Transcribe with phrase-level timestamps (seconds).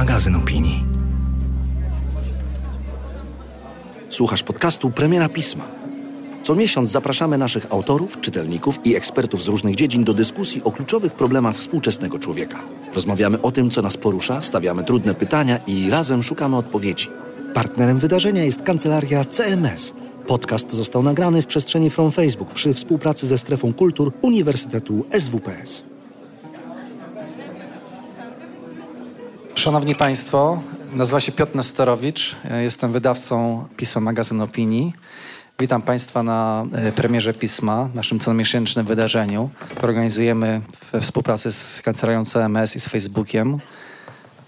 [0.00, 0.84] magazyn opinii.
[4.10, 5.64] Słuchasz podcastu Premiera Pisma.
[6.42, 11.12] Co miesiąc zapraszamy naszych autorów, czytelników i ekspertów z różnych dziedzin do dyskusji o kluczowych
[11.12, 12.58] problemach współczesnego człowieka.
[12.94, 17.08] Rozmawiamy o tym, co nas porusza, stawiamy trudne pytania i razem szukamy odpowiedzi.
[17.54, 19.94] Partnerem wydarzenia jest kancelaria CMS.
[20.26, 25.90] Podcast został nagrany w przestrzeni From Facebook przy współpracy ze Strefą Kultur Uniwersytetu SWPS.
[29.54, 34.92] Szanowni Państwo, nazywam się Piotr Nesterowicz, jestem wydawcą pisma Magazyn Opinii.
[35.58, 39.50] Witam Państwa na e, premierze pisma, naszym comiesięcznym wydarzeniu.
[39.82, 40.60] Organizujemy
[40.92, 43.58] we współpracy z kancelarią CMS i z Facebookiem.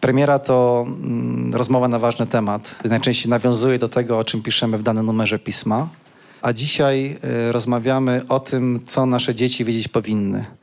[0.00, 2.78] Premiera to mm, rozmowa na ważny temat.
[2.84, 5.88] Najczęściej nawiązuje do tego, o czym piszemy w danym numerze pisma.
[6.42, 10.61] A dzisiaj y, rozmawiamy o tym, co nasze dzieci wiedzieć powinny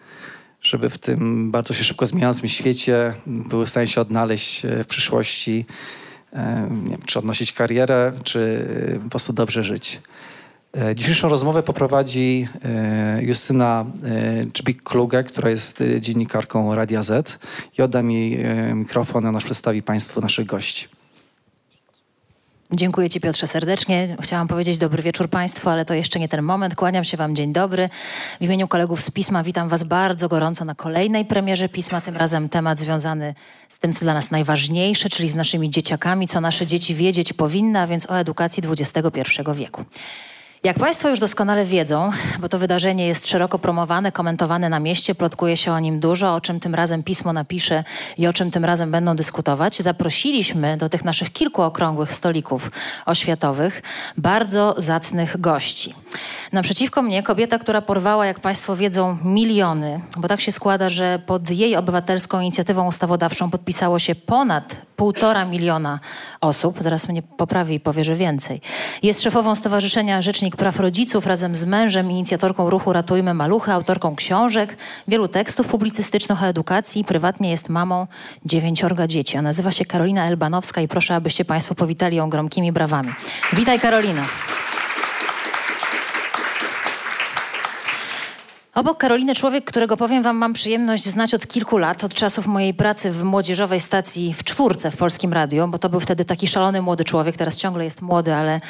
[0.70, 4.88] żeby w tym bardzo się szybko zmieniającym świecie były w stanie się odnaleźć e, w
[4.88, 5.66] przyszłości,
[6.34, 10.02] e, nie wiem, czy odnosić karierę, czy e, po prostu dobrze żyć.
[10.96, 12.48] Dzisiejszą rozmowę poprowadzi
[13.22, 13.86] Justyna
[14.54, 17.40] Czbik-Kluge, która jest dziennikarką Radia Z
[17.78, 20.99] i oddam jej mikrofon, ona przedstawi Państwu naszych gości.
[22.74, 24.18] Dziękuję Ci Piotrze serdecznie.
[24.22, 26.76] Chciałam powiedzieć dobry wieczór Państwu, ale to jeszcze nie ten moment.
[26.76, 27.90] Kłaniam się Wam dzień dobry.
[28.42, 32.02] W imieniu kolegów z Pisma witam Was bardzo gorąco na kolejnej premierze Pisma.
[32.02, 33.34] Tym razem temat związany
[33.70, 37.80] z tym, co dla nas najważniejsze, czyli z naszymi dzieciakami, co nasze dzieci wiedzieć powinny,
[37.80, 39.22] a więc o edukacji XXI
[39.54, 39.86] wieku.
[40.64, 45.58] Jak Państwo już doskonale wiedzą, bo to wydarzenie jest szeroko promowane, komentowane na mieście, plotkuje
[45.58, 47.84] się o nim dużo, o czym tym razem pismo napisze
[48.18, 52.72] i o czym tym razem będą dyskutować, zaprosiliśmy do tych naszych kilku okrągłych stolików
[53.06, 53.82] oświatowych
[54.18, 55.94] bardzo zacnych gości.
[56.52, 61.50] Naprzeciwko mnie kobieta, która porwała, jak Państwo wiedzą, miliony, bo tak się składa, że pod
[61.50, 66.00] jej obywatelską inicjatywą ustawodawczą podpisało się ponad półtora miliona
[66.42, 66.78] osób.
[66.80, 68.62] Zaraz mnie poprawi i powie, że więcej.
[69.04, 74.78] Jest szefową Stowarzyszenia Rzecznik Praw Rodziców razem z mężem, inicjatorką ruchu Ratujmy Maluchy, autorką książek,
[75.08, 77.04] wielu tekstów publicystycznych o edukacji.
[77.04, 78.08] Prywatnie jest mamą
[78.46, 79.38] dziewięciorga dzieci.
[79.38, 83.10] A nazywa się Karolina Elbanowska i proszę, abyście Państwo powitali ją gromkimi brawami.
[83.54, 84.26] Witaj Karolina.
[88.76, 92.74] Obok Karoliny człowiek, którego powiem wam mam przyjemność znać od kilku lat, od czasów mojej
[92.74, 96.82] pracy w młodzieżowej stacji w czwórce w Polskim Radiu, bo to był wtedy taki szalony
[96.82, 98.62] młody człowiek, teraz ciągle jest młody, ale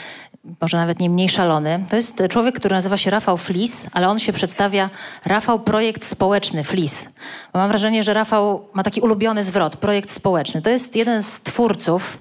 [0.62, 1.86] może nawet nie mniej szalony.
[1.90, 4.90] To jest człowiek, który nazywa się Rafał Flis, ale on się przedstawia
[5.26, 7.10] Rafał Projekt Społeczny Flis.
[7.54, 10.62] Mam wrażenie, że Rafał ma taki ulubiony zwrot, projekt społeczny.
[10.62, 12.18] To jest jeden z twórców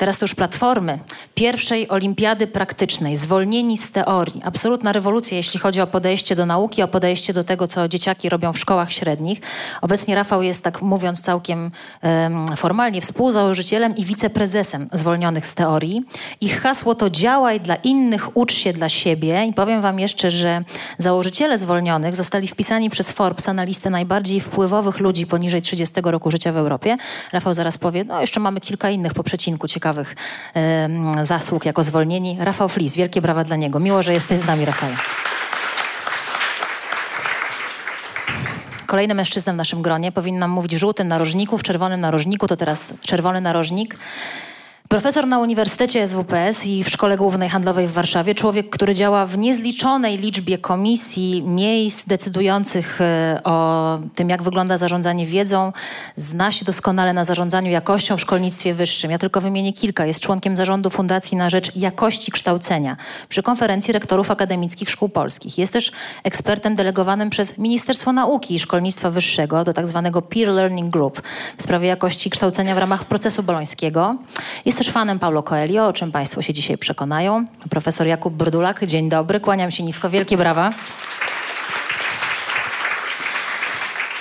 [0.00, 0.98] teraz to już platformy,
[1.34, 4.40] pierwszej olimpiady praktycznej, zwolnieni z teorii.
[4.44, 8.52] Absolutna rewolucja, jeśli chodzi o podejście do nauki, o podejście do tego, co dzieciaki robią
[8.52, 9.40] w szkołach średnich.
[9.82, 11.70] Obecnie Rafał jest, tak mówiąc całkiem
[12.02, 16.02] um, formalnie, współzałożycielem i wiceprezesem zwolnionych z teorii.
[16.40, 19.44] Ich hasło to działaj dla innych, ucz się dla siebie.
[19.44, 20.60] I powiem wam jeszcze, że
[20.98, 26.52] założyciele zwolnionych zostali wpisani przez Forbes na listę najbardziej wpływowych ludzi poniżej 30 roku życia
[26.52, 26.96] w Europie.
[27.32, 30.16] Rafał zaraz powie, no jeszcze mamy kilka innych po przecinku ciekawych ciekawych
[31.22, 32.36] zasług jako zwolnieni.
[32.40, 33.78] Rafał Flis, wielkie brawa dla niego.
[33.78, 34.90] Miło, że jesteś z nami, Rafał.
[38.86, 42.94] Kolejny mężczyzna w naszym gronie powinnam mówić w żółtym narożniku, w czerwonym narożniku, to teraz
[43.00, 43.96] czerwony narożnik.
[44.90, 49.38] Profesor na Uniwersytecie SWPS i w Szkole Głównej Handlowej w Warszawie, człowiek, który działa w
[49.38, 55.72] niezliczonej liczbie komisji, miejsc decydujących e, o tym, jak wygląda zarządzanie wiedzą,
[56.16, 59.10] zna się doskonale na zarządzaniu jakością w szkolnictwie wyższym.
[59.10, 60.06] Ja tylko wymienię kilka.
[60.06, 62.96] Jest członkiem zarządu Fundacji na Rzecz Jakości Kształcenia
[63.28, 65.58] przy Konferencji Rektorów Akademickich Szkół Polskich.
[65.58, 65.92] Jest też
[66.24, 70.10] ekspertem delegowanym przez Ministerstwo Nauki i Szkolnictwa Wyższego do tzw.
[70.12, 71.22] Tak Peer Learning Group
[71.56, 74.14] w sprawie jakości kształcenia w ramach procesu bolońskiego.
[74.64, 77.46] Jest też fanem Paulo Coelho, o czym Państwo się dzisiaj przekonają.
[77.70, 80.72] Profesor Jakub Brdulak, dzień dobry, kłaniam się nisko, wielkie brawa.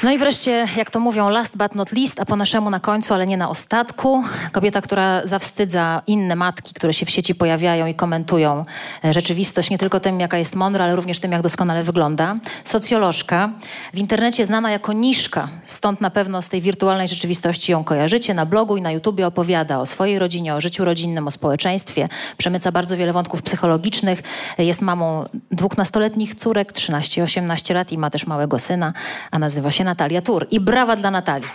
[0.03, 3.13] No i wreszcie, jak to mówią, last but not least, a po naszemu na końcu,
[3.13, 7.93] ale nie na ostatku, kobieta, która zawstydza inne matki, które się w sieci pojawiają i
[7.93, 8.65] komentują
[9.05, 12.35] e, rzeczywistość nie tylko tym, jaka jest mądra, ale również tym, jak doskonale wygląda.
[12.63, 13.49] Socjolożka,
[13.93, 18.33] w internecie znana jako Niszka, stąd na pewno z tej wirtualnej rzeczywistości ją kojarzycie.
[18.33, 22.71] Na blogu i na YouTubie opowiada o swojej rodzinie, o życiu rodzinnym, o społeczeństwie, przemyca
[22.71, 24.23] bardzo wiele wątków psychologicznych.
[24.57, 28.93] Jest mamą dwóch nastoletnich córek, 13 i 18 lat i ma też małego syna,
[29.31, 30.45] a nazywa się Natalia Tur.
[30.53, 31.49] I brawa dla Natalii.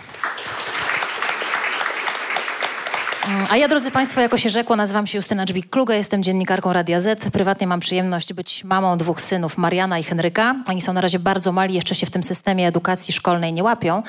[3.49, 7.29] A ja, drodzy Państwo, jako się rzekło, nazywam się Justyna Dżbik-Kluga, jestem dziennikarką Radia Z.
[7.31, 10.55] Prywatnie mam przyjemność być mamą dwóch synów, Mariana i Henryka.
[10.67, 14.03] Oni są na razie bardzo mali, jeszcze się w tym systemie edukacji szkolnej nie łapią.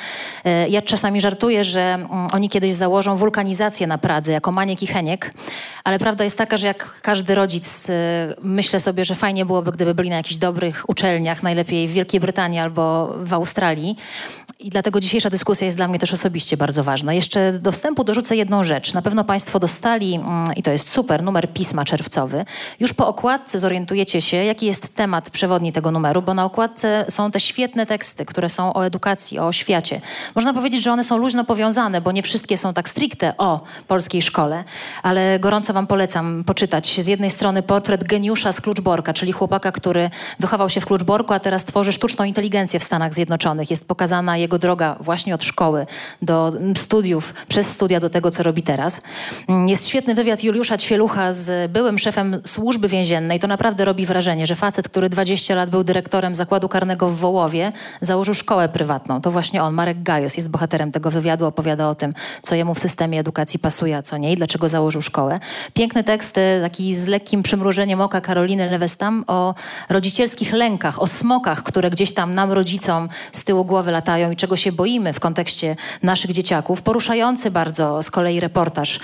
[0.45, 4.87] E, ja czasami żartuję, że mm, oni kiedyś założą wulkanizację na Pradze jako Maniek i
[4.87, 5.35] Heniek,
[5.85, 7.93] ale prawda jest taka, że jak każdy rodzic, e,
[8.43, 12.59] myślę sobie, że fajnie byłoby, gdyby byli na jakichś dobrych uczelniach, najlepiej w Wielkiej Brytanii
[12.59, 13.97] albo w Australii.
[14.59, 17.15] I dlatego dzisiejsza dyskusja jest dla mnie też osobiście bardzo ważna.
[17.15, 18.95] Jeszcze do wstępu dorzucę jedną rzecz.
[18.95, 22.45] Na pewno Państwo dostali, mm, i to jest super, numer pisma czerwcowy.
[22.81, 27.31] Już po okładce zorientujecie się, jaki jest temat przewodni tego numeru, bo na okładce są
[27.31, 30.01] te świetne teksty, które są o edukacji, o świecie.
[30.35, 34.23] Można powiedzieć, że one są luźno powiązane, bo nie wszystkie są tak stricte o polskiej
[34.23, 34.65] szkole,
[35.03, 40.11] ale gorąco Wam polecam poczytać z jednej strony portret geniusza z Kluczborka, czyli chłopaka, który
[40.41, 43.71] wychował się w Kluczborku, a teraz tworzy sztuczną inteligencję w Stanach Zjednoczonych.
[43.71, 45.87] Jest pokazana jego droga właśnie od szkoły
[46.23, 49.03] do studiów, przez studia do tego, co robi teraz.
[49.49, 53.39] Mm, jest świetny wywiad Juliusza Ćwielucha z byłym szefem służby więziennej.
[53.39, 57.73] To naprawdę robi wrażenie, że facet, który 20 lat był dyrektorem zakładu karnego w Wołowie,
[58.01, 59.21] założył szkołę prywatną.
[59.21, 62.79] To właśnie on, Marek Gajos, jest bohaterem tego wywiadu, opowiada o tym, co jemu w
[62.79, 65.39] systemie edukacji pasuje, a co nie i dlaczego założył szkołę.
[65.75, 69.55] Piękny tekst, e, taki z lekkim przymrużeniem oka Karoliny Lewestam o
[69.89, 74.73] rodzicielskich lękach, o smokach, które gdzieś tam nam, rodzicom, z tyłu głowy latają czego się
[74.73, 76.83] boimy w kontekście naszych dzieciaków.
[76.83, 79.01] Poruszający bardzo z kolei reportaż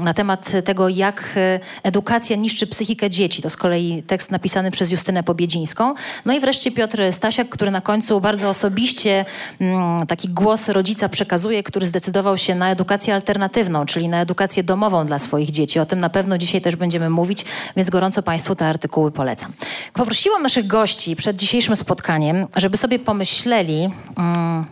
[0.00, 3.42] na temat tego, jak e, edukacja niszczy psychikę dzieci.
[3.42, 5.94] To z kolei tekst napisany przez Justynę Pobiedzińską.
[6.24, 9.24] No i wreszcie Piotr Stasiak, który na końcu bardzo osobiście
[9.60, 15.06] mm, taki głos rodzica przekazuje, który zdecydował się na edukację alternatywną, czyli na edukację domową
[15.06, 15.80] dla swoich dzieci.
[15.80, 17.44] O tym na pewno dzisiaj też będziemy mówić,
[17.76, 19.52] więc gorąco Państwu te artykuły polecam.
[19.92, 24.27] Poprosiłam naszych gości przed dzisiejszym spotkaniem, żeby sobie pomyśleli mm,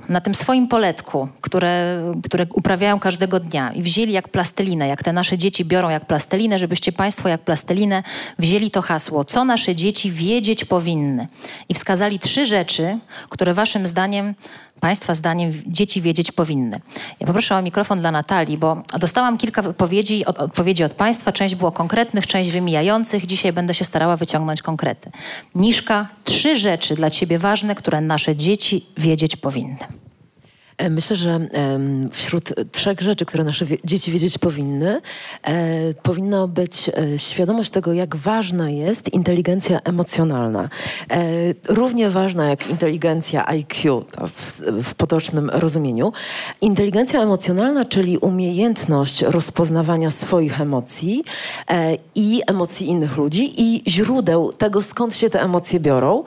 [0.09, 5.13] na tym swoim poletku, które, które uprawiają każdego dnia i wzięli jak plastelinę, jak te
[5.13, 8.03] nasze dzieci biorą jak plastelinę, żebyście Państwo jak plastelinę
[8.39, 11.27] wzięli to hasło, co nasze dzieci wiedzieć powinny.
[11.69, 12.99] I wskazali trzy rzeczy,
[13.29, 14.35] które Waszym zdaniem
[14.81, 16.81] Państwa zdaniem dzieci wiedzieć powinny.
[17.21, 21.33] Ja poproszę o mikrofon dla Natalii, bo dostałam kilka odpowiedzi od, odpowiedzi od Państwa.
[21.33, 23.27] Część było konkretnych, część wymijających.
[23.27, 25.11] Dzisiaj będę się starała wyciągnąć konkrety.
[25.55, 30.06] Niszka, trzy rzeczy dla Ciebie ważne, które nasze dzieci wiedzieć powinny.
[30.79, 31.49] E, myślę, że
[32.13, 35.01] wśród trzech rzeczy, które nasze dzieci wiedzieć powinny,
[35.43, 40.69] e, powinna być e, świadomość tego, jak ważna jest inteligencja emocjonalna.
[41.69, 44.05] Równie ważna jak inteligencja IQ
[44.83, 46.13] w, potocznym rozumieniu.
[46.61, 51.25] Inteligencja emocjonalna, czyli umiejętność rozpoznawania swoich emocji
[52.15, 56.25] i emocji innych ludzi i źródeł tego, skąd się te emocje biorą.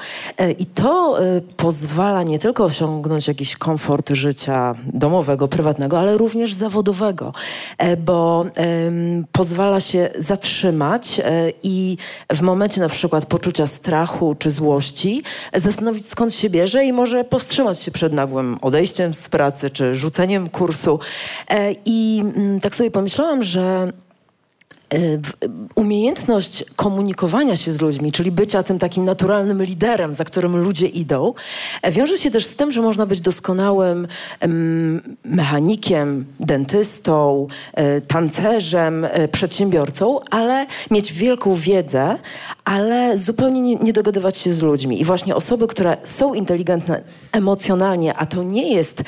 [0.60, 1.18] I to
[1.58, 7.34] pozwala nie tylko osiągnąć jakiś komfort życia, życia domowego, prywatnego, ale również zawodowego,
[7.78, 8.46] e, bo
[9.32, 11.98] pozwala się zatrzymać e, i
[12.34, 17.80] w momencie na przykład poczucia strachu czy złości zastanowić skąd się bierze i może powstrzymać
[17.80, 21.00] się przed nagłym odejściem z pracy czy rzuceniem kursu.
[21.50, 23.92] E, I mm, tak sobie pomyślałam, że
[25.76, 31.34] umiejętność komunikowania się z ludźmi, czyli bycia tym takim naturalnym liderem, za którym ludzie idą,
[31.82, 34.08] e, wiąże się też z tym, że można być doskonałym
[35.24, 42.18] mechanikiem, dentystą, e, tancerzem, e, przedsiębiorcą, ale mieć wielką wiedzę,
[42.66, 45.02] ale zupełnie nie, nie dogadywać się z ludźmi.
[45.02, 47.02] I właśnie osoby, które są inteligentne
[47.32, 49.04] emocjonalnie, a to nie jest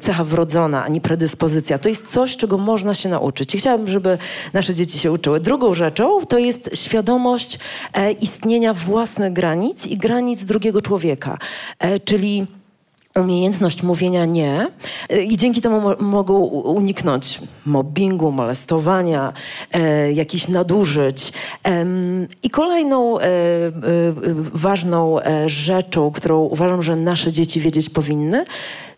[0.00, 3.54] cecha wrodzona ani predyspozycja, to jest coś, czego można się nauczyć.
[3.54, 4.18] I chciałabym, żeby
[4.52, 5.40] nasze dzieci się uczyły.
[5.40, 7.58] Drugą rzeczą to jest świadomość
[7.92, 11.38] e, istnienia własnych granic i granic drugiego człowieka,
[11.78, 12.46] e, czyli
[13.20, 14.66] umiejętność mówienia nie
[15.08, 16.34] e, i dzięki temu mo mogą
[16.78, 19.32] uniknąć mobbingu, molestowania,
[19.72, 21.32] e, jakichś nadużyć.
[21.66, 21.86] E,
[22.42, 23.30] I kolejną e, e,
[24.54, 28.44] ważną e, rzeczą, którą uważam, że nasze dzieci wiedzieć powinny,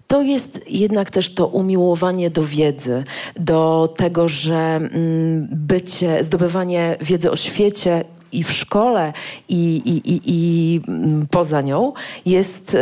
[0.07, 3.05] to jest jednak też to umiłowanie do wiedzy,
[3.41, 8.05] do tego, że mm, bycie, zdobywanie wiedzy o świecie
[8.37, 9.13] i w szkole,
[9.49, 11.93] i, i, i, i mm, poza nią
[12.27, 12.77] jest,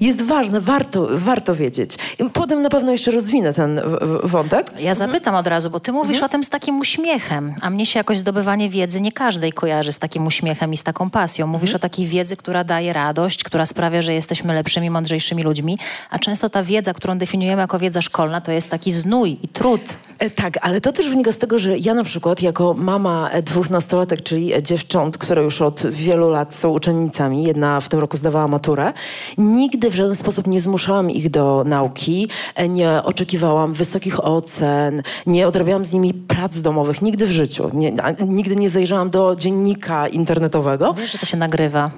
[0.00, 1.96] jest ważne, warto, warto wiedzieć.
[2.32, 3.80] Potem na pewno jeszcze rozwinę ten
[4.22, 4.72] wątek.
[4.78, 6.24] Ja zapytam od razu, bo ty mówisz mhm.
[6.24, 9.98] o tym z takim uśmiechem, a mnie się jakoś zdobywanie wiedzy nie każdej kojarzy z
[9.98, 11.46] takim uśmiechem i z taką pasją.
[11.46, 11.76] Mówisz mhm.
[11.76, 15.78] o takiej wiedzy, która daje radość, która sprawia, że jesteśmy lepszymi, mądrzejszymi ludźmi,
[16.10, 19.80] a często ta wiedza, którą definiujemy jako wiedza szkolna, to jest taki znój i trud
[20.28, 23.70] tak, ale to też wynika z tego, że ja na przykład jako mama e, dwóch
[23.70, 28.16] nastolatek, czyli e, dziewcząt, które już od wielu lat są uczennicami, jedna w tym roku
[28.16, 28.92] zdawała maturę,
[29.38, 32.28] nigdy w żaden sposób nie zmuszałam ich do nauki,
[32.68, 37.70] nie oczekiwałam wysokich ocen, nie odrabiałam z nimi prac domowych, nigdy w życiu.
[37.74, 37.92] Nie,
[38.26, 40.94] nigdy nie zajrzałam do dziennika internetowego.
[40.94, 41.90] Wiesz, że to się nagrywa.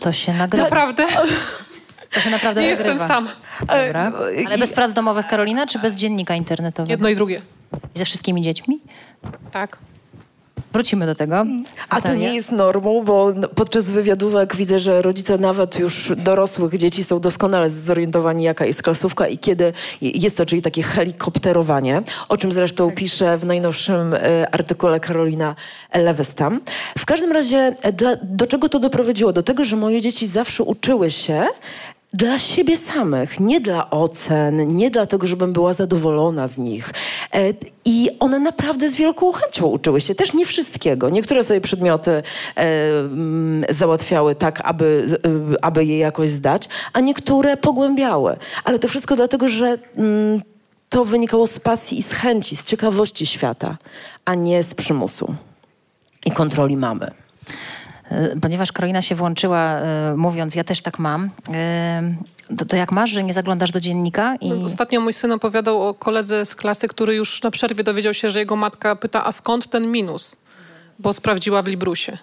[0.00, 0.64] To się nagrywa.
[0.64, 1.06] Naprawdę?
[2.14, 2.90] To się naprawdę Nie nagrywa.
[2.90, 3.28] jestem sam.
[3.60, 4.12] Dobra.
[4.46, 6.90] Ale bez prac domowych Karolina, czy bez dziennika internetowego?
[6.92, 7.42] Jedno i drugie.
[7.94, 8.80] I ze wszystkimi dziećmi?
[9.52, 9.78] Tak.
[10.72, 11.44] Wrócimy do tego.
[11.88, 16.78] A to nie jest normą, bo no, podczas wywiadówek widzę, że rodzice nawet już dorosłych
[16.78, 22.36] dzieci są doskonale zorientowani, jaka jest klasówka i kiedy jest to, czyli takie helikopterowanie, o
[22.36, 25.54] czym zresztą pisze w najnowszym e, artykule Karolina
[25.94, 26.60] Lewestam.
[26.98, 29.32] W każdym razie, e, dla, do czego to doprowadziło?
[29.32, 31.46] Do tego, że moje dzieci zawsze uczyły się
[32.14, 36.90] dla siebie samych, nie dla ocen, nie dlatego, żebym była zadowolona z nich.
[37.34, 37.52] E,
[37.84, 40.14] I one naprawdę z wielką chęcią uczyły się.
[40.14, 41.10] Też nie wszystkiego.
[41.10, 42.22] Niektóre sobie przedmioty e,
[42.56, 45.06] mm, załatwiały tak, aby,
[45.56, 48.36] e, aby je jakoś zdać, a niektóre pogłębiały.
[48.64, 50.42] Ale to wszystko dlatego, że mm,
[50.88, 53.78] to wynikało z pasji i z chęci, z ciekawości świata,
[54.24, 55.34] a nie z przymusu
[56.26, 57.23] i kontroli mamy.
[58.14, 62.14] E, Ponieważ Karolina się włączyła, e, mówiąc, ja też tak mam, e,
[62.58, 64.50] to, to jak masz, że nie zaglądasz do dziennika i...
[64.50, 68.30] No, Ostatnio mój syn opowiadał o koledze z klasy, który już na przerwie dowiedział się,
[68.30, 70.36] że jego matka pyta, a skąd ten minus?
[70.98, 72.18] Bo sprawdziła w Librusie.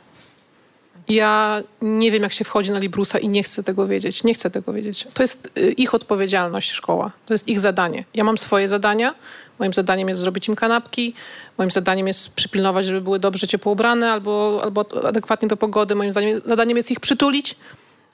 [1.10, 4.24] Ja nie wiem, jak się wchodzi na Librusa i nie chcę tego wiedzieć.
[4.24, 5.08] Nie chcę tego wiedzieć.
[5.14, 7.12] To jest y, ich odpowiedzialność, szkoła.
[7.26, 8.06] To jest ich zadanie.
[8.14, 9.16] Ja mam swoje zadania.
[9.62, 11.14] Moim zadaniem jest zrobić im kanapki.
[11.58, 15.96] Moim zadaniem jest przypilnować, żeby były dobrze ciepło ubrane albo, albo adekwatnie do pogody.
[15.96, 17.56] Moim zadaniem, zadaniem jest ich przytulić.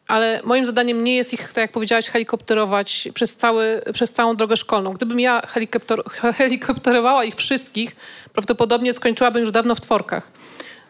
[0.08, 4.58] Ale moim zadaniem nie jest ich, tak jak powiedziałaś, helikopterować przez, cały, przez całą drogę
[4.58, 4.94] szkolną.
[4.94, 6.04] Gdybym ja helikopter,
[6.38, 7.96] helikopterowała ich wszystkich,
[8.34, 10.32] prawdopodobnie skończyłabym już dawno w tworkach.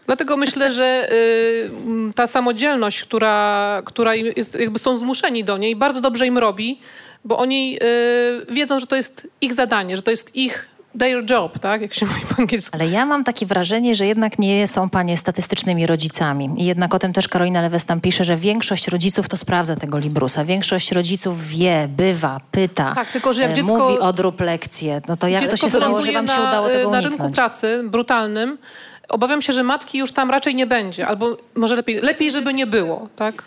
[0.05, 1.69] Dlatego myślę, że y,
[2.15, 6.79] ta samodzielność, która, która jest, jakby są zmuszeni do niej, bardzo dobrze im robi,
[7.25, 7.79] bo oni
[8.49, 10.69] y, wiedzą, że to jest ich zadanie, że to jest ich
[10.99, 11.81] their job, tak?
[11.81, 12.77] Jak się mówi po angielsku.
[12.77, 16.49] Ale ja mam takie wrażenie, że jednak nie są panie statystycznymi rodzicami.
[16.57, 19.97] I jednak o tym też Karolina Lewes tam pisze, że większość rodziców to sprawdza tego
[19.97, 20.45] Librusa.
[20.45, 22.95] Większość rodziców wie, bywa, pyta.
[22.95, 25.01] Tak, tylko że jak e, dziecko- Mówi odrób lekcje.
[25.07, 27.29] No to jak to się stało, że wam się na, udało y, tego na rynku
[27.29, 28.57] pracy brutalnym.
[29.09, 32.67] Obawiam się, że matki już tam raczej nie będzie, albo może lepiej, lepiej żeby nie
[32.67, 33.43] było, tak?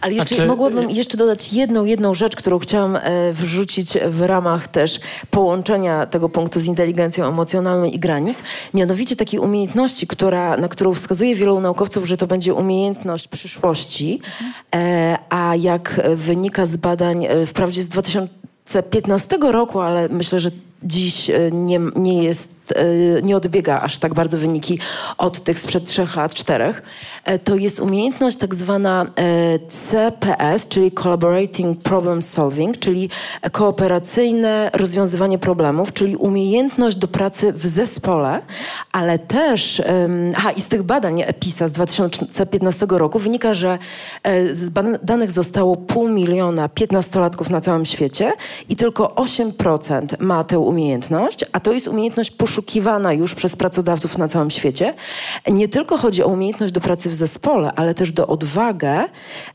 [0.00, 4.68] Ale jeszcze Znaczy- mogłabym jeszcze dodać jedną, jedną rzecz, którą chciałam e, wrzucić w ramach
[4.68, 8.38] też połączenia tego punktu z inteligencją emocjonalną i granic.
[8.74, 14.20] Mianowicie takiej umiejętności, która, na którą wskazuje wielu naukowców, że to będzie umiejętność przyszłości,
[14.74, 20.50] e, a jak wynika z badań, e, wprawdzie z 2015 roku, ale myślę, że
[20.86, 24.78] dziś e, nie, nie jest, e, nie odbiega aż tak bardzo wyniki
[25.18, 26.82] od tych sprzed trzech lat, czterech.
[27.24, 29.06] E, To jest umiejętność tak zwana
[29.68, 33.10] CPS, czyli Collaborating Problem Solving, czyli
[33.52, 38.42] kooperacyjne rozwiązywanie problemów, czyli umiejętność do pracy w zespole,
[38.92, 39.82] ale też,
[40.36, 43.78] aha, i z tych badań PISA z 2015 roku wynika, że
[44.52, 48.32] z badanych zostało pół miliona piętnastolatków na całym świecie
[48.68, 50.75] i tylko 8% ma tę umiejętność,
[51.52, 54.94] a to jest umiejętność poszukiwana już przez pracodawców na całym świecie.
[55.50, 59.04] Nie tylko chodzi o umiejętność do pracy w zespole, ale też do odwagę,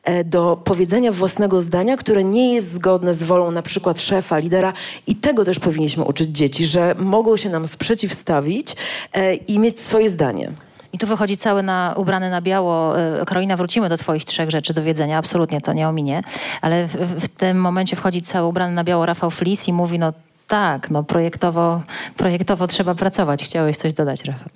[0.04, 4.74] e, do powiedzenia własnego zdania, które nie jest zgodne z wolą na przykład szefa, lidera
[5.08, 8.76] i tego też powinniśmy uczyć dzieci, że mogą się nam sprzeciwstawić
[9.14, 10.52] e, i mieć swoje zdanie.
[10.94, 13.00] I tu wychodzi cały na, ubrany na biało.
[13.00, 16.22] E, Karolina, wrócimy do twoich trzech rzeczy do wiedzenia, absolutnie to nie ominie.
[16.62, 20.14] Ale w, w tym momencie wchodzi cały ubrany na biało Rafał Flis i mówi, no
[20.52, 21.84] tak, no projektowo,
[22.18, 23.44] projektowo trzeba pracować.
[23.44, 24.50] Chciałeś coś dodać, Rafał?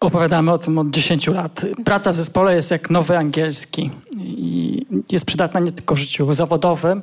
[0.00, 1.66] Opowiadamy o tym od 10 lat.
[1.84, 3.90] Praca w zespole jest jak nowy angielski
[4.20, 7.02] i jest przydatna nie tylko w życiu zawodowym,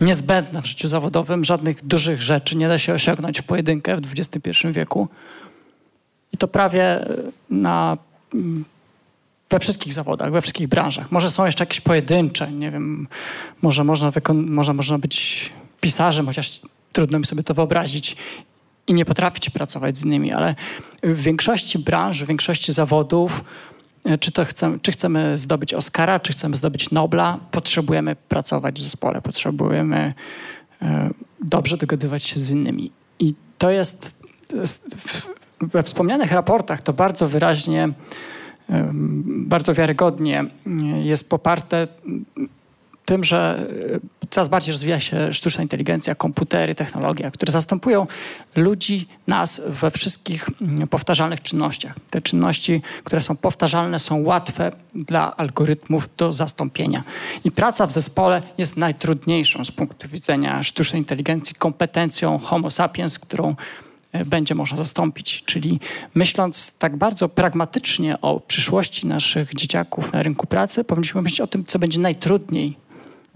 [0.00, 1.44] niezbędna w życiu zawodowym.
[1.44, 5.08] Żadnych dużych rzeczy nie da się osiągnąć w pojedynkę w XXI wieku.
[6.32, 7.06] I to prawie
[7.50, 7.96] na,
[8.34, 8.64] mm,
[9.50, 11.12] we wszystkich zawodach, we wszystkich branżach.
[11.12, 13.08] Może są jeszcze jakieś pojedyncze, nie wiem,
[13.62, 16.60] może można, może można być pisarzem, chociaż
[16.96, 18.16] trudno mi sobie to wyobrazić
[18.86, 20.54] i nie potrafić pracować z innymi, ale
[21.02, 23.44] w większości branż, w większości zawodów,
[24.04, 28.82] e, czy, to chcemy, czy chcemy zdobyć Oscara, czy chcemy zdobyć Nobla, potrzebujemy pracować w
[28.82, 30.14] zespole, potrzebujemy
[30.82, 31.10] e,
[31.40, 32.90] dobrze dogadywać się z innymi.
[33.18, 34.96] I to jest, to jest
[35.60, 37.88] we wspomnianych raportach to bardzo wyraźnie,
[39.26, 40.70] bardzo wiarygodnie e,
[41.02, 41.88] jest poparte
[43.06, 43.66] tym, że
[44.30, 48.06] coraz bardziej rozwija się sztuczna inteligencja, komputery, technologia, które zastępują
[48.56, 51.94] ludzi, nas we wszystkich mm, powtarzalnych czynnościach.
[52.10, 57.02] Te czynności, które są powtarzalne, są łatwe dla algorytmów do zastąpienia.
[57.44, 63.54] I praca w zespole jest najtrudniejszą z punktu widzenia sztucznej inteligencji kompetencją Homo sapiens, którą
[64.12, 65.42] e, będzie można zastąpić.
[65.46, 65.80] Czyli
[66.14, 71.64] myśląc tak bardzo pragmatycznie o przyszłości naszych dzieciaków na rynku pracy, powinniśmy myśleć o tym,
[71.64, 72.85] co będzie najtrudniej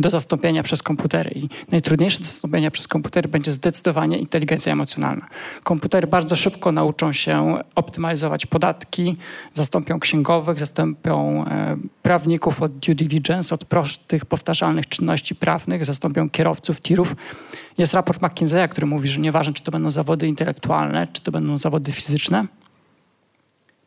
[0.01, 1.31] do zastąpienia przez komputery.
[1.35, 5.27] I najtrudniejsze do zastąpienia przez komputery będzie zdecydowanie inteligencja emocjonalna.
[5.63, 9.17] Komputery bardzo szybko nauczą się optymalizować podatki,
[9.55, 16.81] zastąpią księgowych, zastąpią e, prawników od due diligence, od prostych, powtarzalnych czynności prawnych, zastąpią kierowców,
[16.81, 17.17] tirów.
[17.79, 21.59] Jest raport McKinseya, który mówi, że nieważne, czy to będą zawody intelektualne, czy to będą
[21.59, 22.47] zawody fizyczne,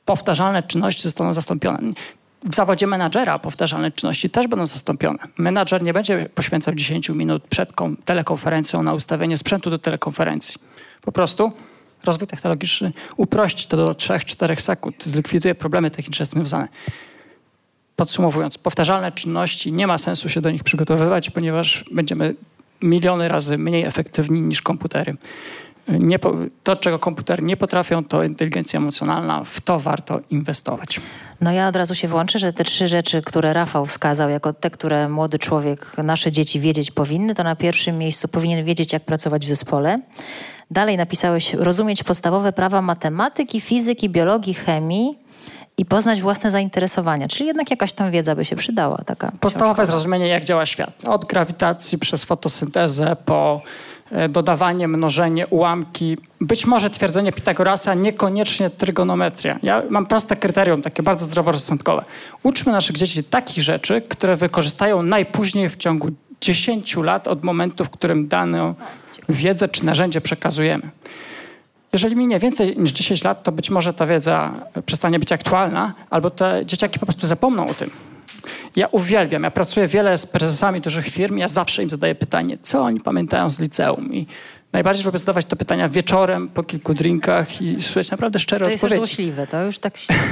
[0.06, 1.94] powtarzalne czynności zostaną zastąpione
[2.46, 5.20] w zawodzie menadżera powtarzalne czynności też będą zastąpione.
[5.38, 7.72] Menadżer nie będzie poświęcał 10 minut przed
[8.06, 10.56] telekonferencją na ustawienie sprzętu do telekonferencji.
[11.02, 11.52] Po prostu
[12.04, 16.68] rozwój technologiczny uprości to do 3-4 sekund, zlikwiduje problemy techniczne z tym związane.
[17.96, 22.36] Podsumowując, powtarzalne czynności nie ma sensu się do nich przygotowywać, ponieważ będziemy
[22.82, 25.16] miliony razy mniej efektywni niż komputery.
[25.88, 26.20] Nie,
[26.64, 29.44] to, czego komputery nie potrafią, to inteligencja emocjonalna.
[29.44, 31.02] W to warto inwestować.
[31.42, 34.70] No ja od razu się włączę, że te trzy rzeczy, które Rafał wskazał jako te,
[34.70, 39.46] które młody człowiek, nasze dzieci wiedzieć powinny, to na pierwszym miejscu powinien wiedzieć, jak pracować
[39.46, 40.00] w zespole.
[40.72, 45.24] Dalej napisałeś rozumieć podstawowe prawa matematyki, fizyki, biologii, chemii,
[45.78, 47.28] i poznać własne zainteresowania.
[47.28, 48.98] Czyli jednak jakaś tam wiedza by się przydała.
[49.06, 51.04] Taka Podstawowe zrozumienie, jak działa świat.
[51.08, 53.62] Od grawitacji przez fotosyntezę po
[54.30, 59.60] dodawanie, mnożenie, ułamki, być może twierdzenie Pitagorasa, niekoniecznie trygonometria.
[59.64, 62.06] Ja mam proste kryterium, takie bardzo zdroworozsądkowe.
[62.44, 66.10] Uczmy naszych dzieci takich rzeczy, które wykorzystają najpóźniej w ciągu
[66.42, 68.74] 10 lat od momentu, w którym daną
[69.30, 70.90] wiedzę czy narzędzie przekazujemy.
[71.94, 74.54] Jeżeli minie więcej niż 10 lat, to być może ta wiedza
[74.86, 77.90] przestanie być aktualna, albo te dzieciaki po prostu zapomną o tym.
[78.76, 82.82] Ja uwielbiam, ja pracuję wiele z prezesami dużych firm, ja zawsze im zadaję pytanie, co
[82.82, 84.28] oni pamiętają z liceum i
[84.74, 88.82] najbardziej lubię zadawać te pytania wieczorem, po kilku drinkach i słyszeć naprawdę szczere odpowiedzi.
[88.82, 90.14] To jest już złośliwe, to już tak się...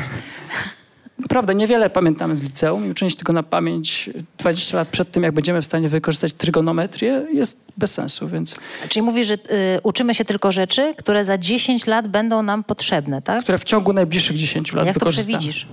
[1.21, 5.31] Naprawdę, niewiele pamiętamy z liceum i uczyć tego na pamięć 20 lat przed tym, jak
[5.31, 8.55] będziemy w stanie wykorzystać trygonometrię, jest bez sensu, więc...
[8.89, 9.37] Czyli mówisz, że y,
[9.83, 13.43] uczymy się tylko rzeczy, które za 10 lat będą nam potrzebne, tak?
[13.43, 15.67] Które w ciągu najbliższych 10 lat Jak to przewidzisz?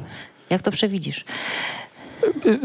[0.50, 1.24] Jak to przewidzisz?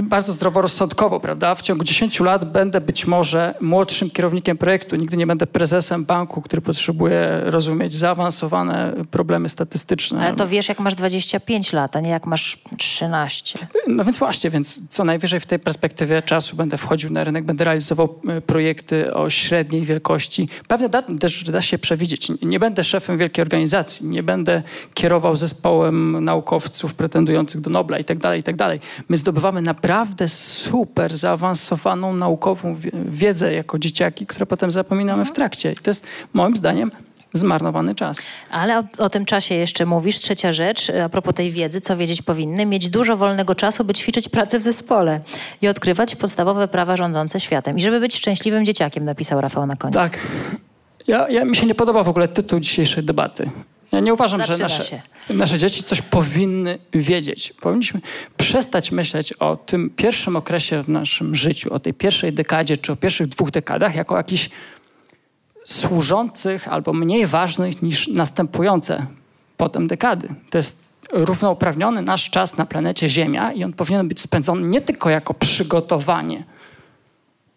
[0.03, 1.55] Bardzo zdroworozsądkowo, prawda?
[1.55, 4.95] W ciągu 10 lat będę być może młodszym kierownikiem projektu.
[4.95, 10.21] Nigdy nie będę prezesem banku, który potrzebuje rozumieć zaawansowane problemy statystyczne.
[10.21, 13.67] Ale to wiesz, jak masz 25 lat, a nie jak masz 13.
[13.87, 17.63] No więc właśnie, więc co najwyżej w tej perspektywie czasu będę wchodził na rynek, będę
[17.63, 20.49] realizował e, projekty o średniej wielkości.
[20.67, 22.27] Pewnie da, też da się przewidzieć.
[22.41, 24.63] Nie będę szefem wielkiej organizacji, nie będę
[24.93, 28.79] kierował zespołem naukowców pretendujących do Nobla i tak dalej, i tak dalej.
[29.09, 32.75] My zdobywamy zdobywamy naprawdę super zaawansowaną naukową
[33.05, 35.71] wiedzę jako dzieciaki, które potem zapominamy w trakcie.
[35.71, 36.91] I to jest moim zdaniem
[37.33, 38.17] zmarnowany czas.
[38.51, 40.19] Ale o, o, tym czasie jeszcze mówisz.
[40.19, 44.29] Trzecia rzecz, a propos tej wiedzy, co wiedzieć powinny, mieć dużo wolnego czasu, by ćwiczyć
[44.29, 45.19] pracę w zespole
[45.61, 47.77] i odkrywać podstawowe prawa rządzące światem.
[47.77, 49.95] I żeby być szczęśliwym dzieciakiem, napisał Rafał na koniec.
[49.95, 50.19] Tak.
[51.07, 53.49] Ja, ja, mi się nie podoba w ogóle tytuł dzisiejszej debaty.
[53.91, 57.53] Ja nie uważam, Zaczyna że nasze, nasze dzieci coś powinny wiedzieć.
[57.61, 58.01] Powinniśmy
[58.37, 62.95] przestać myśleć o tym pierwszym okresie w naszym życiu, o tej pierwszej dekadzie czy o
[62.95, 64.49] pierwszych dwóch dekadach jako jakichś
[65.65, 69.05] służących albo mniej ważnych niż następujące
[69.57, 70.27] potem dekady.
[70.49, 75.09] To jest równouprawniony nasz czas na planecie Ziemia i on powinien być spędzony nie tylko
[75.09, 76.43] jako przygotowanie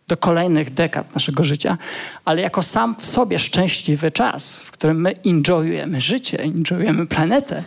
[0.08, 1.78] do kolejnych dekad naszego życia,
[2.24, 7.62] ale jako sam w sobie szczęśliwy czas, w którym my enjoyujemy życie, enjoyujemy planetę.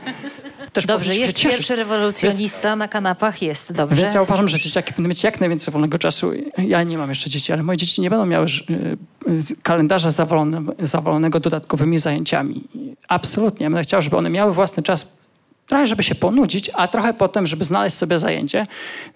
[0.73, 1.57] Też dobrze, jest cieszyć.
[1.57, 4.01] pierwszy rewolucjonista więc, na kanapach, jest dobrze.
[4.01, 6.31] Więc ja uważam, że dzieciaki powinny mieć jak najwięcej wolnego czasu.
[6.57, 11.39] Ja nie mam jeszcze dzieci, ale moje dzieci nie będą miały y, kalendarza zawalone, zawalonego
[11.39, 12.63] dodatkowymi zajęciami.
[13.07, 13.63] Absolutnie.
[13.63, 15.07] Ja bym chciał, żeby one miały własny czas
[15.67, 18.67] trochę, żeby się ponudzić, a trochę potem, żeby znaleźć sobie zajęcie.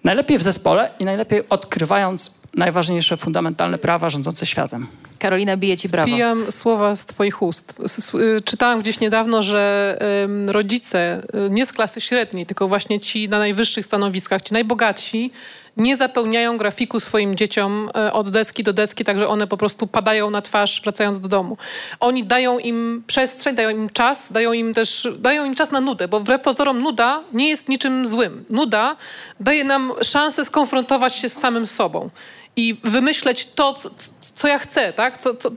[0.04, 4.86] Najlepiej w zespole i najlepiej odkrywając najważniejsze fundamentalne prawa rządzące światem.
[5.18, 6.08] Karolina bije ci brawo.
[6.08, 7.74] Spijam słowa z twoich ust.
[8.14, 9.98] Y, czytałam gdzieś niedawno, że
[10.46, 15.30] rodzice, y, nie z klasy średniej, tylko właśnie ci na najwyższych stanowiskach, ci najbogatsi,
[15.76, 20.30] nie zapełniają grafiku swoim dzieciom e, od deski do deski, także one po prostu padają
[20.30, 21.56] na twarz wracając do domu.
[22.00, 26.08] Oni dają im przestrzeń, dają im czas, dają im też, dają im czas na nudę,
[26.08, 28.44] bo wbrew pozorom nuda nie jest niczym złym.
[28.50, 28.96] Nuda
[29.40, 32.10] daje nam szansę skonfrontować się z samym sobą
[32.56, 33.90] i wymyśleć to, co,
[34.34, 35.18] co ja chcę, tak?
[35.18, 35.50] Co, co,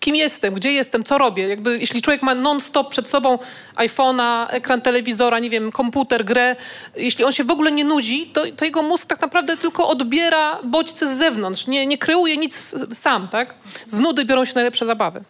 [0.00, 1.48] kim jestem, gdzie jestem, co robię.
[1.48, 3.38] Jakby, jeśli człowiek ma non-stop przed sobą
[3.76, 6.56] iPhone'a, ekran telewizora, nie wiem, komputer, grę,
[6.96, 10.58] jeśli on się w ogóle nie nudzi, to, to jego mózg tak naprawdę tylko odbiera
[10.64, 13.54] bodźce z zewnątrz, nie, nie kreuje nic sam, tak?
[13.86, 15.20] Z nudy biorą się najlepsze zabawy.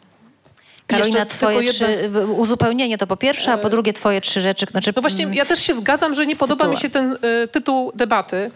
[0.87, 1.73] Karolina, twoje jedna...
[1.73, 4.67] trzy, uzupełnienie to po pierwsze, a po drugie twoje trzy rzeczy.
[4.67, 6.71] Znaczy, no właśnie, ja też się zgadzam, że nie podoba tytułem.
[6.71, 7.13] mi się ten
[7.45, 8.51] y, tytuł debaty,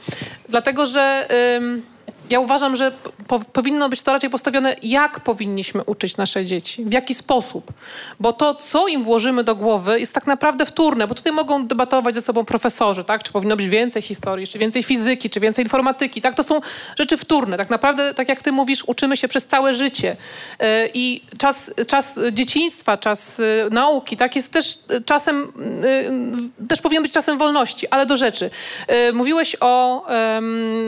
[0.49, 1.29] dlatego że...
[1.31, 1.93] Y,
[2.31, 2.93] ja uważam, że
[3.29, 7.73] po, powinno być to raczej postawione, jak powinniśmy uczyć nasze dzieci, w jaki sposób.
[8.21, 12.15] Bo to, co im włożymy do głowy, jest tak naprawdę wtórne, bo tutaj mogą debatować
[12.15, 13.23] ze sobą profesorzy, tak?
[13.23, 16.35] Czy powinno być więcej historii, czy więcej fizyki, czy więcej informatyki, tak?
[16.35, 16.61] To są
[16.99, 17.57] rzeczy wtórne.
[17.57, 20.17] Tak naprawdę, tak jak ty mówisz, uczymy się przez całe życie.
[20.59, 24.37] E, I czas, czas dzieciństwa, czas e, nauki, tak?
[24.37, 25.53] Jest też czasem,
[26.63, 28.51] e, też powinien być czasem wolności, ale do rzeczy.
[29.13, 30.07] Mówiłeś o,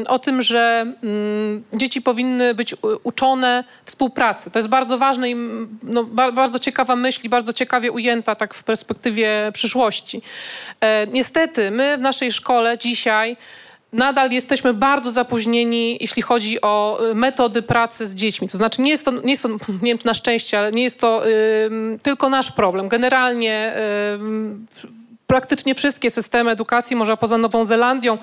[0.06, 1.23] o tym, że mm,
[1.72, 4.50] dzieci powinny być uczone współpracy.
[4.50, 5.36] To jest bardzo ważne i
[5.82, 10.22] no, bardzo ciekawa myśl i bardzo ciekawie ujęta tak w perspektywie przyszłości.
[10.80, 13.36] E, niestety my w naszej szkole dzisiaj
[13.94, 18.48] nadal jesteśmy bardzo zapóźnieni, jeśli chodzi o y, metody pracy z dziećmi.
[18.48, 19.48] To znaczy, nie jest to, nie, jest to,
[19.82, 21.70] nie wiem na szczęście, ale nie jest to y,
[22.02, 22.88] tylko nasz problem.
[22.88, 28.18] Generalnie y, praktycznie wszystkie systemy edukacji, może poza Nową Zelandią,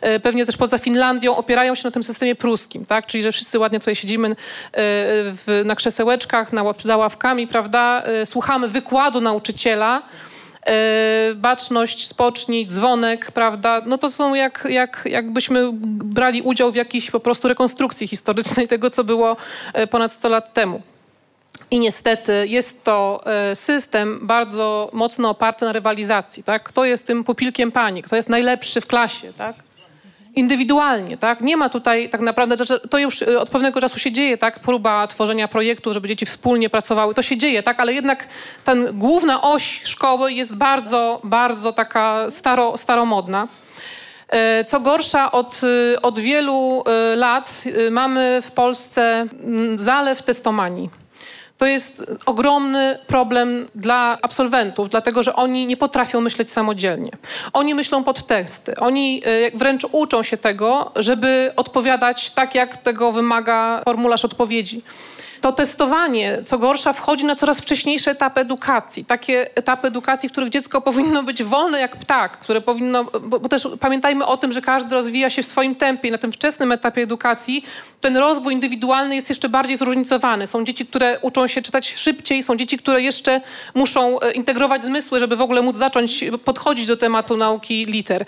[0.00, 3.06] e, pewnie też poza Finlandią, opierają się na tym systemie pruskim, tak?
[3.06, 4.34] Czyli, że wszyscy ładnie tutaj siedzimy e,
[4.72, 8.02] w, na krzesełeczkach, na, za ławkami, prawda?
[8.02, 10.02] E, słuchamy wykładu nauczyciela,
[11.34, 13.82] baczność, spocznij, dzwonek, prawda?
[13.86, 15.70] No to są jak, jak, jakbyśmy
[16.04, 19.36] brali udział w jakiejś po prostu rekonstrukcji historycznej tego, co było
[19.90, 20.82] ponad 100 lat temu.
[21.70, 26.42] I niestety jest to e, system bardzo mocno oparty na rywalizacji.
[26.42, 26.62] Tak?
[26.62, 29.32] Kto jest tym pupilkiem pani, kto jest najlepszy w klasie.
[29.32, 29.56] Tak?
[30.36, 31.40] Indywidualnie, tak?
[31.40, 32.56] Nie ma tutaj tak naprawdę,
[32.90, 34.60] to już e, od pewnego czasu się dzieje, tak?
[34.60, 37.80] Próba tworzenia projektu, żeby dzieci wspólnie pracowały, to się dzieje, tak?
[37.80, 38.28] Ale jednak
[38.64, 43.48] ta główna oś szkoły jest bardzo, bardzo taka staro, staromodna.
[44.28, 45.60] E, co gorsza, od,
[46.02, 46.84] od wielu
[47.16, 49.26] lat mamy w Polsce
[49.74, 51.03] zalew testomanii
[51.58, 57.10] to jest ogromny problem dla absolwentów, dlatego że oni nie potrafią myśleć samodzielnie.
[57.52, 58.76] Oni myślą pod testy.
[58.76, 64.82] Oni e, wręcz uczą się tego, żeby odpowiadać tak, jak tego wymaga formularz odpowiedzi
[65.44, 69.04] to testowanie, co gorsza, wchodzi na coraz wcześniejsze etapy edukacji.
[69.04, 73.48] Takie etapy edukacji, w których dziecko powinno być wolne jak ptak, które powinno, bo, bo,
[73.48, 77.02] też pamiętajmy o tym, że każdy rozwija się w swoim tempie na tym wczesnym etapie
[77.02, 77.64] edukacji
[78.04, 80.46] ten rozwój indywidualny jest jeszcze bardziej zróżnicowany.
[80.46, 83.40] Są dzieci, które uczą się czytać szybciej, są dzieci, które jeszcze
[83.74, 88.24] muszą e, integrować zmysły, żeby w ogóle móc zacząć podchodzić do tematu nauki liter.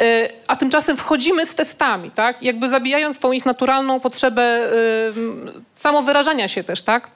[0.00, 2.42] E, a tymczasem wchodzimy z testami, tak?
[2.42, 4.70] Jakby zabijając tą ich naturalną potrzebę e,
[5.74, 7.10] samowyrażania się też, tak?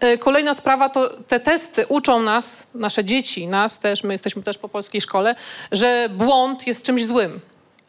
[0.00, 4.58] E, kolejna sprawa to te testy uczą nas, nasze dzieci, nas też, my jesteśmy też
[4.58, 5.34] po polskiej szkole,
[5.72, 7.40] że błąd jest czymś złym,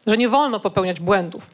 [0.06, 1.46] że nie wolno popełniać błędów.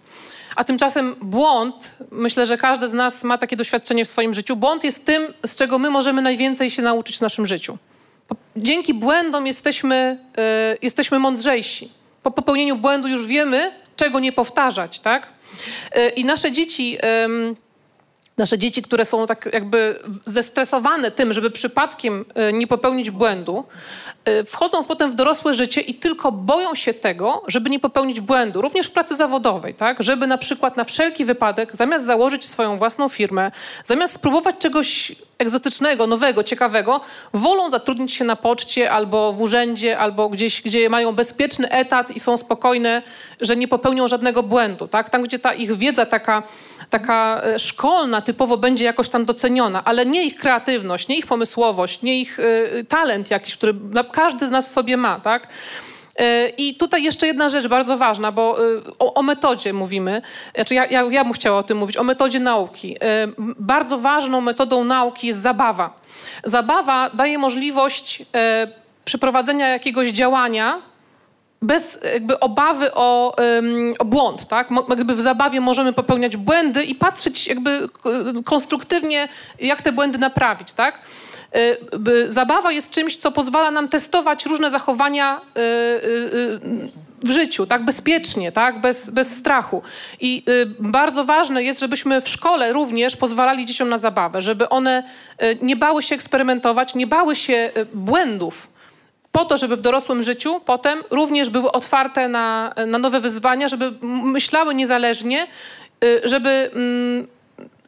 [0.56, 4.84] A tymczasem błąd, myślę, że każdy z nas ma takie doświadczenie w swoim życiu, błąd
[4.84, 7.78] jest tym, z czego my możemy najwięcej się nauczyć w naszym życiu.
[8.56, 10.18] Dzięki błędom jesteśmy,
[10.72, 11.92] y, jesteśmy mądrzejsi.
[12.22, 15.28] Po popełnieniu błędu już wiemy, czego nie powtarzać, tak?
[15.96, 16.98] Y, I nasze dzieci...
[18.38, 23.64] nasze dzieci, które są tak jakby zestresowane tym, żeby przypadkiem e, nie popełnić błędu,
[24.25, 28.62] e, wchodzą potem w dorosłe życie i tylko boją się tego, żeby nie popełnić błędu,
[28.62, 30.03] również w pracy zawodowej, tak?
[30.03, 33.53] Żeby na przykład na wszelki wypadek, zamiast założyć swoją własną firmę,
[33.85, 37.01] zamiast spróbować czegoś egzotycznego, nowego, ciekawego,
[37.33, 42.20] wolą zatrudnić się na poczcie albo w urzędzie, albo gdzieś, gdzie mają bezpieczny etat i
[42.20, 43.03] są spokojne,
[43.40, 45.11] że nie popełnią żadnego błędu, tak?
[45.11, 46.42] Tam, gdzie ta ich wiedza taka
[46.90, 52.03] taka e, szkolna typowo będzie jakoś tam doceniona, ale nie ich kreatywność, nie ich pomysłowość,
[52.03, 53.75] nie ich y, talent jakiś, który
[54.12, 55.49] każdy z nas sobie ma, tak?
[56.59, 58.59] I tutaj jeszcze jedna rzecz bardzo ważna, bo
[58.99, 60.22] o, o metodzie mówimy.
[60.55, 62.96] Znaczy ja, ja, ja bym chciała o tym mówić, o metodzie nauki.
[63.59, 66.01] Bardzo ważną metodą nauki jest zabawa.
[66.44, 68.22] Zabawa daje możliwość
[69.05, 70.83] przeprowadzenia jakiegoś działania,
[71.62, 74.69] bez jakby obawy o, um, o błąd, tak?
[74.88, 77.88] Jakby w zabawie możemy popełniać błędy i patrzeć jakby
[78.45, 79.29] konstruktywnie,
[79.61, 81.01] jak te błędy naprawić, tak?
[81.57, 85.40] Y, zabawa jest czymś, co pozwala nam testować różne zachowania y,
[87.23, 89.83] w życiu, tak bezpiecznie, tak bez, bez strachu.
[90.21, 95.03] I y, bardzo ważne jest, żebyśmy w szkole również pozwalali dzieciom na zabawę, żeby one
[95.42, 98.69] y, nie bały się eksperymentować, nie bały się y, błędów,
[99.37, 103.92] po to, żeby w dorosłym życiu potem również były otwarte na, na nowe wyzwania, żeby
[104.03, 105.46] myślały niezależnie,
[106.05, 107.27] y, żeby mm,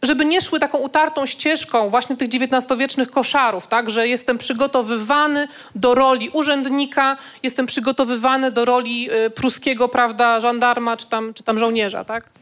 [0.02, 5.94] żeby nie szły taką utartą ścieżką właśnie tych XIX-wiecznych koszarów, tak, że jestem przygotowywany do
[5.94, 12.04] roli urzędnika, jestem przygotowywany do roli y, pruskiego, prawda, żandarma czy tam, czy tam żołnierza,
[12.04, 12.37] tak?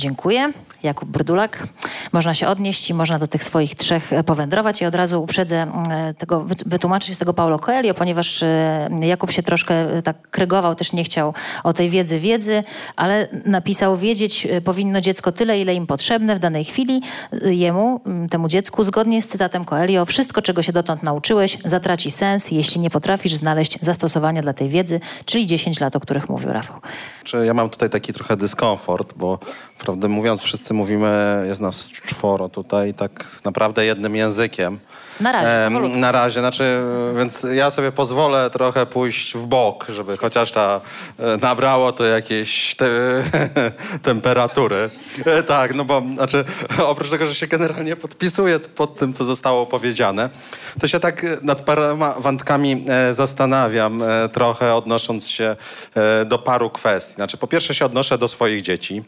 [0.00, 0.52] Dziękuję.
[0.82, 1.66] Jakub Brdulak.
[2.12, 4.82] Można się odnieść i można do tych swoich trzech e, powędrować.
[4.82, 5.56] I od razu uprzedzę
[5.90, 10.92] e, tego, wytłumaczyć z tego Paulo Coelho, ponieważ e, Jakub się troszkę tak krygował, też
[10.92, 11.34] nie chciał
[11.64, 12.64] o tej wiedzy wiedzy,
[12.96, 17.02] ale napisał, wiedzieć powinno dziecko tyle, ile im potrzebne w danej chwili.
[17.42, 22.80] Jemu, temu dziecku, zgodnie z cytatem Coelho, wszystko, czego się dotąd nauczyłeś, zatraci sens, jeśli
[22.80, 26.76] nie potrafisz znaleźć zastosowania dla tej wiedzy, czyli 10 lat, o których mówił Rafał.
[27.44, 29.38] Ja mam tutaj taki trochę dyskomfort, bo
[29.90, 34.78] prawdę mówiąc, wszyscy mówimy, jest nas czworo tutaj, tak naprawdę jednym językiem.
[35.20, 36.82] Na razie, e, Na razie, znaczy,
[37.16, 40.80] więc ja sobie pozwolę trochę pójść w bok, żeby chociaż ta
[41.18, 42.88] e, nabrało to jakieś te,
[44.02, 44.90] temperatury.
[45.24, 46.44] E, tak, no bo znaczy,
[46.92, 50.30] oprócz tego, że się generalnie podpisuję pod tym, co zostało powiedziane,
[50.80, 55.56] to się tak nad paroma wątkami e, zastanawiam e, trochę, odnosząc się
[55.94, 57.14] e, do paru kwestii.
[57.14, 59.02] Znaczy, po pierwsze się odnoszę do swoich dzieci.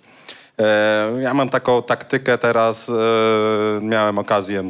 [0.58, 2.92] E, ja mam taką taktykę teraz, e,
[3.80, 4.64] miałem okazję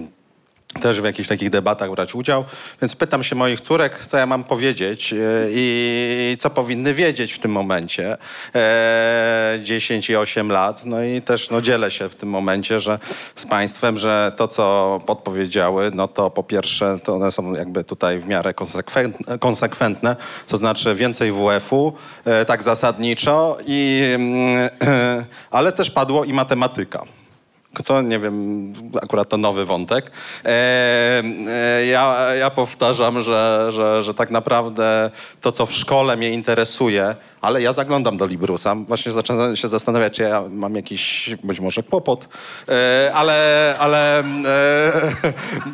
[0.80, 2.44] też w jakichś takich debatach brać udział,
[2.82, 5.16] więc pytam się moich córek, co ja mam powiedzieć e,
[5.50, 8.16] i co powinny wiedzieć w tym momencie.
[8.54, 10.85] E, 10 i 8 lat.
[10.85, 12.98] No i też no, dzielę się w tym momencie, że
[13.37, 18.18] z państwem, że to, co podpowiedziały, no to po pierwsze, to one są jakby tutaj
[18.18, 18.54] w miarę
[19.40, 20.16] konsekwentne,
[20.48, 21.92] to znaczy więcej WF-u,
[22.24, 24.02] e, tak zasadniczo, i,
[24.82, 27.04] e, ale też padło i matematyka
[27.85, 30.11] co nie wiem, akurat to nowy wątek.
[30.44, 30.48] E,
[31.48, 37.14] e, ja, ja powtarzam, że, że, że tak naprawdę to, co w szkole mnie interesuje,
[37.42, 38.74] ale ja zaglądam do Librusa.
[38.74, 42.28] Właśnie zaczynam się zastanawiać, czy ja mam jakiś być może kłopot,
[42.68, 44.24] e, ale, ale, e,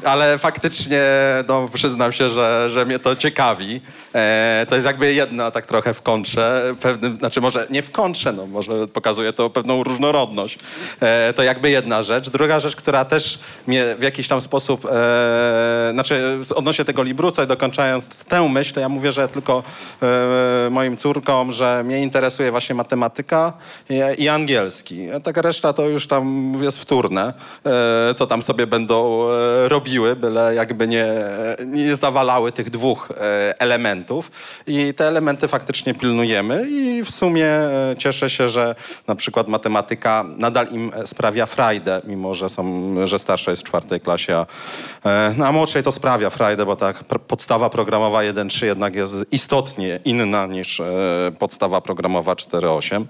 [0.12, 1.02] ale faktycznie
[1.48, 3.81] no, przyznam się, że, że mnie to ciekawi.
[4.14, 8.33] E, to jest jakby jedna tak trochę w kontrze, pewnym, znaczy może nie w kontrze,
[8.33, 10.59] no może pokazuje to pewną różnorodność.
[11.00, 12.31] E, to jakby jedna rzecz.
[12.31, 17.46] Druga rzecz, która też mnie w jakiś tam sposób, e, znaczy odnośnie tego Librusa i
[17.46, 19.62] dokończając tę myśl, to ja mówię, że tylko
[20.02, 23.53] e, moim córkom, że mnie interesuje właśnie matematyka
[24.18, 25.07] i, angielski.
[25.23, 27.35] Taka reszta to już tam jest wtórne,
[28.11, 31.07] e, co tam sobie będą e, robiły, byle jakby nie,
[31.66, 34.31] nie zawalały tych dwóch e, elementów.
[34.66, 37.51] I te elementy faktycznie pilnujemy i w sumie
[37.99, 38.75] cieszę się, że
[39.07, 44.01] na przykład matematyka nadal im sprawia frajdę, mimo że są, że starsza jest w czwartej
[44.01, 44.47] klasie, a,
[45.37, 50.83] no, młodszej to sprawia frajdę, bo tak podstawa programowa 1.3 jednak jest istotnie inna niż
[51.48, 53.04] podstawa programowa 4.8.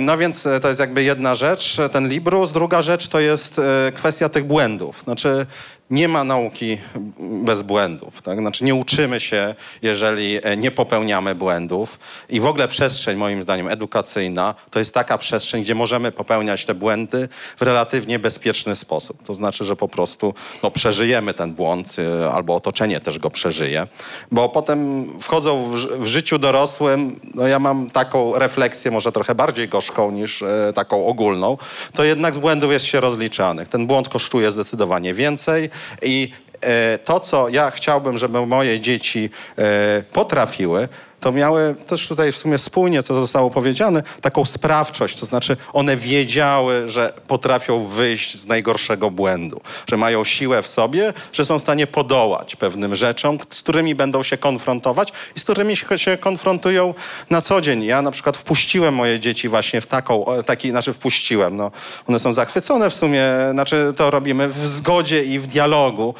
[0.00, 2.52] No więc to jest jakby jedna rzecz, ten Librus.
[2.52, 3.60] Druga rzecz to jest
[3.94, 5.02] kwestia tych błędów.
[5.04, 5.46] Znaczy
[5.90, 6.78] nie ma nauki
[7.18, 8.22] bez błędów.
[8.22, 8.38] Tak?
[8.38, 11.98] Znaczy nie uczymy się, jeżeli e, nie popełniamy błędów.
[12.28, 16.74] I w ogóle przestrzeń, moim zdaniem, edukacyjna to jest taka przestrzeń, gdzie możemy popełniać te
[16.74, 19.22] błędy w relatywnie bezpieczny sposób.
[19.22, 23.86] To znaczy, że po prostu no, przeżyjemy ten błąd, e, albo otoczenie też go przeżyje.
[24.32, 29.68] Bo potem wchodzą w, w życiu dorosłym, no ja mam taką refleksję, może trochę bardziej
[29.68, 31.56] gorzką niż e, taką ogólną,
[31.92, 33.68] to jednak z błędów jest się rozliczanych.
[33.68, 35.70] Ten błąd kosztuje zdecydowanie więcej,
[36.02, 40.88] i e, to, co ja chciałbym, żeby moje dzieci e, potrafiły,
[41.20, 45.96] to miały też tutaj w sumie spójnie, co zostało powiedziane, taką sprawczość, to znaczy one
[45.96, 51.62] wiedziały, że potrafią wyjść z najgorszego błędu, że mają siłę w sobie, że są w
[51.62, 56.94] stanie podołać pewnym rzeczom, z którymi będą się konfrontować i z którymi się konfrontują
[57.30, 57.84] na co dzień.
[57.84, 61.70] Ja na przykład wpuściłem moje dzieci właśnie w taką, taki, znaczy wpuściłem, no,
[62.08, 66.14] one są zachwycone w sumie, znaczy to robimy w zgodzie i w dialogu.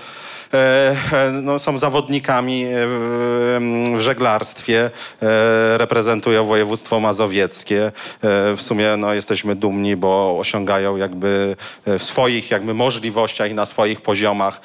[0.55, 2.69] E, e, no, są zawodnikami e,
[3.97, 4.91] w żeglarstwie,
[5.77, 7.93] reprezentują województwo mazowieckie.
[8.57, 14.01] W sumie no, jesteśmy dumni, bo osiągają jakby w swoich jakby możliwościach i na swoich
[14.01, 14.61] poziomach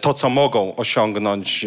[0.00, 1.66] to, co mogą osiągnąć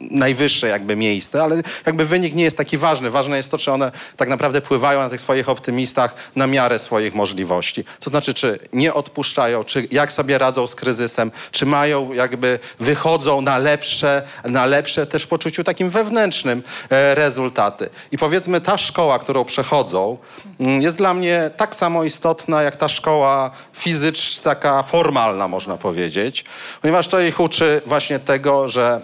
[0.00, 3.10] najwyższe jakby miejsce, ale jakby wynik nie jest taki ważny.
[3.10, 7.14] Ważne jest to, czy one tak naprawdę pływają na tych swoich optymistach na miarę swoich
[7.14, 7.84] możliwości.
[8.00, 12.58] To znaczy, czy nie odpuszczają, czy jak sobie radzą z kryzysem, czy mają jakby jakby
[12.80, 17.90] wychodzą na lepsze, na lepsze też w poczuciu takim wewnętrznym e, rezultaty.
[18.12, 20.18] I powiedzmy ta szkoła, którą przechodzą,
[20.60, 26.44] mm, jest dla mnie tak samo istotna jak ta szkoła fizyczna, taka formalna można powiedzieć,
[26.82, 29.00] ponieważ to ich uczy właśnie tego, że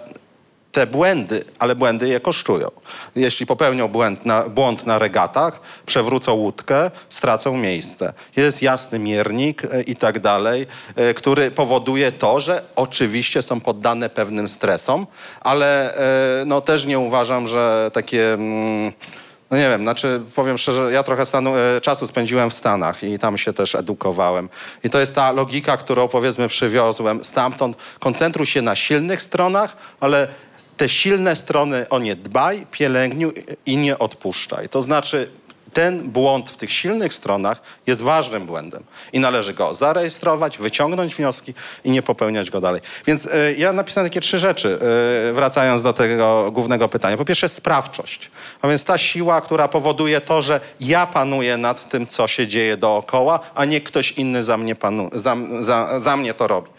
[0.71, 2.67] te błędy, ale błędy je kosztują.
[3.15, 8.13] Jeśli popełnią błąd na, błąd na regatach, przewrócą łódkę, stracą miejsce.
[8.35, 14.09] Jest jasny miernik e, i tak dalej, e, który powoduje to, że oczywiście są poddane
[14.09, 15.07] pewnym stresom,
[15.41, 15.95] ale
[16.41, 18.33] e, no, też nie uważam, że takie...
[18.33, 18.91] Mm,
[19.51, 23.37] no nie wiem, znaczy powiem szczerze, ja trochę stanu, czasu spędziłem w Stanach i tam
[23.37, 24.49] się też edukowałem.
[24.83, 27.77] I to jest ta logika, którą powiedzmy przywiozłem stamtąd.
[27.99, 30.27] Koncentruj się na silnych stronach, ale
[30.77, 33.33] te silne strony o nie dbaj, pielęgniuj
[33.65, 34.69] i nie odpuszczaj.
[34.69, 35.29] To znaczy
[35.73, 41.53] ten błąd w tych silnych stronach jest ważnym błędem i należy go zarejestrować, wyciągnąć wnioski
[41.83, 42.81] i nie popełniać go dalej.
[43.05, 44.79] Więc y, ja napisałem takie trzy rzeczy,
[45.29, 47.17] y, wracając do tego głównego pytania.
[47.17, 48.31] Po pierwsze sprawczość,
[48.61, 52.77] a więc ta siła, która powoduje to, że ja panuję nad tym, co się dzieje
[52.77, 56.69] dookoła, a nie ktoś inny za mnie, panu, za, za, za mnie to robi.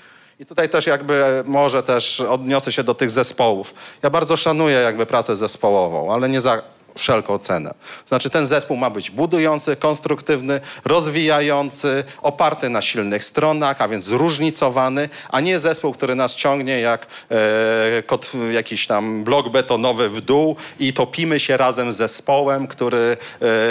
[0.40, 3.74] I tutaj też jakby może też odniosę się do tych zespołów.
[4.02, 6.62] Ja bardzo szanuję jakby pracę zespołową, ale nie za
[6.98, 7.74] wszelką cenę.
[8.06, 15.08] Znaczy ten zespół ma być budujący, konstruktywny, rozwijający, oparty na silnych stronach, a więc zróżnicowany,
[15.30, 20.56] a nie zespół, który nas ciągnie jak e, kot, jakiś tam blok betonowy w dół
[20.80, 23.16] i topimy się razem z zespołem, który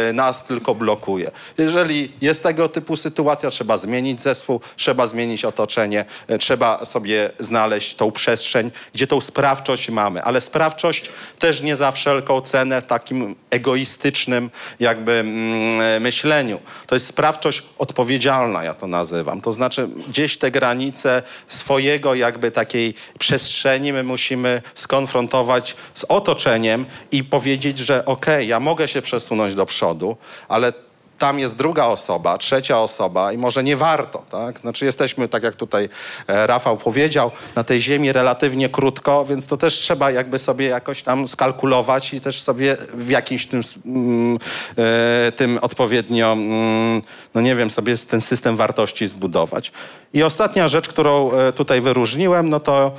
[0.09, 1.31] e, nas tylko blokuje.
[1.57, 7.95] Jeżeli jest tego typu sytuacja, trzeba zmienić zespół, trzeba zmienić otoczenie, e, trzeba sobie znaleźć
[7.95, 13.35] tą przestrzeń, gdzie tą sprawczość mamy, ale sprawczość też nie za wszelką cenę, tak takim
[13.49, 16.59] egoistycznym jakby mm, myśleniu.
[16.87, 19.41] To jest sprawczość odpowiedzialna, ja to nazywam.
[19.41, 27.23] To znaczy gdzieś te granice swojego jakby takiej przestrzeni my musimy skonfrontować z otoczeniem i
[27.23, 30.73] powiedzieć, że okej, okay, ja mogę się przesunąć do przodu, ale
[31.21, 34.59] tam jest druga osoba, trzecia osoba i może nie warto, tak?
[34.59, 35.89] Znaczy jesteśmy, tak jak tutaj
[36.27, 41.03] e, Rafał powiedział, na tej ziemi relatywnie krótko, więc to też trzeba jakby sobie jakoś
[41.03, 44.39] tam skalkulować i też sobie w jakimś tym, mm,
[44.77, 47.01] e, tym odpowiednio, mm,
[47.33, 49.71] no nie wiem, sobie ten system wartości zbudować.
[50.13, 52.91] I ostatnia rzecz, którą e, tutaj wyróżniłem, no to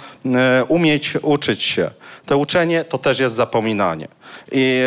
[0.68, 1.90] umieć uczyć się.
[2.26, 4.08] To uczenie to też jest zapominanie.
[4.52, 4.82] I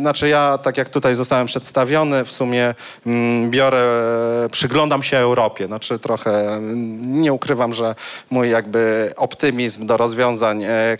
[0.00, 2.74] znaczy ja, tak jak tutaj zostałem przedstawiony, w sumie
[3.06, 3.82] mm, biorę,
[4.50, 5.66] przyglądam się Europie.
[5.66, 7.94] Znaczy trochę mm, nie ukrywam, że
[8.30, 10.96] mój jakby optymizm do rozwiązań e,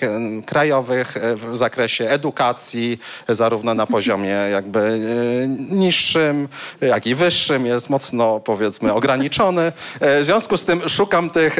[0.46, 6.49] krajowych e, w zakresie edukacji, zarówno na poziomie jakby e, niższym,
[6.81, 9.72] jak i wyższym jest mocno powiedzmy ograniczony.
[10.01, 11.59] W związku z tym szukam tych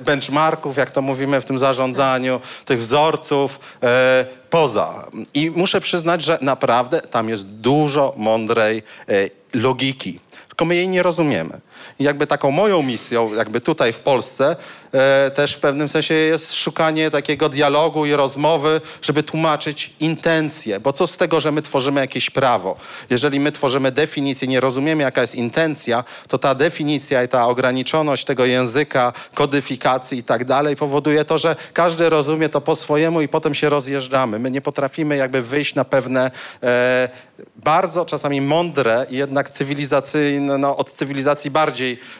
[0.00, 3.58] benchmarków, jak to mówimy w tym zarządzaniu, tych wzorców
[4.54, 5.06] poza.
[5.34, 8.82] I muszę przyznać, że naprawdę tam jest dużo mądrej
[9.54, 11.60] logiki, tylko my jej nie rozumiemy.
[11.98, 14.56] I jakby taką moją misją, jakby tutaj w Polsce,
[14.92, 20.80] e, też w pewnym sensie jest szukanie takiego dialogu i rozmowy, żeby tłumaczyć intencje.
[20.80, 22.76] Bo co z tego, że my tworzymy jakieś prawo?
[23.10, 28.24] Jeżeli my tworzymy definicję, nie rozumiemy, jaka jest intencja, to ta definicja i ta ograniczoność
[28.24, 33.28] tego języka, kodyfikacji i tak dalej powoduje to, że każdy rozumie to po swojemu i
[33.28, 34.38] potem się rozjeżdżamy.
[34.38, 36.30] My nie potrafimy jakby wyjść na pewne
[36.62, 37.08] e,
[37.56, 41.73] bardzo czasami mądre i jednak cywilizacyjne, no, od cywilizacji bardziej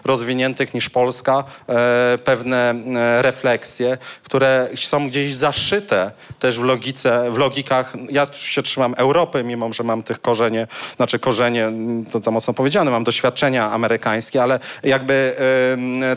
[0.05, 7.39] rozwiniętych niż Polska, e, pewne e, refleksje, które są gdzieś zaszyte też w logice, w
[7.39, 7.93] logikach.
[8.11, 11.73] Ja się trzymam Europy, mimo że mam tych korzenie, znaczy korzenie,
[12.13, 15.37] to za mocno powiedziane, mam doświadczenia amerykańskie, ale jakby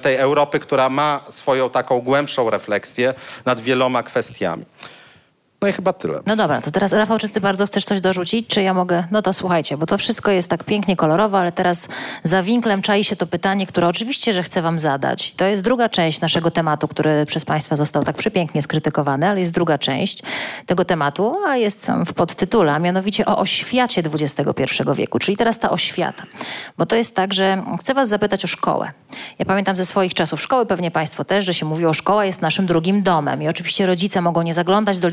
[0.01, 3.13] tej Europy, która ma swoją taką głębszą refleksję
[3.45, 4.65] nad wieloma kwestiami.
[5.61, 6.19] No i chyba tyle.
[6.25, 9.03] No dobra, to teraz Rafał, czy ty bardzo chcesz coś dorzucić, czy ja mogę?
[9.11, 11.87] No to słuchajcie, bo to wszystko jest tak pięknie kolorowo, ale teraz
[12.23, 15.33] za winklem czai się to pytanie, które oczywiście, że chcę wam zadać.
[15.37, 19.53] To jest druga część naszego tematu, który przez państwa został tak przepięknie skrytykowany, ale jest
[19.53, 20.23] druga część
[20.65, 25.69] tego tematu, a jest w podtytule, a mianowicie o oświacie XXI wieku, czyli teraz ta
[25.69, 26.23] oświata.
[26.77, 28.91] Bo to jest tak, że chcę was zapytać o szkołę.
[29.39, 32.65] Ja pamiętam ze swoich czasów szkoły, pewnie państwo też, że się mówiło, szkoła jest naszym
[32.65, 35.09] drugim domem i oczywiście rodzice mogą nie zaglądać do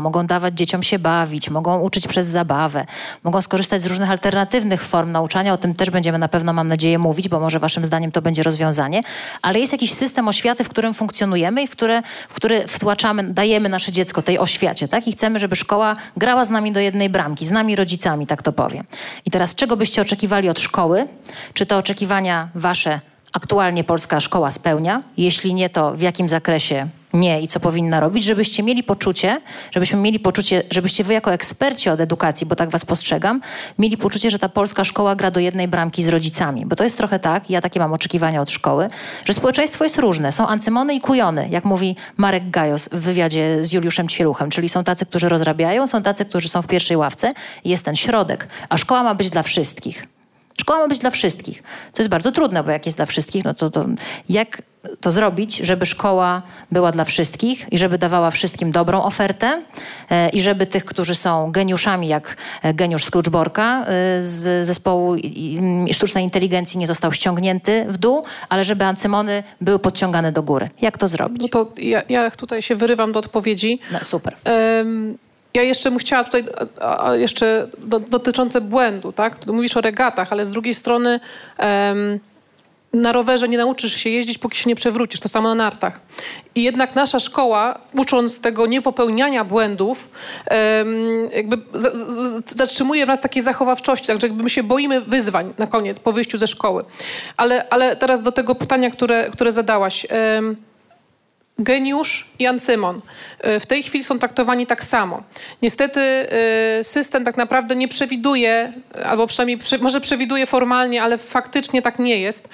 [0.00, 2.86] Mogą dawać dzieciom się bawić, mogą uczyć przez zabawę,
[3.24, 5.52] mogą skorzystać z różnych alternatywnych form nauczania.
[5.52, 8.42] O tym też będziemy na pewno, mam nadzieję, mówić, bo może waszym zdaniem to będzie
[8.42, 9.02] rozwiązanie.
[9.42, 13.68] Ale jest jakiś system oświaty, w którym funkcjonujemy i w, które, w który wtłaczamy, dajemy
[13.68, 15.08] nasze dziecko tej oświacie, tak?
[15.08, 18.52] I chcemy, żeby szkoła grała z nami do jednej bramki, z nami rodzicami, tak to
[18.52, 18.84] powiem.
[19.24, 21.08] I teraz czego byście oczekiwali od szkoły?
[21.54, 23.00] Czy te oczekiwania wasze
[23.32, 28.24] aktualnie polska szkoła spełnia, jeśli nie, to w jakim zakresie nie i co powinna robić,
[28.24, 29.40] żebyście mieli poczucie,
[29.70, 33.40] żebyśmy mieli poczucie, żebyście wy jako eksperci od edukacji, bo tak was postrzegam,
[33.78, 36.66] mieli poczucie, że ta polska szkoła gra do jednej bramki z rodzicami.
[36.66, 38.90] Bo to jest trochę tak, ja takie mam oczekiwania od szkoły,
[39.24, 40.32] że społeczeństwo jest różne.
[40.32, 44.84] Są ancymony i kujony, jak mówi Marek Gajos w wywiadzie z Juliuszem Ćwieluchem, czyli są
[44.84, 47.34] tacy, którzy rozrabiają, są tacy, którzy są w pierwszej ławce
[47.64, 48.48] jest ten środek.
[48.68, 50.07] A szkoła ma być dla wszystkich.
[50.60, 53.54] Szkoła ma być dla wszystkich, co jest bardzo trudne, bo jak jest dla wszystkich, no
[53.54, 53.86] to, to
[54.28, 54.62] jak
[55.00, 56.42] to zrobić, żeby szkoła
[56.72, 59.62] była dla wszystkich i żeby dawała wszystkim dobrą ofertę
[60.10, 63.84] e, i żeby tych, którzy są geniuszami, jak e, geniusz Scrooge-Borka e,
[64.22, 65.16] z zespołu
[65.92, 70.70] sztucznej inteligencji nie został ściągnięty w dół, ale żeby ancymony były podciągane do góry.
[70.80, 71.42] Jak to zrobić?
[71.42, 73.80] No to ja, ja tutaj się wyrywam do odpowiedzi.
[73.92, 74.36] No, super.
[74.78, 75.18] Um,
[75.58, 76.44] ja jeszcze bym chciała tutaj,
[76.80, 79.38] a, a jeszcze do, dotyczące błędu, tak?
[79.38, 81.20] Tu mówisz o regatach, ale z drugiej strony
[81.58, 82.20] um,
[82.92, 85.20] na rowerze nie nauczysz się jeździć, póki się nie przewrócisz.
[85.20, 86.00] To samo na nartach.
[86.54, 90.08] I jednak nasza szkoła, ucząc tego niepopełniania błędów,
[91.32, 91.58] jakby
[92.46, 96.38] zatrzymuje w nas takiej zachowawczości, także jakby my się boimy wyzwań na koniec, po wyjściu
[96.38, 96.84] ze szkoły.
[97.36, 100.06] Ale, ale teraz do tego pytania, które, które zadałaś.
[101.58, 103.00] Geniusz i ancymon.
[103.46, 105.22] Y, w tej chwili są traktowani tak samo.
[105.62, 106.00] Niestety
[106.80, 108.72] y, system tak naprawdę nie przewiduje,
[109.04, 112.48] albo przynajmniej może przewiduje formalnie, ale faktycznie tak nie jest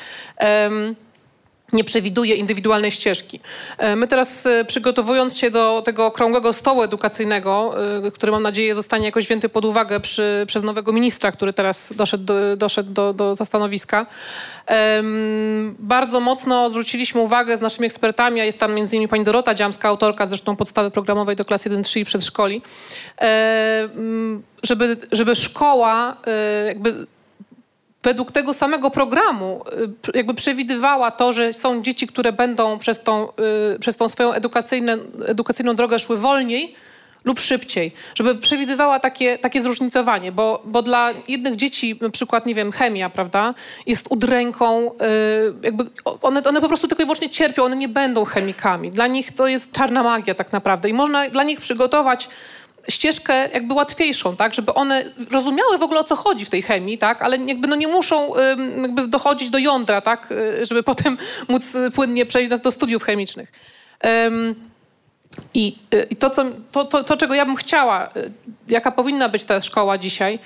[1.74, 3.40] nie przewiduje indywidualnej ścieżki.
[3.78, 7.74] E, my teraz e, przygotowując się do tego okrągłego stołu edukacyjnego,
[8.06, 11.92] e, który mam nadzieję zostanie jakoś wzięty pod uwagę przy, przez nowego ministra, który teraz
[11.96, 14.06] doszedł do, doszedł do, do zastanowiska,
[15.78, 19.88] bardzo mocno zwróciliśmy uwagę z naszymi ekspertami, a jest tam między innymi pani Dorota Dziamska,
[19.88, 22.62] autorka zresztą podstawy programowej do klas 1-3 i przedszkoli,
[24.62, 26.16] żeby, żeby szkoła
[26.66, 27.06] jakby
[28.04, 29.64] według tego samego programu
[30.14, 33.28] y, jakby przewidywała to, że są dzieci, które będą przez tą,
[33.74, 34.32] y, przez tą swoją
[35.26, 36.74] edukacyjną drogę szły wolniej
[37.24, 42.54] lub szybciej, żeby przewidywała takie, takie zróżnicowanie, bo, bo dla jednych dzieci, na przykład, nie
[42.54, 43.54] wiem, chemia, prawda,
[43.86, 44.96] jest udręką, y,
[45.62, 45.84] jakby
[46.22, 48.90] one, one po prostu tylko i wyłącznie cierpią, one nie będą chemikami.
[48.90, 52.28] Dla nich to jest czarna magia tak naprawdę i można dla nich przygotować
[52.88, 56.98] ścieżkę jakby łatwiejszą, tak, żeby one rozumiały w ogóle o co chodzi w tej chemii,
[56.98, 58.32] tak, ale jakby no nie muszą
[58.82, 61.18] jakby dochodzić do jądra, tak, y, żeby potem
[61.48, 63.52] móc płynnie przejść do studiów chemicznych.
[65.54, 68.32] I, y, I to, co, to, to, to, czego ja bym chciała, y,
[68.68, 70.38] jaka powinna być ta szkoła dzisiaj,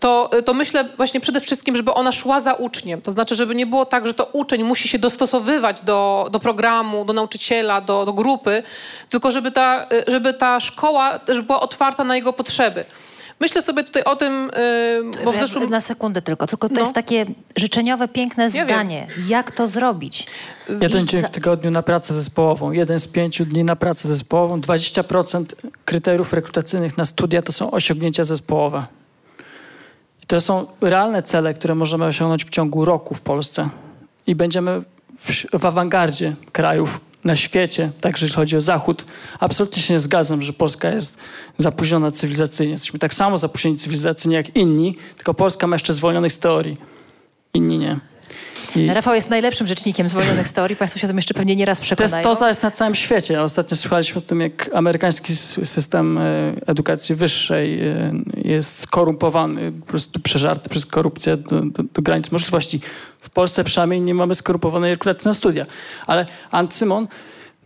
[0.00, 3.02] to, to myślę właśnie przede wszystkim, żeby ona szła za uczniem.
[3.02, 7.04] To znaczy, żeby nie było tak, że to uczeń musi się dostosowywać do, do programu,
[7.04, 8.62] do nauczyciela, do, do grupy,
[9.08, 12.84] tylko żeby ta, żeby ta szkoła też była otwarta na jego potrzeby.
[13.40, 14.50] Myślę sobie tutaj o tym,
[15.14, 15.70] yy, bo w zeszłym...
[15.70, 16.80] Na sekundę tylko, tylko to no.
[16.80, 17.26] jest takie
[17.56, 19.06] życzeniowe, piękne ja zdanie.
[19.16, 19.28] Wiem.
[19.28, 20.26] Jak to zrobić?
[20.80, 25.44] Jeden dzień w tygodniu na pracę zespołową, jeden z pięciu dni na pracę zespołową, 20%
[25.84, 28.86] kryteriów rekrutacyjnych na studia to są osiągnięcia zespołowe.
[30.30, 33.68] To są realne cele, które możemy osiągnąć w ciągu roku w Polsce.
[34.26, 34.82] I będziemy
[35.18, 39.04] w, w awangardzie krajów na świecie, także jeśli chodzi o Zachód.
[39.40, 41.18] Absolutnie się nie zgadzam, że Polska jest
[41.58, 42.72] zapóźniona cywilizacyjnie.
[42.72, 46.76] Jesteśmy tak samo zapóźnieni cywilizacyjnie jak inni, tylko Polska ma jeszcze zwolnionych z teorii.
[47.54, 48.00] Inni nie.
[48.76, 48.86] I...
[48.86, 50.76] Rafał jest najlepszym rzecznikiem zwolnionych z teorii.
[50.76, 52.12] Państwo się o tym jeszcze pewnie nieraz przekonają.
[52.12, 53.42] Testoza jest na całym świecie.
[53.42, 56.22] Ostatnio słuchaliśmy o tym, jak amerykański system e,
[56.66, 58.12] edukacji wyższej e,
[58.44, 62.80] jest skorumpowany, po prostu przeżarty przez korupcję do, do, do granic możliwości.
[63.20, 65.66] W Polsce przynajmniej nie mamy skorumpowanej rekrutacji na studia.
[66.06, 67.08] Ale Antymon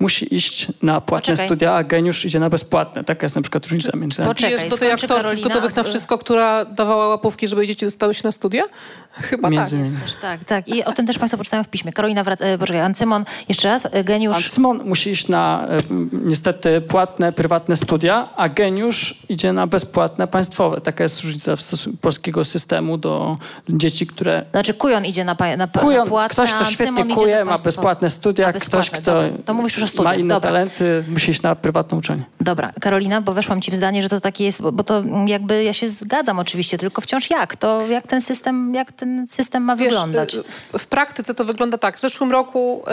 [0.01, 1.47] musi iść na płatne Poczekaj.
[1.47, 3.05] studia, a geniusz idzie na bezpłatne.
[3.05, 4.35] Taka jest na przykład różnica między nami.
[4.35, 8.33] Poczekaj, do tej aktorki gotowych na wszystko, która dawała łapówki, żeby dzieci dostały się na
[8.33, 8.65] studia?
[9.11, 9.81] Chyba między tak.
[9.81, 10.69] Jest tak, tak.
[10.69, 11.93] I o tym też Państwo poczytają w piśmie.
[11.93, 14.37] Karolina wraca, e, poczekaj, Ancymon, jeszcze raz, e, geniusz...
[14.37, 15.79] Ancymon musi iść na e,
[16.13, 20.81] niestety płatne, prywatne studia, a geniusz idzie na bezpłatne, państwowe.
[20.81, 23.37] Taka jest różnica w stosunku polskiego systemu do
[23.69, 24.45] dzieci, które...
[24.51, 28.53] Znaczy kujon idzie na, na, kujon, na płatne, Ktoś, kto świetnie kuje, ma bezpłatne studia,
[28.53, 29.23] ktoś, kto...
[29.45, 30.13] To mówisz już o studiach.
[30.13, 30.51] Ma inne Dobra.
[30.51, 32.23] talenty, musi iść na prywatne uczenie.
[32.41, 35.65] Dobra, Karolina, bo weszłam ci w zdanie, że to takie jest, bo, bo to jakby
[35.65, 37.57] ja się zgadzam oczywiście, tylko wciąż jak?
[37.57, 40.37] To jak ten system, jak ten system ma Wiesz, wyglądać?
[40.73, 41.97] W, w, praktyce to wygląda tak.
[41.97, 42.91] W zeszłym roku e,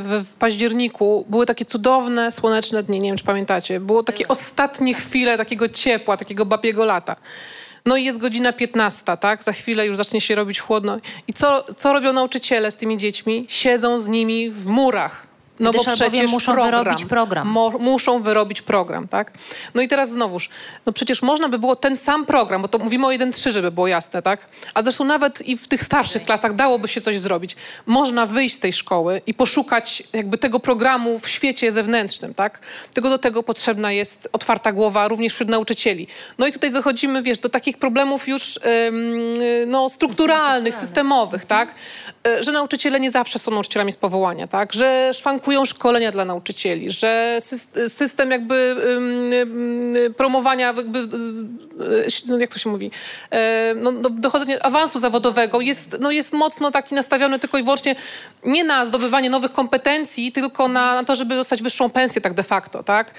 [0.00, 3.80] w, w, październiku były takie cudowne, słoneczne dni, nie wiem czy pamiętacie.
[3.80, 7.16] Było takie ostatnie chwile takiego ciepła, takiego babiego lata.
[7.86, 9.42] No i jest godzina 15, tak?
[9.42, 10.98] Za chwilę już zacznie się robić chłodno.
[11.28, 13.46] I co, co robią nauczyciele z tymi dziećmi?
[13.48, 15.29] Siedzą z nimi w murach
[15.60, 17.48] No bo przecież muszą program, wyrobić program.
[17.48, 19.32] Mo, muszą wyrobić program, tak?
[19.74, 20.48] No i teraz znowuż,
[20.86, 23.88] no przecież można by było ten sam program, bo to mówimy o 1-3, żeby było
[23.88, 24.48] jasne, tak?
[24.74, 27.56] A zresztą nawet i w tych starszych klasach dałoby się coś zrobić.
[27.86, 32.60] Można wyjść z tej szkoły i poszukać jakby tego programu w świecie zewnętrznym, tak?
[32.94, 36.06] Tylko do tego potrzebna jest otwarta głowa również wśród nauczycieli.
[36.38, 39.34] No i tutaj zachodzimy, wiesz, do takich problemów już ym,
[39.66, 41.74] no, strukturalnych, systemowych, tak?
[42.28, 44.72] Y, Że nauczyciele nie zawsze są nauczycielami z powołania, tak?
[44.72, 48.76] Że szwankują szkolenia dla nauczycieli, że sys- system jakby
[50.16, 51.02] promowania, jakby, y,
[52.06, 52.90] y, no, jak to się mówi,
[53.30, 57.96] e, no, no, dochodzenie awansu zawodowego jest, no, jest mocno taki nastawiony tylko i wyłącznie
[58.44, 62.42] nie na zdobywanie nowych kompetencji, tylko na, na to, żeby dostać wyższą pensję tak de
[62.42, 63.14] facto, tak?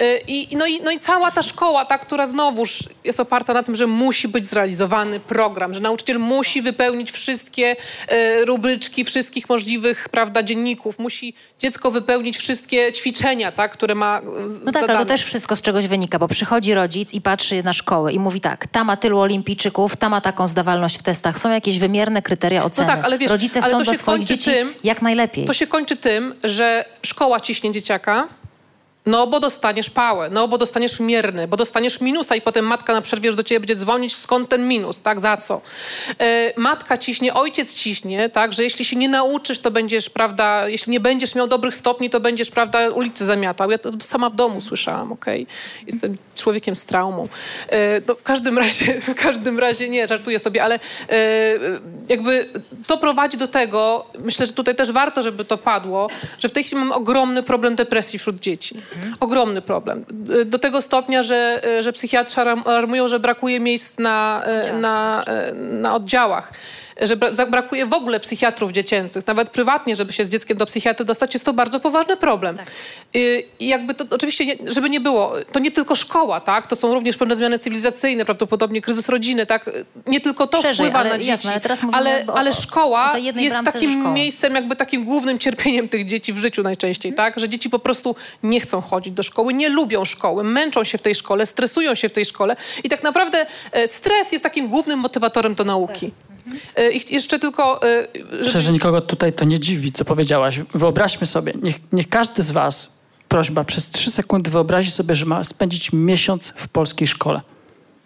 [0.00, 3.62] Y, I, no, i, no i cała ta szkoła, ta, która znowuż jest oparta na
[3.62, 7.76] tym, że musi być zrealizowany program, że nauczyciel musi wypełnić wszystkie
[8.08, 14.60] e, rubryczki wszystkich możliwych prawda, dzienników, musi dziecko wypełnić wszystkie ćwiczenia, tak, które ma z-
[14.60, 17.72] No tak, ale to też wszystko z czegoś wynika, bo przychodzi rodzic i patrzy na
[17.72, 21.50] szkołę i mówi tak, ta ma tylu olimpijczyków, ta ma taką zdawalność w testach, są
[21.50, 22.88] jakieś wymierne kryteria oceny.
[22.88, 25.44] tak, ale wiesz, Rodzice ale chcą to dla swoich dzieci tym- jak najlepiej.
[25.44, 28.28] To się kończy tym, że szkoła ciśnie dzieciaka,
[29.06, 33.00] no bo dostaniesz pałę, no bo dostaniesz mierny, bo dostaniesz minusa i potem matka na
[33.00, 35.60] przerwie już do ciebie będzie dzwonić, skąd ten minus, tak, za co.
[36.18, 40.90] E, matka ciśnie, ojciec ciśnie, tak, że jeśli się nie nauczysz, to będziesz, prawda, jeśli
[40.90, 43.70] nie będziesz miał dobrych stopni, to będziesz, prawda, ulicy zamiatał.
[43.70, 45.46] Ja to sama w domu słyszałam, okej.
[45.86, 47.28] Jestem człowiekiem z traumą.
[47.68, 51.18] E, no, w każdym razie, w każdym razie, nie, żartuję sobie, ale e,
[52.08, 52.48] jakby
[52.86, 56.08] to prowadzi do tego, myślę, że tutaj też warto, żeby to padło,
[56.38, 58.76] że w tej chwili mamy ogromny problem depresji wśród dzieci.
[59.20, 60.04] Ogromny problem.
[60.46, 65.52] Do tego stopnia, że, że psychiatrzy alarm- alarmują, że brakuje miejsc na, e, na, e,
[65.54, 66.52] na oddziałach.
[67.00, 67.16] Że
[67.50, 69.26] brakuje w ogóle psychiatrów dziecięcych.
[69.26, 72.56] Nawet prywatnie, żeby się z dzieckiem do psychiatry dostać, jest to bardzo poważny problem.
[73.16, 76.66] Y, I jakby to oczywiście, żeby nie było, to nie tylko szkoła, tak?
[76.66, 79.70] To są również pewne zmiany cywilizacyjne, prawdopodobnie kryzys rodziny, tak?
[80.06, 81.48] Nie tylko to Szerzej, wpływa ale na jasne, dzieci.
[81.48, 85.88] ale teraz mówimy ale, o- ale szkoła o jest takim miejscem, jakby takim głównym cierpieniem
[85.88, 87.38] tych dzieci w życiu najczęściej, tak?
[87.40, 91.02] Że dzieci po prostu nie chcą chodzić do szkoły, nie lubią szkoły, męczą się w
[91.02, 94.98] tej szkole, stresują się w tej szkole i tak naprawdę e, stres jest takim głównym
[94.98, 96.06] motywatorem do nauki.
[96.06, 96.33] E,
[96.94, 97.82] I ch- jeszcze tylko...
[97.82, 100.60] e, żeby- Myślę, że nikogo tutaj to nie dziwi, co powiedziałaś.
[100.74, 105.44] Wyobraźmy sobie, niech, niech każdy z was, prośba, przez trzy sekundy wyobrazi sobie, że ma
[105.44, 107.40] spędzić miesiąc w polskiej szkole.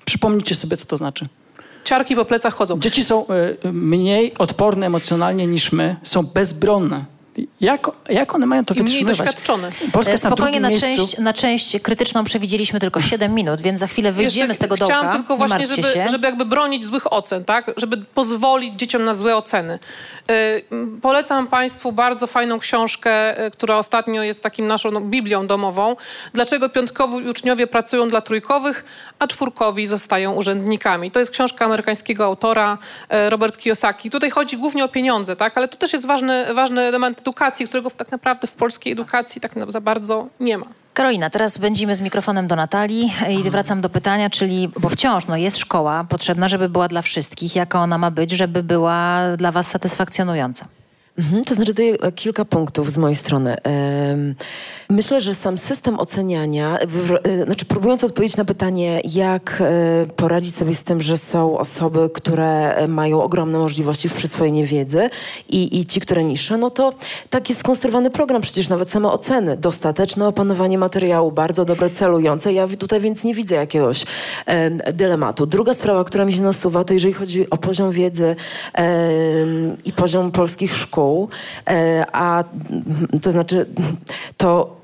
[0.04, 1.26] Przypomnijcie sobie, co to znaczy.
[1.84, 2.78] Ciarki po plecach chodzą.
[2.80, 3.26] Dzieci są
[3.64, 7.04] y, mniej odporne emocjonalnie niż my, są bezbronne.
[7.60, 9.18] Jak, jak one mają to I mniej wytrzymywać?
[9.18, 9.68] doświadczone.
[9.92, 10.86] Polska jest Spokojnie, na miejscu.
[10.86, 14.74] część, na część krytyczną przewidzieliśmy tylko 7 minut, więc za chwilę wyjdziemy Jeszcze z tego
[14.74, 15.18] Chciałam dołka.
[15.18, 16.08] tylko nie właśnie, żeby, się.
[16.10, 17.70] żeby jakby bronić złych ocen, tak?
[17.76, 19.78] Żeby pozwolić dzieciom na złe oceny.
[20.28, 20.34] Yy,
[20.72, 25.96] m, polecam Państwu bardzo fajną książkę, yy, która ostatnio jest takim naszą no, biblią domową.
[26.32, 28.84] Dlaczego piątkowi uczniowie pracują dla trójkowych,
[29.18, 31.10] a czwórkowi zostają urzędnikami.
[31.10, 32.78] To jest książka amerykańskiego autora
[33.10, 34.10] yy, Robert Kiyosaki.
[34.10, 35.58] Tutaj chodzi głównie o pieniądze, tak?
[35.58, 39.52] Ale to też jest ważny, ważny element edukacji, którego tak naprawdę w polskiej edukacji tak
[39.68, 40.66] za bardzo nie ma.
[40.94, 45.36] Karolina, teraz będziemy z mikrofonem do Natalii i wracam do pytania, czyli, bo wciąż no,
[45.36, 47.56] jest szkoła potrzebna, żeby była dla wszystkich.
[47.56, 50.66] Jaka ona ma być, żeby była dla was satysfakcjonująca?
[51.18, 53.56] Mhm, to znaczy tutaj e, kilka punktów z mojej strony.
[54.90, 56.78] Myślę, że sam system oceniania,
[57.24, 62.10] e, znaczy próbując odpowiedzieć na pytanie, jak e, poradzić sobie z tym, że są osoby,
[62.14, 65.10] które mają ogromne możliwości w przyswojeniu wiedzy
[65.48, 66.92] i, i ci, które niższe, no to
[67.30, 72.52] tak jest skonstruowany program, przecież nawet same oceny, dostateczne opanowanie materiału, bardzo dobre, celujące.
[72.52, 74.04] Ja tutaj więc nie widzę jakiegoś
[74.46, 75.46] em, dylematu.
[75.46, 78.36] Druga sprawa, która mi się nasuwa, to jeżeli chodzi o poziom wiedzy
[79.84, 81.07] i poziom polskich szkół,
[81.68, 82.44] e, a
[83.22, 83.66] to znaczy
[84.36, 84.78] to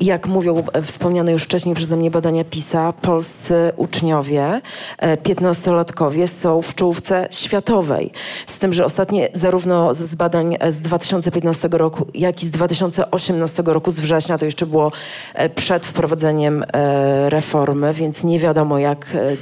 [0.00, 4.60] jak mówią e, wspomniane już wcześniej przeze mnie badania PISA, polscy uczniowie,
[4.98, 8.12] e, 15-latkowie są w czołówce światowej.
[8.46, 13.62] Z tym, że ostatnie zarówno z- badań e, z 2015 roku, jak i z 2018
[13.66, 14.92] roku, z września, to jeszcze było
[15.34, 19.36] e, przed wprowadzeniem e, reformy, więc nie wiadomo jak e,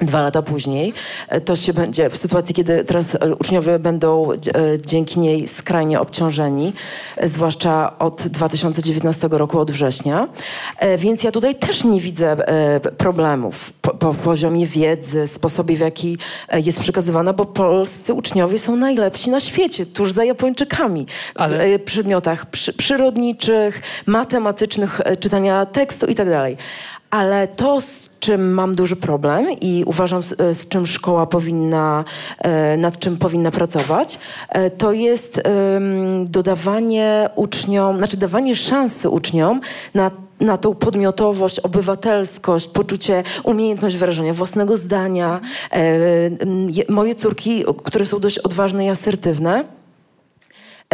[0.00, 0.94] Dwa lata później
[1.28, 4.36] e, to się będzie, w sytuacji, kiedy teraz e, uczniowie będą e,
[4.86, 6.72] dzięki niej skrajnie obciążeni,
[7.22, 10.28] zwłaszcza od 2019 roku, od września.
[10.98, 12.36] Więc ja tutaj też nie widzę
[12.98, 16.18] problemów po, po poziomie wiedzy, sposobie w jaki
[16.52, 21.06] jest przekazywana, bo polscy uczniowie są najlepsi na świecie, tuż za Japończykami.
[21.34, 26.28] W Ale- e, przedmiotach przy, przyrodniczych, matematycznych, czytania tekstu i tak.
[27.10, 32.04] Ale to, z czym mam duży problem i uważam, z, z czym szkoła powinna,
[32.38, 35.42] e, nad czym powinna pracować, e, to jest
[36.24, 39.60] dodawanie uczniom, znaczy dawanie szansy uczniom
[39.94, 45.40] na na tą podmiotowość, obywatelskość, poczucie, umiejętność wyrażenia własnego zdania.
[45.72, 45.80] E,
[46.88, 49.64] moje córki, które są dość odważne i asertywne,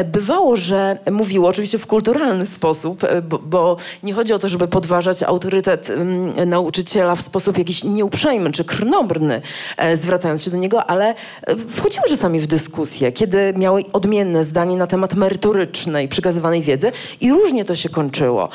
[0.02, 4.68] Bywało, że mówiło oczywiście w kulturalny sposób, e, bo, bo nie chodzi o to, żeby
[4.68, 9.42] podważać autorytet mm, nauczyciela w sposób jakiś nieuprzejmy czy krnąbrny,
[9.76, 14.76] e, zwracając się do niego, ale e, wchodziły czasami w dyskusję, kiedy miały odmienne zdanie
[14.76, 18.48] na temat merytorycznej przekazywanej wiedzy i różnie to się kończyło.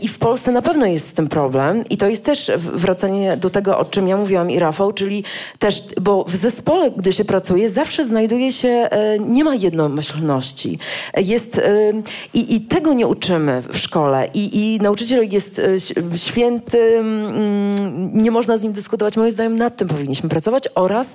[0.00, 3.50] I w Polsce na pewno jest z tym problem i to jest też wracanie do
[3.50, 5.24] tego, o czym ja mówiłam i Rafał, czyli
[5.58, 8.88] też, bo w zespole, gdy się pracuje, zawsze znajduje się,
[9.20, 10.67] nie ma jednomyślności.
[11.16, 11.92] Jest, e,
[12.34, 14.28] i, I tego nie uczymy w szkole.
[14.34, 19.16] I, i nauczyciel jest ś- święty, mm, nie można z nim dyskutować.
[19.16, 21.14] Moim zdaniem nad tym powinniśmy pracować oraz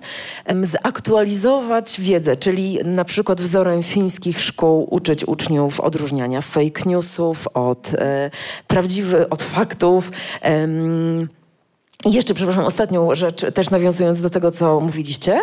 [0.62, 8.32] zaktualizować wiedzę, czyli na przykład wzorem fińskich szkół uczyć uczniów odróżniania fake newsów od e,
[8.68, 10.12] prawdziwych, od faktów.
[12.06, 15.40] I jeszcze, przepraszam, ostatnią rzecz, też nawiązując do tego, co mówiliście,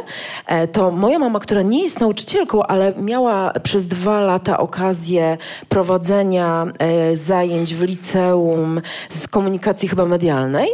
[0.47, 5.39] e, to moja mama, która nie jest nauczycielką, ale miała przez dwa lata okazję
[5.69, 10.69] prowadzenia e, zajęć w liceum z komunikacji chyba medialnej,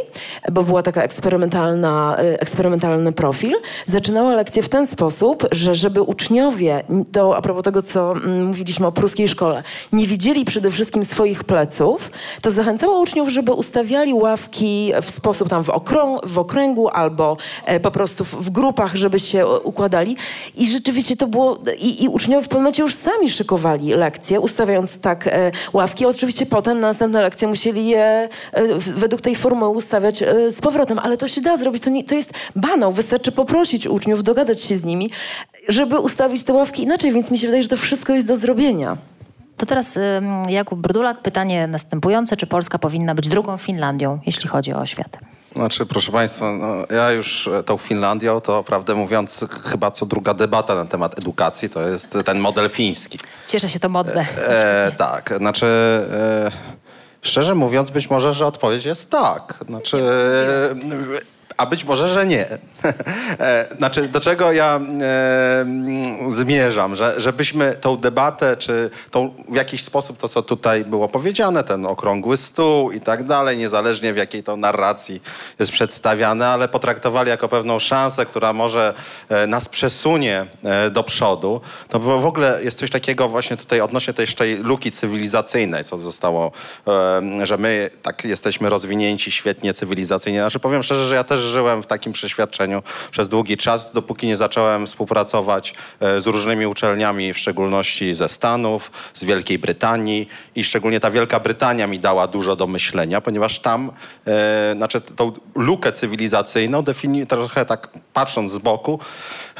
[0.51, 6.83] bo była taka eksperymentalna, e, eksperymentalny profil, zaczynała lekcję w ten sposób, że żeby uczniowie,
[7.11, 8.13] to a propos tego, co
[8.45, 9.63] mówiliśmy o pruskiej szkole,
[9.93, 12.11] nie widzieli przede wszystkim swoich pleców,
[12.41, 17.79] to zachęcała uczniów, żeby ustawiali ławki w sposób tam w, okrą, w okręgu albo e,
[17.79, 20.17] po prostu w, w grupach, żeby się e, układali.
[20.55, 24.99] I rzeczywiście to było, i, i uczniowie w pewnym momencie już sami szykowali lekcje, ustawiając
[24.99, 26.05] tak e, ławki.
[26.05, 28.29] Oczywiście potem na następne lekcje musieli je
[28.79, 31.83] według tej formuły ustawiać z powrotem, ale to się da zrobić.
[31.83, 32.91] To, nie, to jest banał.
[32.91, 35.09] Wystarczy poprosić uczniów, dogadać się z nimi,
[35.67, 38.97] żeby ustawić te ławki inaczej, więc mi się wydaje, że to wszystko jest do zrobienia.
[39.57, 39.99] To teraz
[40.49, 42.37] Jakub Brdulak, pytanie następujące.
[42.37, 45.36] Czy Polska powinna być drugą Finlandią, jeśli chodzi o oświatę?
[45.55, 50.33] Znaczy, proszę Państwa, no, ja już e, tą Finlandią, to prawdę mówiąc, chyba co druga
[50.33, 53.19] debata na temat edukacji to jest ten model fiński.
[53.47, 54.25] Cieszę się, to modne.
[54.37, 55.65] E, tak, znaczy...
[55.65, 56.51] E,
[57.21, 59.53] szczerze mówiąc, być może, że odpowiedź jest tak.
[59.67, 60.03] Znaczy...
[61.57, 62.47] A być może, że nie.
[63.39, 65.65] E, znaczy, do czego ja e,
[66.29, 66.95] zmierzam?
[66.95, 71.85] Że, żebyśmy tą debatę, czy tą, w jakiś sposób to, co tutaj było powiedziane, ten
[71.85, 75.21] okrągły stół i tak dalej, niezależnie w jakiej to narracji
[75.59, 78.93] jest przedstawiane, ale potraktowali jako pewną szansę, która może
[79.29, 81.61] e, nas przesunie e, do przodu.
[81.93, 85.97] No bo w ogóle jest coś takiego właśnie tutaj odnośnie tej jeszcze luki cywilizacyjnej, co
[85.97, 86.51] zostało,
[87.43, 90.39] że my tak jesteśmy rozwinięci świetnie cywilizacyjnie.
[90.39, 94.37] Znaczy powiem szczerze, że ja też żyłem w takim przeświadczeniu przez długi czas, dopóki nie
[94.37, 100.99] zacząłem współpracować e, z różnymi uczelniami, w szczególności ze Stanów, z Wielkiej Brytanii i szczególnie
[100.99, 103.91] ta Wielka Brytania mi dała dużo do myślenia, ponieważ tam,
[104.27, 108.99] e, znaczy tą lukę cywilizacyjną defini- trochę tak patrząc z boku,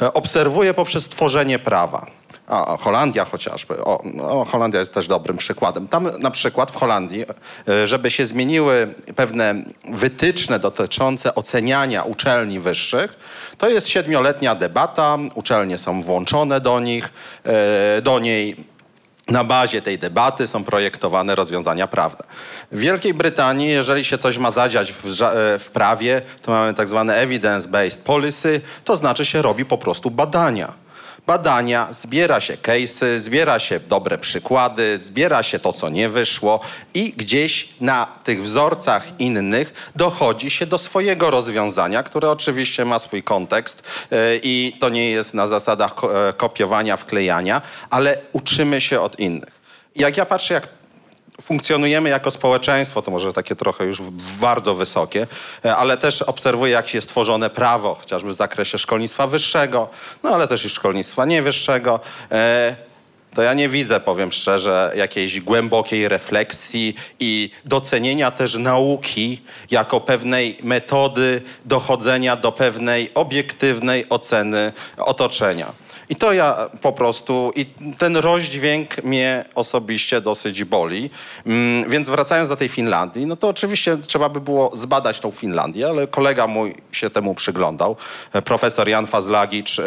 [0.02, 2.17] e, obserwuję poprzez tworzenie prawa.
[2.48, 3.84] A, Holandia chociażby.
[3.84, 5.88] O, no, Holandia jest też dobrym przykładem.
[5.88, 7.24] Tam na przykład w Holandii,
[7.68, 9.54] e, żeby się zmieniły pewne
[9.90, 13.18] wytyczne dotyczące oceniania uczelni wyższych,
[13.58, 17.12] to jest siedmioletnia debata, uczelnie są włączone do nich,
[17.44, 18.56] e, do niej.
[19.28, 22.24] Na bazie tej debaty są projektowane rozwiązania prawne.
[22.72, 26.88] W Wielkiej Brytanii, jeżeli się coś ma zadziać w, e, w prawie, to mamy tak
[26.88, 30.87] zwane evidence-based policy, to znaczy się robi po prostu badania
[31.28, 36.60] badania, zbiera się case'y, zbiera się dobre przykłady, zbiera się to, co nie wyszło
[36.94, 43.22] i gdzieś na tych wzorcach innych dochodzi się do swojego rozwiązania, które oczywiście ma swój
[43.22, 49.20] kontekst e, i to nie jest na zasadach e, kopiowania, wklejania, ale uczymy się od
[49.20, 49.60] innych.
[49.96, 50.68] Jak ja patrzę, jak
[51.40, 54.02] funkcjonujemy jako społeczeństwo, to może takie trochę już
[54.40, 55.26] bardzo wysokie,
[55.64, 59.88] e, ale też obserwuję, jak jest tworzone prawo, chociażby w zakresie szkolnictwa wyższego,
[60.22, 62.00] no ale też i szkolnictwa niewyższego.
[62.32, 62.76] E,
[63.34, 70.58] to ja nie widzę, powiem szczerze, jakiejś głębokiej refleksji i docenienia też nauki jako pewnej
[70.62, 75.72] metody dochodzenia do pewnej obiektywnej oceny otoczenia.
[76.10, 77.66] I to ja po prostu, i
[77.98, 81.10] ten rozdźwięk mnie osobiście dosyć boli.
[81.46, 85.88] Mm, Więc wracając do tej Finlandii, no to oczywiście trzeba by było zbadać tą Finlandię,
[85.88, 87.96] ale kolega mój się temu przyglądał,
[88.32, 89.82] e, profesor Jan Fazlagicz e,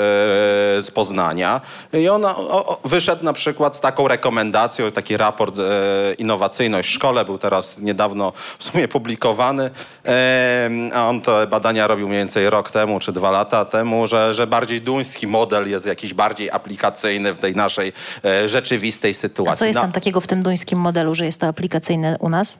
[0.81, 1.61] z Poznania.
[1.93, 2.25] I on
[2.85, 8.33] wyszedł na przykład z taką rekomendacją, taki raport e, Innowacyjność w szkole był teraz niedawno
[8.59, 9.69] w sumie publikowany,
[10.93, 14.47] a on te badania robił mniej więcej rok temu czy dwa lata temu, że, że
[14.47, 17.93] bardziej duński model jest jakiś bardziej aplikacyjny w tej naszej
[18.25, 19.53] e, rzeczywistej sytuacji.
[19.53, 22.29] A co jest No- tam takiego w tym duńskim modelu, że jest to aplikacyjne u
[22.29, 22.57] nas?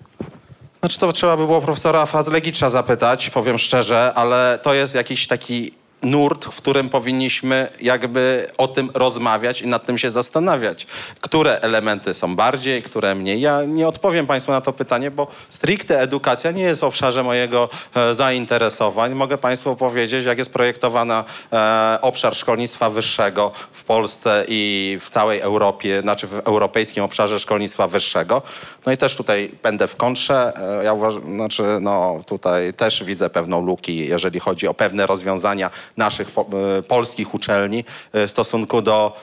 [0.80, 5.74] Znaczy to trzeba by było profesora Frazlegicza zapytać, powiem szczerze, ale to jest jakiś taki
[6.04, 10.88] nurt, w którym powinniśmy jakby o tym rozmawiać i nad tym się zastanawiać.
[11.22, 13.42] Które elementy są bardziej, które mniej.
[13.42, 17.70] Ja nie odpowiem Państwu na to pytanie, bo stricte edukacja nie jest w obszarze mojego
[17.96, 19.16] e, zainteresowań.
[19.16, 21.24] Mogę Państwu powiedzieć, jak jest projektowana
[21.54, 27.88] e, obszar szkolnictwa wyższego w Polsce i w całej Europie, znaczy w europejskim obszarze szkolnictwa
[27.88, 28.42] wyższego.
[28.86, 30.54] No i też tutaj będę w kontrze.
[30.80, 35.70] E, Ja uważam, znaczy no tutaj też widzę pewną luki, jeżeli chodzi o pewne rozwiązania
[35.98, 36.46] naszych po,
[36.78, 37.84] e, polskich uczelni
[38.14, 39.14] e, w stosunku do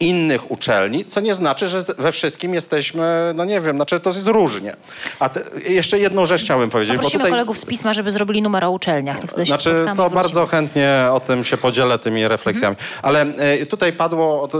[0.00, 4.26] innych uczelni, co nie znaczy, że we wszystkim jesteśmy, no nie wiem, znaczy to jest
[4.26, 4.76] różnie.
[5.18, 7.30] A te, jeszcze jedną rzecz chciałem powiedzieć, bo Poprosimy tutaj...
[7.30, 9.20] kolegów z pisma, żeby zrobili numer o uczelniach.
[9.20, 12.76] To wtedy Znaczy, spotkamy to bardzo chętnie o tym się podzielę, tymi refleksjami.
[13.02, 14.58] Ale e, tutaj padło od e,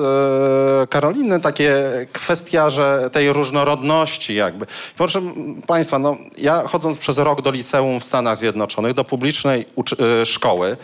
[0.90, 1.82] Karoliny takie
[2.12, 4.66] kwestia, że tej różnorodności jakby.
[4.96, 5.22] Proszę
[5.66, 9.66] Państwa, no, ja chodząc przez rok do liceum w Stanach Zjednoczonych, do publicznej
[10.22, 10.76] e, szkoły,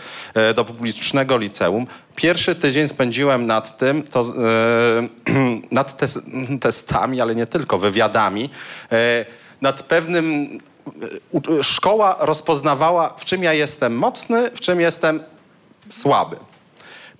[0.54, 1.86] do publicznego liceum,
[2.16, 4.24] Pierwszy tydzień spędziłem nad tym, to,
[5.70, 6.18] nad tes,
[6.60, 8.50] testami, ale nie tylko, wywiadami,
[8.92, 9.24] e,
[9.60, 10.48] nad pewnym
[11.30, 15.22] u- szkoła rozpoznawała, w czym ja jestem mocny, w czym jestem
[15.88, 16.36] słaby.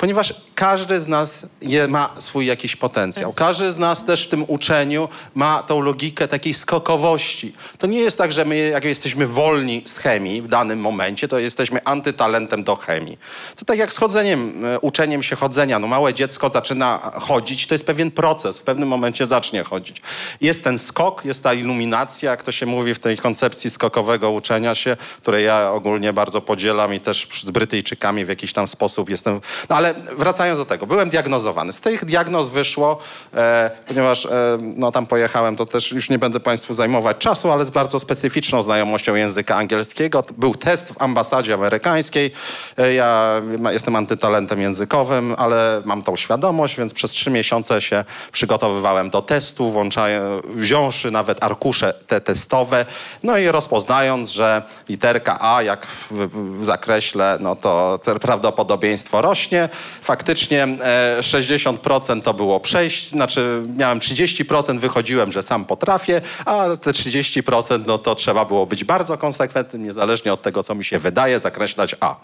[0.03, 3.33] Ponieważ każdy z nas je, ma swój jakiś potencjał.
[3.33, 7.55] Każdy z nas też w tym uczeniu ma tą logikę takiej skokowości.
[7.79, 11.39] To nie jest tak, że my jak jesteśmy wolni z chemii w danym momencie, to
[11.39, 13.19] jesteśmy antytalentem do chemii.
[13.57, 15.79] To tak jak z chodzeniem, e, uczeniem się chodzenia.
[15.79, 18.59] No małe dziecko zaczyna chodzić, to jest pewien proces.
[18.59, 20.03] W pewnym momencie zacznie chodzić.
[20.41, 24.75] Jest ten skok, jest ta iluminacja, jak to się mówi w tej koncepcji skokowego uczenia
[24.75, 29.41] się, której ja ogólnie bardzo podzielam i też z Brytyjczykami w jakiś tam sposób jestem...
[29.69, 31.73] No ale wracając do tego, byłem diagnozowany.
[31.73, 32.99] Z tych diagnoz wyszło,
[33.35, 34.31] e, ponieważ e,
[34.61, 38.63] no, tam pojechałem, to też już nie będę Państwu zajmować czasu, ale z bardzo specyficzną
[38.63, 40.25] znajomością języka angielskiego.
[40.39, 42.31] Był test w ambasadzie amerykańskiej.
[42.79, 49.11] E, ja jestem antytalentem językowym, ale mam tą świadomość, więc przez trzy miesiące się przygotowywałem
[49.11, 52.87] do testu, włączając, wziąwszy nawet arkusze te testowe,
[53.23, 59.69] no i rozpoznając, że literka A, jak w, w, w zakreśle, no to prawdopodobieństwo rośnie.
[60.03, 66.91] Faktycznie e, 60% to było przejść, znaczy miałem 30%, wychodziłem, że sam potrafię, a te
[66.91, 71.41] 30% no to trzeba było być bardzo konsekwentnym, niezależnie od tego, co mi się wydaje,
[71.41, 72.17] zakreślać A.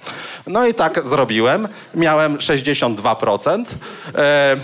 [0.47, 1.69] No i tak zrobiłem.
[1.95, 3.65] Miałem 62%.
[4.15, 4.57] E,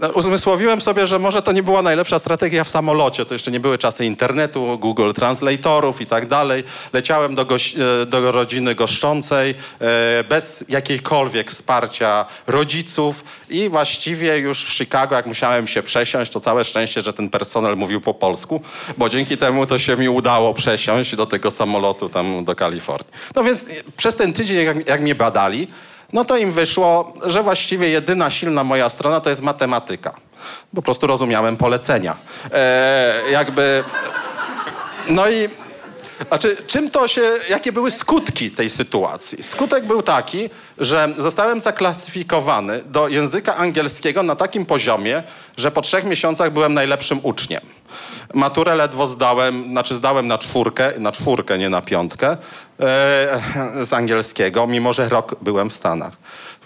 [0.00, 3.24] no, uzmysłowiłem sobie, że może to nie była najlepsza strategia w samolocie.
[3.24, 6.64] To jeszcze nie były czasy internetu, Google Translatorów i tak dalej.
[6.92, 12.03] Leciałem do, goś- e, do rodziny goszczącej e, bez jakiejkolwiek wsparcia
[12.46, 17.30] rodziców i właściwie już w Chicago, jak musiałem się przesiąść, to całe szczęście, że ten
[17.30, 18.60] personel mówił po polsku,
[18.96, 23.12] bo dzięki temu to się mi udało przesiąść do tego samolotu tam do Kalifornii.
[23.36, 25.68] No więc przez ten tydzień, jak, jak mnie badali,
[26.12, 30.14] no to im wyszło, że właściwie jedyna silna moja strona to jest matematyka.
[30.74, 32.16] Po prostu rozumiałem polecenia.
[32.52, 33.84] E, jakby...
[35.08, 35.63] No i...
[36.28, 39.42] Znaczy, czym to się, jakie były skutki tej sytuacji?
[39.42, 45.22] Skutek był taki, że zostałem zaklasyfikowany do języka angielskiego na takim poziomie,
[45.56, 47.60] że po trzech miesiącach byłem najlepszym uczniem.
[48.34, 52.36] Maturę ledwo zdałem, znaczy zdałem na czwórkę, na czwórkę, nie na piątkę e,
[53.82, 56.12] z angielskiego, mimo że rok byłem w Stanach.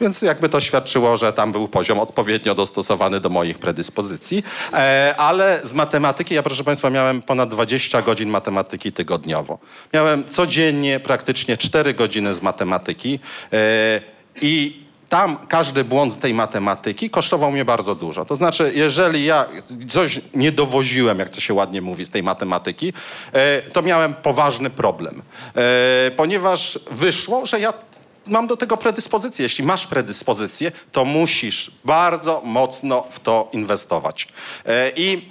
[0.00, 4.44] Więc jakby to świadczyło, że tam był poziom odpowiednio dostosowany do moich predyspozycji.
[4.72, 9.58] E, ale z matematyki, ja proszę Państwa, miałem ponad 20 godzin matematyki tygodniowo.
[9.92, 13.20] Miałem codziennie praktycznie 4 godziny z matematyki
[13.52, 14.00] e,
[14.40, 18.24] i tam każdy błąd z tej matematyki kosztował mnie bardzo dużo.
[18.24, 19.46] To znaczy, jeżeli ja
[19.88, 22.92] coś nie dowoziłem, jak to się ładnie mówi, z tej matematyki,
[23.32, 25.22] e, to miałem poważny problem.
[25.54, 27.72] E, ponieważ wyszło, że ja
[28.26, 29.42] mam do tego predyspozycję.
[29.42, 34.28] Jeśli masz predyspozycję, to musisz bardzo mocno w to inwestować.
[34.66, 35.28] E, I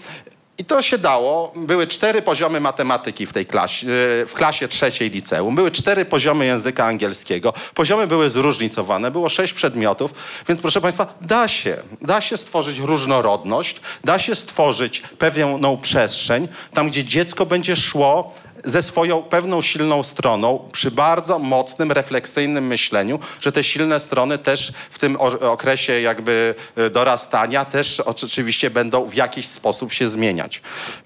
[0.57, 1.53] i to się dało.
[1.55, 3.87] Były cztery poziomy matematyki w tej klasie,
[4.27, 5.55] w klasie trzeciej liceum.
[5.55, 7.53] Były cztery poziomy języka angielskiego.
[7.73, 10.13] Poziomy były zróżnicowane, było sześć przedmiotów,
[10.47, 16.89] więc proszę Państwa, da się, da się stworzyć różnorodność, da się stworzyć pewną przestrzeń, tam
[16.89, 18.33] gdzie dziecko będzie szło
[18.65, 24.73] ze swoją pewną silną stroną, przy bardzo mocnym, refleksyjnym myśleniu, że te silne strony też
[24.91, 30.61] w tym okresie jakby e, dorastania też oczywiście będą w jakiś sposób się zmieniać.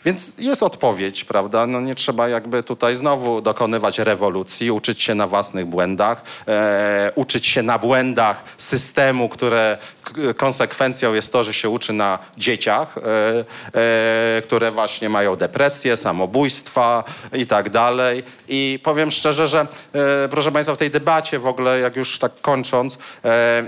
[0.06, 1.68] Więc jest odpowiedź, prawda?
[1.68, 7.47] No nie trzeba jakby tutaj znowu dokonywać rewolucji, uczyć się na własnych błędach, e, uczyć
[7.47, 9.78] się na błędach systemu, które
[10.38, 13.02] konsekwencją jest to, że się uczy na dzieciach, e,
[14.38, 18.24] e, które właśnie mają depresję, samobójstwa i tak dalej.
[18.47, 19.68] I powiem szczerze, że e,
[20.30, 22.97] proszę Państwa, w tej debacie w ogóle, jak już tak kończąc,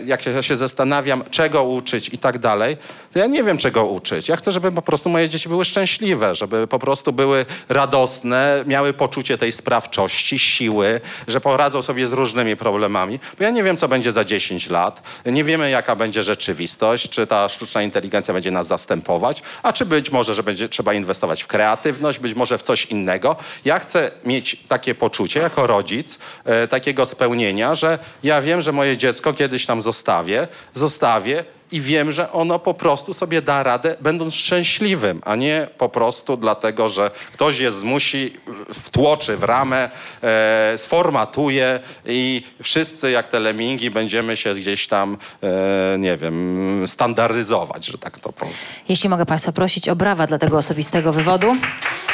[0.05, 2.77] jak się, się zastanawiam, czego uczyć i tak dalej,
[3.13, 4.27] to ja nie wiem, czego uczyć.
[4.27, 8.93] Ja chcę, żeby po prostu moje dzieci były szczęśliwe, żeby po prostu były radosne, miały
[8.93, 13.19] poczucie tej sprawczości, siły, że poradzą sobie z różnymi problemami.
[13.37, 15.01] Bo ja nie wiem, co będzie za 10 lat.
[15.25, 20.11] Nie wiemy, jaka będzie rzeczywistość, czy ta sztuczna inteligencja będzie nas zastępować, a czy być
[20.11, 23.35] może, że będzie trzeba inwestować w kreatywność, być może w coś innego.
[23.65, 28.97] Ja chcę mieć takie poczucie jako rodzic, e, takiego spełnienia, że ja wiem, że moje
[28.97, 31.43] dziecko kiedyś tam zostawię, zostawię
[31.73, 36.37] i wiem, że ono po prostu sobie da radę, będąc szczęśliwym, a nie po prostu
[36.37, 38.33] dlatego, że ktoś je zmusi,
[38.73, 39.89] wtłoczy w ramę,
[40.23, 47.85] e, sformatuje i wszyscy jak te lemingi będziemy się gdzieś tam, e, nie wiem, standaryzować,
[47.85, 48.53] że tak to powiem.
[48.89, 51.55] Jeśli mogę Państwa prosić o brawa dla tego osobistego wywodu.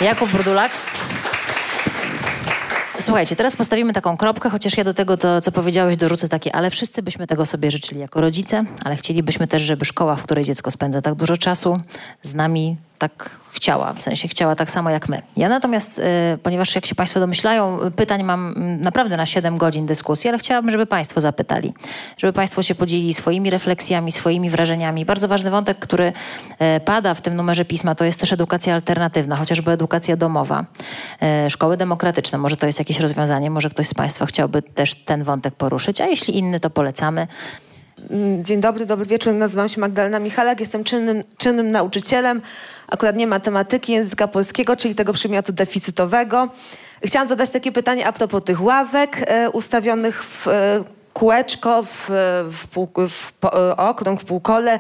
[0.02, 0.72] Jakub Burdulak.
[3.00, 6.70] Słuchajcie, teraz postawimy taką kropkę, chociaż ja do tego, to, co powiedziałeś, dorzucę takie, ale
[6.70, 10.72] wszyscy byśmy tego sobie życzyli jako rodzice, ale chcielibyśmy też, żeby szkoła, w której dziecko
[10.72, 11.78] spędza tak dużo czasu,
[12.24, 15.22] z nami tak chciała, w sensie chciała tak samo jak my.
[15.38, 16.04] Ja natomiast, y,
[16.44, 20.72] ponieważ jak się Państwo domyślają, pytań mam mm, naprawdę na 7 godzin dyskusji, ale chciałabym,
[20.72, 21.74] żeby Państwo zapytali,
[22.18, 25.06] żeby Państwo się podzielili swoimi refleksjami, swoimi wrażeniami.
[25.06, 26.14] Bardzo ważny wątek, który
[26.78, 30.66] y, pada w tym numerze pisma, to jest też edukacja alternatywna, chociażby edukacja domowa,
[31.46, 32.38] y, szkoły demokratyczne.
[32.38, 36.06] Może to jest jakieś rozwiązanie, może ktoś z Państwa chciałby też ten wątek poruszyć, a
[36.06, 37.28] jeśli inny, to polecamy.
[38.10, 39.34] Mm, dzień dobry, dobry wieczór.
[39.34, 42.42] Nazywam się Magdalena Michalak, jestem czynnym, czynnym nauczycielem,
[42.88, 46.50] akurat nie matematyki, języka polskiego, czyli tego przedmiotu deficytowego.
[47.06, 50.84] Chciałam zadać takie pytanie a propos tych ławek e, ustawionych w e,
[51.14, 52.10] kółeczko, w,
[52.52, 54.80] w, pół, w po, e, okrąg, w półkole.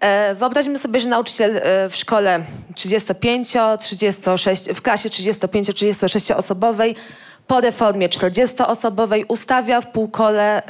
[0.00, 2.40] E, wyobraźmy sobie, że nauczyciel e, w szkole
[2.74, 6.96] 35, 36, w klasie 35-36 osobowej
[7.46, 10.62] po reformie 40-osobowej ustawia w półkole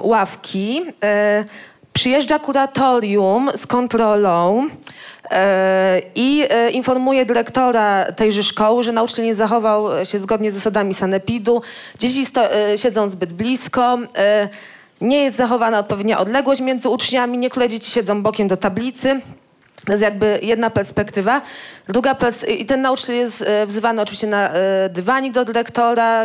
[0.00, 0.82] ławki.
[1.04, 1.44] E,
[1.92, 4.68] przyjeżdża kuratorium z kontrolą
[5.30, 10.94] e, i e, informuje dyrektora tejże szkoły, że nauczyciel nie zachował się zgodnie z zasadami
[10.94, 11.62] sanepidu.
[11.98, 12.26] Dzieci
[12.76, 13.98] siedzą zbyt blisko.
[15.00, 17.38] Nie jest zachowana odpowiednia odległość między uczniami.
[17.38, 19.20] Niektóre dzieci siedzą bokiem do tablicy.
[19.86, 21.42] To jest jakby jedna perspektywa.
[21.88, 26.24] Druga pers I ten nauczyciel jest e, wzywany oczywiście na e, dywanik do dyrektora,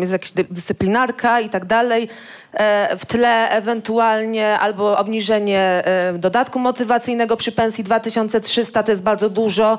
[0.00, 2.08] jest jakaś dy dyscyplinarka i tak dalej.
[2.52, 5.82] E, w tle ewentualnie albo obniżenie
[6.14, 9.78] dodatku motywacyjnego przy pensji 2300, to jest bardzo dużo.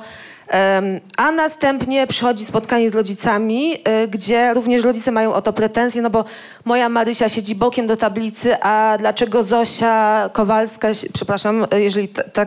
[1.18, 6.10] A następnie przychodzi spotkanie z rodzicami, e, gdzie również rodzice mają o to pretensje, no
[6.10, 6.26] bo
[6.66, 12.46] moja Marysia siedzi bokiem do tablicy, a dlaczego Zosia Kowalska, przepraszam, jeżeli ta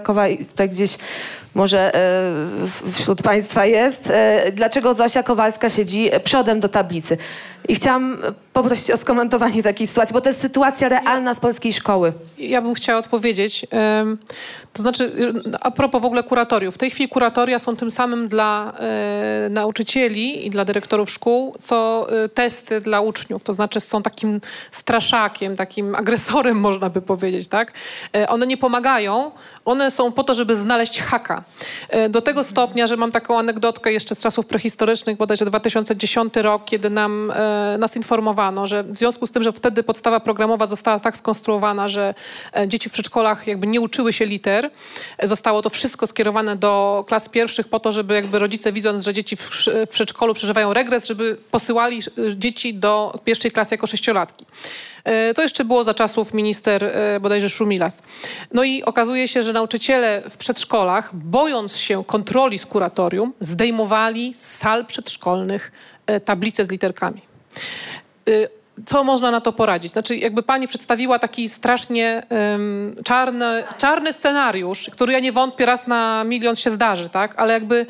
[0.56, 0.98] tak gdzieś
[1.56, 1.92] może
[2.92, 4.12] wśród Państwa jest,
[4.52, 7.18] dlaczego Zosia Kowalska siedzi przodem do tablicy.
[7.68, 8.18] I chciałam
[8.52, 12.12] poprosić o skomentowanie takiej sytuacji, bo to jest sytuacja realna z polskiej szkoły.
[12.38, 13.66] Ja bym chciała odpowiedzieć.
[14.76, 15.12] To znaczy,
[15.60, 16.74] a propos w ogóle kuratoriów.
[16.74, 22.06] W tej chwili kuratoria są tym samym dla e, nauczycieli i dla dyrektorów szkół, co
[22.24, 23.42] e, testy dla uczniów.
[23.42, 24.40] To znaczy są takim
[24.70, 27.48] straszakiem, takim agresorem, można by powiedzieć.
[27.48, 27.72] Tak?
[28.16, 29.32] E, one nie pomagają,
[29.66, 31.44] one są po to, żeby znaleźć haka.
[31.88, 36.64] E, do tego stopnia, że mam taką anegdotkę jeszcze z czasów prehistorycznych, bodajże 2010 rok,
[36.64, 41.00] kiedy nam, e, nas informowano, że w związku z tym, że wtedy podstawa programowa została
[41.00, 42.14] tak skonstruowana, że
[42.56, 44.70] e, dzieci w przedszkolach jakby nie uczyły się liter,
[45.22, 49.36] zostało to wszystko skierowane do klas pierwszych po to, żeby jakby rodzice widząc, że dzieci
[49.36, 49.50] w
[49.88, 52.00] przedszkolu przeżywają regres, żeby posyłali
[52.36, 54.46] dzieci do pierwszej klasy jako sześciolatki.
[55.06, 58.02] E, to jeszcze było za czasów minister e, bodajże Szumilas.
[58.52, 64.56] No i okazuje się, że nauczyciele w przedszkolach, bojąc się kontroli z kuratorium, zdejmowali z
[64.56, 65.72] sal przedszkolnych
[66.06, 67.22] e, tablice z literkami
[68.86, 69.92] co można na to poradzić?
[69.92, 75.86] Znaczy, jakby pani przedstawiła taki strasznie um, czarny, czarny scenariusz, który ja nie wątpię raz
[75.86, 77.34] na milion się zdarzy, tak?
[77.36, 77.86] Ale jakby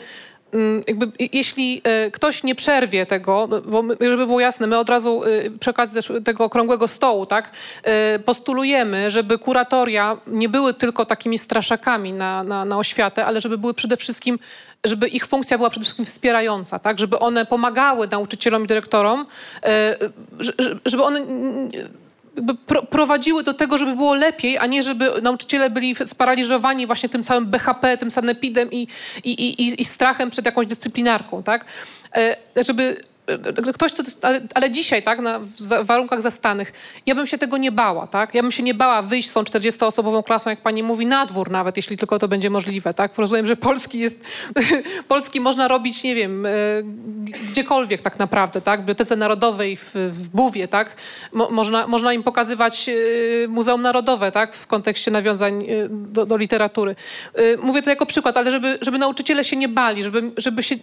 [0.87, 5.23] jakby, jeśli e, ktoś nie przerwie tego, no, bo żeby było jasne, my od razu
[5.25, 7.51] e, przy okazji tego okrągłego stołu, tak,
[7.83, 13.59] e, postulujemy, żeby kuratoria nie były tylko takimi straszakami na, na, na oświatę, ale żeby
[13.59, 14.39] były przede wszystkim,
[14.85, 19.27] żeby ich funkcja była przede wszystkim wspierająca, tak, żeby one pomagały nauczycielom i dyrektorom,
[20.85, 21.27] żeby one
[22.67, 27.23] pro, prowadziły do tego, żeby było lepiej, a nie żeby nauczyciele byli sparaliżowani właśnie tym
[27.23, 28.89] całym BHP, tym sanepidem i,
[29.25, 31.65] i, i, i strachem przed jakąś dyscyplinarką, tak?
[32.17, 33.05] E, żeby
[33.75, 36.73] ktoś to, ale, ale dzisiaj, tak, na, w warunkach zastanych,
[37.07, 38.35] ja bym się tego nie bała, tak?
[38.35, 41.51] Ja bym się nie bała wyjść z tą 40-osobową klasą, jak pani mówi, na dwór
[41.51, 43.19] nawet, jeśli tylko to będzie możliwe, tak?
[43.19, 44.25] Rozumiem, że Polski jest,
[45.09, 46.51] Polski można robić, nie wiem, e,
[47.51, 48.81] gdziekolwiek tak naprawdę, tak?
[48.81, 50.97] W Bibliotece Narodowej, w, w Buwie, tak?
[51.33, 54.55] Mo, można, można im pokazywać e, Muzeum Narodowe, tak?
[54.55, 56.97] W kontekście nawiązań e, do, do literatury.
[57.63, 60.75] Mówię to jako przykład, ale żeby, żeby nauczyciele się nie bali, żeby, żeby się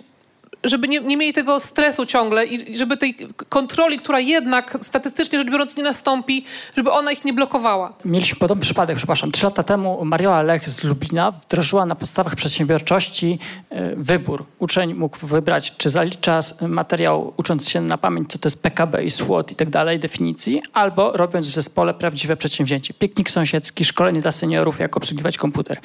[0.64, 3.16] żeby nie, nie, mieli tego stresu ciągle i żeby tej
[3.50, 6.46] kontroli, która jednak statystycznie rzecz biorąc nie nastąpi,
[6.78, 7.94] żeby ona ich nie blokowała.
[8.06, 9.32] Mieliśmy podobny przypadek, przepraszam.
[9.32, 13.40] Trzy lata temu Mariola Lech z Lublina wdrożyła na podstawach przedsiębiorczości
[13.70, 14.46] e, wybór.
[14.60, 19.12] Uczeń mógł wybrać, czy zalicza materiał ucząc się na pamięć, co to jest PKB i
[19.12, 22.94] SWOT i tak dalej, definicji, albo robiąc w zespole prawdziwe przedsięwzięcie.
[22.94, 25.80] Piknik sąsiedzki, szkolenie dla seniorów, jak obsługiwać komputer.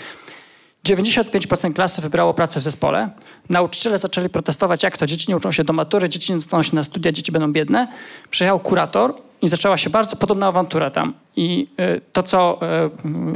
[0.84, 3.10] 95% klasy wybrało pracę w zespole.
[3.48, 6.76] Nauczyciele zaczęli protestować, jak to dzieci nie uczą się do matury, dzieci nie dostaną się
[6.76, 7.88] na studia, dzieci będą biedne.
[8.30, 11.14] Przyjechał kurator i zaczęła się bardzo podobna awantura tam.
[11.36, 12.60] I y, to, co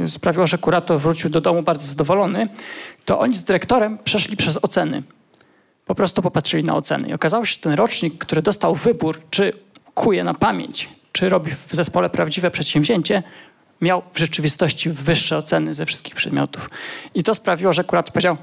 [0.03, 2.47] y, sprawiło, że kurator wrócił do domu bardzo zadowolony,
[3.05, 5.03] to oni z dyrektorem przeszli przez oceny.
[5.85, 7.07] Po prostu popatrzyli na oceny.
[7.07, 9.53] I okazało się, że ten rocznik, który dostał wybór, czy
[9.93, 13.23] kuje na pamięć, czy robi w zespole prawdziwe przedsięwzięcie,
[13.83, 16.69] miał w rzeczywistości wyższe oceny ze wszystkich przedmiotów.
[17.15, 18.37] I to sprawiło, że kurator powiedział,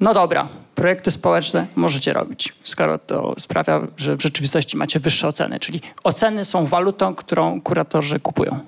[0.00, 5.60] no dobra, projekty społeczne możecie robić, skoro to sprawia, że w rzeczywistości macie wyższe oceny.
[5.60, 8.60] Czyli oceny są walutą, którą kuratorzy kupują.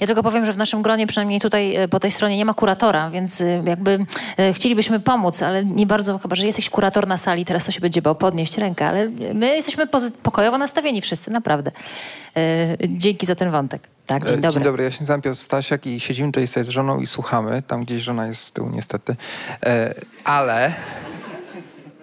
[0.00, 2.54] Ja tylko powiem, że w naszym gronie, przynajmniej tutaj e, po tej stronie, nie ma
[2.54, 3.98] kuratora, więc e, jakby
[4.36, 7.80] e, chcielibyśmy pomóc, ale nie bardzo, chyba że jesteś kurator na sali, teraz to się
[7.80, 9.86] będzie bał podnieść rękę, ale my jesteśmy
[10.22, 11.70] pokojowo nastawieni wszyscy, naprawdę.
[12.88, 13.82] Dzięki za ten wątek.
[14.06, 14.54] Tak, dzień dobry.
[14.54, 17.62] Dzień dobry, ja się nazywam Piotr Stasiak i siedzimy tutaj sobie z żoną i słuchamy.
[17.62, 19.16] Tam gdzieś żona jest z tyłu niestety.
[20.24, 20.72] Ale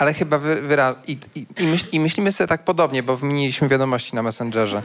[0.01, 0.95] ale chyba wy, wyra...
[1.07, 4.81] I, i, i, myśl, I, myślimy sobie tak podobnie, bo wymieniliśmy wiadomości na Messengerze,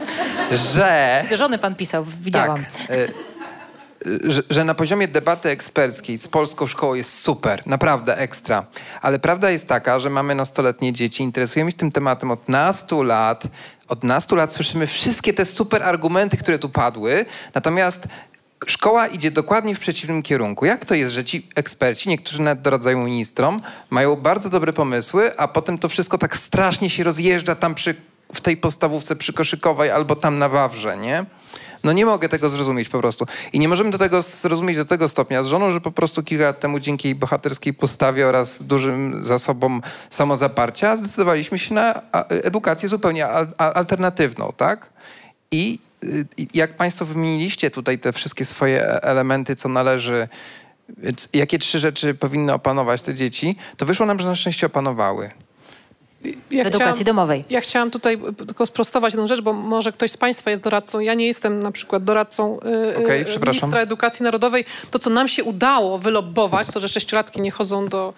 [0.51, 1.23] że...
[1.29, 2.57] Do żony pan pisał, widziałam.
[2.87, 3.13] Tak, y
[4.23, 8.65] że, że, na poziomie debaty eksperckiej z polską szkołą jest super, naprawdę ekstra.
[9.01, 13.43] Ale prawda jest taka, że mamy nastoletnie dzieci, interesujemy się tym tematem od nastu lat.
[13.87, 18.07] Od nastu lat słyszymy wszystkie te super argumenty, które tu padły, natomiast
[18.65, 20.65] szkoła idzie dokładnie w przeciwnym kierunku.
[20.65, 25.47] Jak to jest, że ci eksperci, niektórzy nawet doradzają ministrom, mają bardzo dobre pomysły, a
[25.47, 27.95] potem to wszystko tak strasznie się rozjeżdża tam przy,
[28.33, 31.25] w tej podstawówce przykoszykowej albo tam na Wawrze, nie?
[31.83, 33.25] No nie mogę tego zrozumieć po prostu.
[33.53, 36.43] I nie możemy do tego zrozumieć do tego stopnia z żoną, że po prostu kilka
[36.43, 43.27] lat temu dzięki jej bohaterskiej postawie oraz dużym zasobom samozaparcia zdecydowaliśmy się na edukację zupełnie
[43.57, 44.89] alternatywną, tak?
[45.51, 45.79] I
[46.53, 50.27] jak Państwo wymieniliście tutaj te wszystkie swoje e, elementy, co należy,
[51.33, 55.29] jakie trzy rzeczy powinny opanować te dzieci, to wyszło nam, że na szczęście opanowały.
[56.51, 57.45] Ja w edukacji chciałam, domowej.
[57.49, 60.99] Ja chciałam tutaj tylko sprostować jedną rzecz, bo może ktoś z Państwa jest doradcą.
[60.99, 64.65] Ja nie jestem na przykład doradcą yy, okay, ministra edukacji narodowej.
[64.91, 68.13] To, co nam się udało wylobbować, to, że sześciolatki nie chodzą do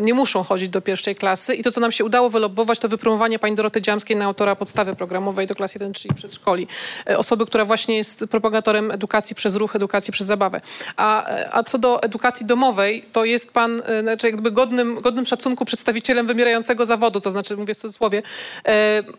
[0.00, 1.54] nie muszą chodzić do pierwszej klasy.
[1.54, 4.96] I to, co nam się udało wylobować, to wypromowanie pani Doroty Dziamskiej na autora podstawy
[4.96, 6.66] programowej do klas 1-3 przedszkoli.
[7.10, 10.60] E, osoby, która właśnie jest propagatorem edukacji przez ruch, edukacji przez zabawę.
[10.96, 16.26] A, a co do edukacji domowej, to jest pan znaczy jakby godnym, godnym szacunku przedstawicielem
[16.26, 18.22] wymierającego zawodu, to znaczy, mówię w cudzysłowie,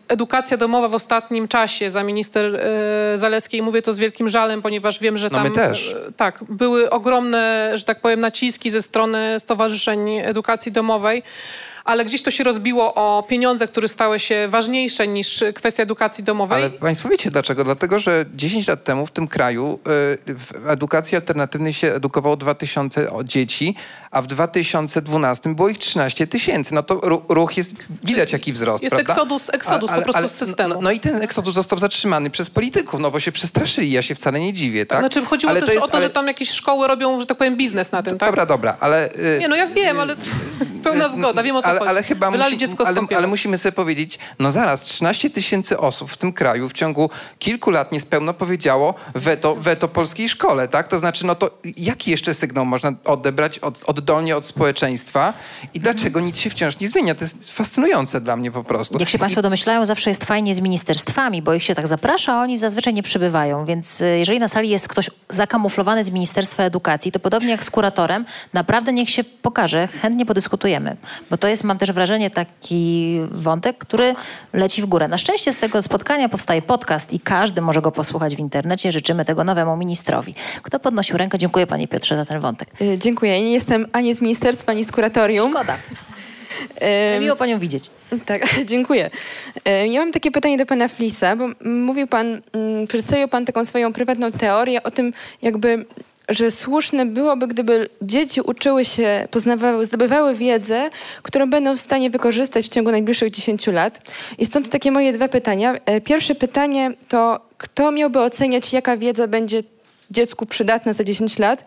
[0.08, 2.60] edukacja domowa w ostatnim czasie za minister
[3.14, 5.42] Zaleskiej, mówię to z wielkim żalem, ponieważ wiem, że tam...
[5.42, 5.96] No my też.
[6.16, 11.22] Tak, były ogromne, że tak powiem, naciski ze strony stowarzyszeń edukacji edukacji domowej,
[11.84, 16.58] ale gdzieś to się rozbiło o pieniądze, które stały się ważniejsze niż kwestia edukacji domowej.
[16.58, 17.64] Ale państwo wiecie dlaczego?
[17.64, 19.78] Dlatego, że 10 lat temu w tym kraju
[20.28, 23.74] y, w edukacji alternatywnej się edukowało 2000 dzieci,
[24.10, 26.74] a w 2012 było ich 13 tysięcy.
[26.74, 27.74] No to ruch jest,
[28.04, 29.12] widać jaki wzrost, Jest prawda?
[29.12, 30.74] eksodus, eksodus ale, po prostu ale, z systemu.
[30.74, 33.92] No, no, i ten eksodus został zatrzymany przez polityków, no bo się przestraszyli.
[33.92, 34.98] Ja się wcale nie dziwię, tak?
[34.98, 36.06] Znaczy chodziło ale też to jest, o to, ale...
[36.06, 38.28] że tam jakieś szkoły robią, że tak powiem, biznes na tym, tak?
[38.28, 39.14] Dobra, dobra, ale...
[39.14, 40.16] Y, nie, no ja wiem, ale...
[40.84, 43.58] Pełna zgoda, wiem o co ale, ale chyba Wylali musi, dziecko z ale, ale musimy
[43.58, 48.32] sobie powiedzieć, no zaraz, 13 tysięcy osób w tym kraju w ciągu kilku lat niespełna
[48.32, 50.88] powiedziało weto, weto polskiej szkole, tak?
[50.88, 55.34] To znaczy, no to jaki jeszcze sygnał można odebrać od, oddolnie od społeczeństwa
[55.74, 57.14] i dlaczego nic się wciąż nie zmienia?
[57.14, 58.98] To jest fascynujące dla mnie po prostu.
[58.98, 62.42] Jak się Państwo domyślają, zawsze jest fajnie z ministerstwami, bo ich się tak zaprasza, a
[62.42, 63.64] oni zazwyczaj nie przybywają.
[63.64, 67.70] Więc y, jeżeli na sali jest ktoś zakamuflowany z Ministerstwa Edukacji, to podobnie jak z
[67.70, 70.96] kuratorem, naprawdę niech się pokaże, chętnie podyskutujemy.
[71.30, 74.14] Bo to jest, mam też wrażenie, taki wątek, który
[74.52, 75.08] leci w górę.
[75.08, 78.92] Na szczęście z tego spotkania powstaje podcast i każdy może go posłuchać w internecie.
[78.92, 80.34] Życzymy tego nowemu ministrowi.
[80.62, 81.38] Kto podnosił rękę?
[81.38, 82.68] Dziękuję Panie Piotrze za ten wątek.
[82.80, 83.42] Y, Dziękuję.
[83.42, 85.52] Nie jestem ani z ministerstwa, ani z kuratorium.
[85.52, 85.76] Szkoda.
[87.20, 87.90] Miło Panią widzieć.
[88.26, 89.10] Tak, dziękuję.
[89.90, 92.40] Ja mam takie pytanie do pana Flisa, bo mówił pan,
[92.88, 95.84] przedstawił pan taką swoją prywatną teorię o tym, jakby,
[96.30, 100.90] że słuszne byłoby, gdyby dzieci uczyły się, poznawały, zdobywały wiedzę,
[101.22, 104.00] którą będą w stanie wykorzystać w ciągu najbliższych 10 lat.
[104.38, 105.74] I stąd takie moje dwa pytania.
[105.86, 109.62] E, Pierwsze pytanie to, kto miałby oceniać, jaka wiedza będzie
[110.10, 111.64] dziecku przydatna za 10 lat?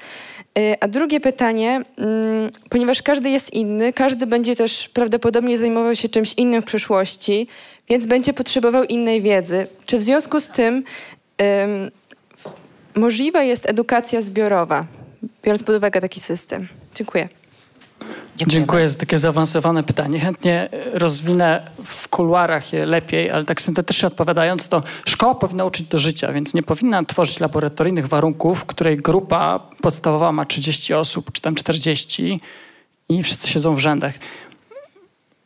[0.57, 6.09] E, A drugie pytanie, mm, ponieważ każdy jest inny, każdy będzie też prawdopodobnie zajmował się
[6.09, 7.47] czymś innym w przyszłości,
[7.89, 9.67] więc będzie potrzebował innej wiedzy.
[9.85, 10.83] Czy w związku z tym
[12.95, 14.85] możliwa jest edukacja zbiorowa,
[15.43, 16.67] biorąc pod uwagę taki system?
[16.95, 17.29] Dziękuję.
[18.37, 20.19] Dziękuję za takie zaawansowane pytanie.
[20.19, 25.87] Chętnie e, rozwinę w kuluarach je lepiej, ale tak syntetycznie odpowiadając, to szkoła powinna uczyć
[25.87, 31.31] do życia, więc nie powinna tworzyć laboratoryjnych warunków, w której grupa podstawowa ma 30 osób,
[31.31, 32.39] czy tam 40
[33.09, 34.13] i wszyscy siedzą w rzędach.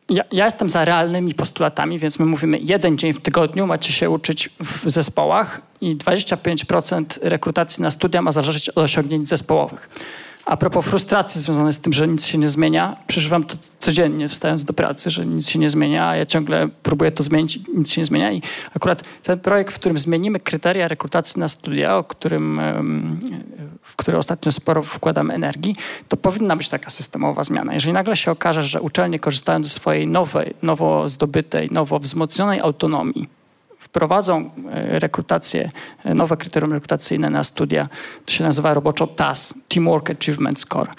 [0.08, 4.10] Ja, ja jestem za realnymi postulatami, więc my mówimy jeden dzień w tygodniu macie się
[4.10, 9.88] uczyć w zespołach i 25% rekrutacji na studia ma zależeć od osiągnięć zespołowych.
[10.48, 14.64] A propos frustracji związanej z tym, że nic się nie zmienia, przeżywam to codziennie wstając
[14.64, 18.00] do pracy, że nic się nie zmienia, a ja ciągle próbuję to zmienić nic się
[18.00, 18.32] nie zmienia.
[18.32, 18.42] I
[18.76, 22.60] akurat ten projekt, w którym zmienimy kryteria rekrutacji na studia, o którym,
[23.82, 25.76] w który ostatnio sporo wkładamy energii,
[26.08, 27.74] to powinna być taka systemowa zmiana.
[27.74, 33.37] Jeżeli nagle się okaże, że uczelnie korzystają ze swojej nowej, nowo zdobytej, nowo wzmocnionej autonomii,
[33.78, 35.70] wprowadzą e, rekrutację,
[36.04, 37.88] e, nowe kryterium rekrutacyjne na studia,
[38.26, 40.90] to się nazywa roboczo TAS, Teamwork Achievement Score,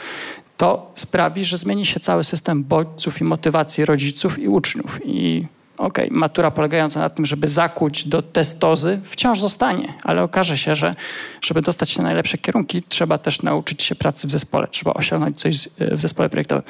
[0.57, 4.99] to sprawi, że zmieni się cały system bodźców i motywacji rodziców i uczniów.
[5.05, 5.47] I
[5.79, 10.95] okej, matura polegająca na tym, żeby zakuć do testozy, wciąż zostanie, ale okaże się, że
[11.41, 15.39] żeby dostać się na najlepsze kierunki, trzeba też nauczyć się pracy w zespole, trzeba osiągnąć
[15.39, 16.63] coś e, w zespole projektowym.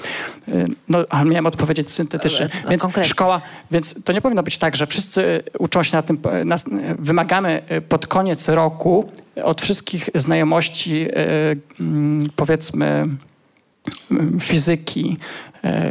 [0.47, 2.49] E, No, ale miałem odpowiedzieć syntetycznie.
[2.64, 3.10] No, Więc konkretnie.
[3.10, 3.41] szkoła,
[3.72, 6.55] więc to nie powinno być tak, że wszyscy uczą się na tym, na,
[6.99, 9.10] wymagamy pod koniec roku
[9.43, 11.16] od wszystkich znajomości, e,
[12.36, 13.05] powiedzmy,
[14.39, 15.48] fizyki e,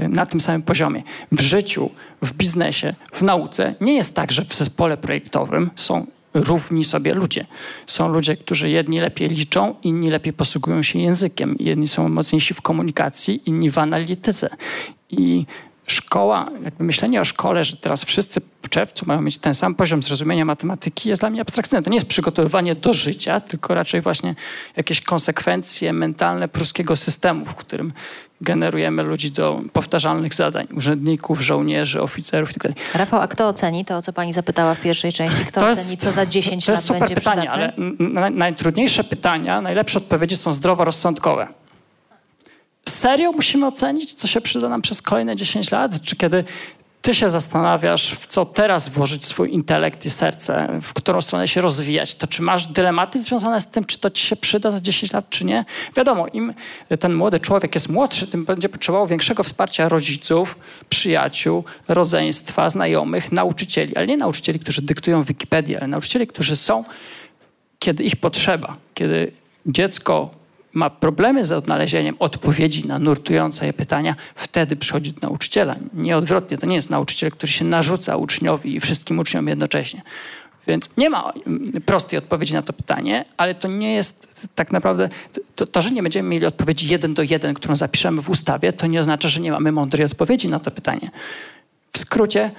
[0.09, 1.03] na tym samym poziomie.
[1.33, 1.91] W życiu,
[2.23, 7.47] w biznesie, w nauce nie jest tak, że w zespole projektowym są równi sobie ludzie.
[7.87, 12.63] Są ludzie, którzy jedni lepiej liczą, inni lepiej posługują się językiem, jedni są mocniejsi w
[12.63, 14.49] komunikacji, inni w analityce.
[15.11, 15.47] I
[15.93, 20.03] szkoła, jakby myślenie o szkole, że teraz wszyscy w czerwcu mają mieć ten sam poziom
[20.03, 21.83] zrozumienia matematyki, jest dla mnie abstrakcyjne.
[21.83, 24.35] To nie jest przygotowywanie do życia, tylko raczej właśnie
[24.77, 27.93] jakieś konsekwencje mentalne pruskiego systemu, w którym
[28.41, 30.67] generujemy ludzi do powtarzalnych zadań.
[30.77, 32.75] Urzędników, żołnierzy, oficerów itd.
[32.95, 35.45] Rafał, a kto oceni to, o co pani zapytała w pierwszej części?
[35.45, 38.21] Kto oceni, co za 10 to lat jest super będzie pytanie, przydatne?
[38.21, 41.49] ale najtrudniejsze pytania, najlepsze odpowiedzi są zdroworozsądkowe.
[42.89, 46.03] Serio musimy ocenić, co się przyda nam przez kolejne 10 lat?
[46.03, 46.45] Czy kiedy
[47.03, 51.61] ty się zastanawiasz, w co teraz włożyć swój intelekt i serce, w którą stronę się
[51.61, 55.13] rozwijać, to czy masz dylematy związane z tym, czy to ci się przyda za 10
[55.13, 55.65] lat, czy nie?
[55.97, 56.55] Wiadomo, im
[57.01, 60.59] ten młody człowiek jest młodszy, tym będzie potrzebował większego wsparcia rodziców,
[60.89, 66.85] przyjaciół, rodzeństwa, znajomych, nauczycieli, ale nie nauczycieli, którzy dyktują Wikipedię, ale nauczycieli, którzy są
[67.79, 69.33] kiedy ich potrzeba, kiedy
[69.67, 70.38] dziecko
[70.79, 75.77] ma problemy z odnalezieniem odpowiedzi na nurtujące je pytania, wtedy przychodzi do nauczyciela.
[75.95, 80.03] Nie odwrotnie, to nie jest nauczyciel, który się narzuca uczniowi i wszystkim uczniom jednocześnie.
[80.67, 85.09] Więc nie ma mm, prostej odpowiedzi na to pytanie, ale to nie jest tak naprawdę,
[85.55, 88.87] to, to, że nie będziemy mieli odpowiedzi jeden do jeden, którą zapiszemy w ustawie, to
[88.87, 91.11] nie oznacza, że nie mamy mądrej odpowiedzi na to pytanie.
[91.93, 92.51] W skrócie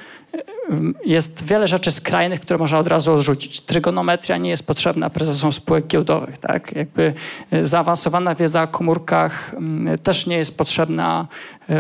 [0.70, 3.62] ym, jest wiele rzeczy skrajnych, które można od razu odrzucić.
[3.62, 6.38] Trygonometria nie jest potrzebna prezesom spółek giełdowych.
[6.38, 6.76] Tak?
[6.76, 7.14] Jakby
[7.54, 11.28] y, zaawansowana wiedza o komórkach ym, też nie jest potrzebna
[11.70, 11.74] y,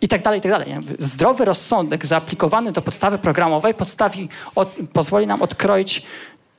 [0.00, 0.74] i tak dalej, i tak dalej.
[0.98, 6.06] Zdrowy rozsądek zaaplikowany do podstawy programowej podstawi, od, pozwoli nam odkroić,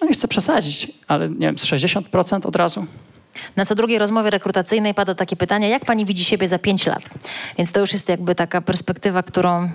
[0.01, 2.85] no nie chcę przesadzić, ale nie wiem, z 60% od razu.
[3.55, 7.03] Na co drugiej rozmowie rekrutacyjnej pada takie pytanie, jak pani widzi siebie za pięć lat?
[7.57, 9.69] Więc to już jest jakby taka perspektywa, którą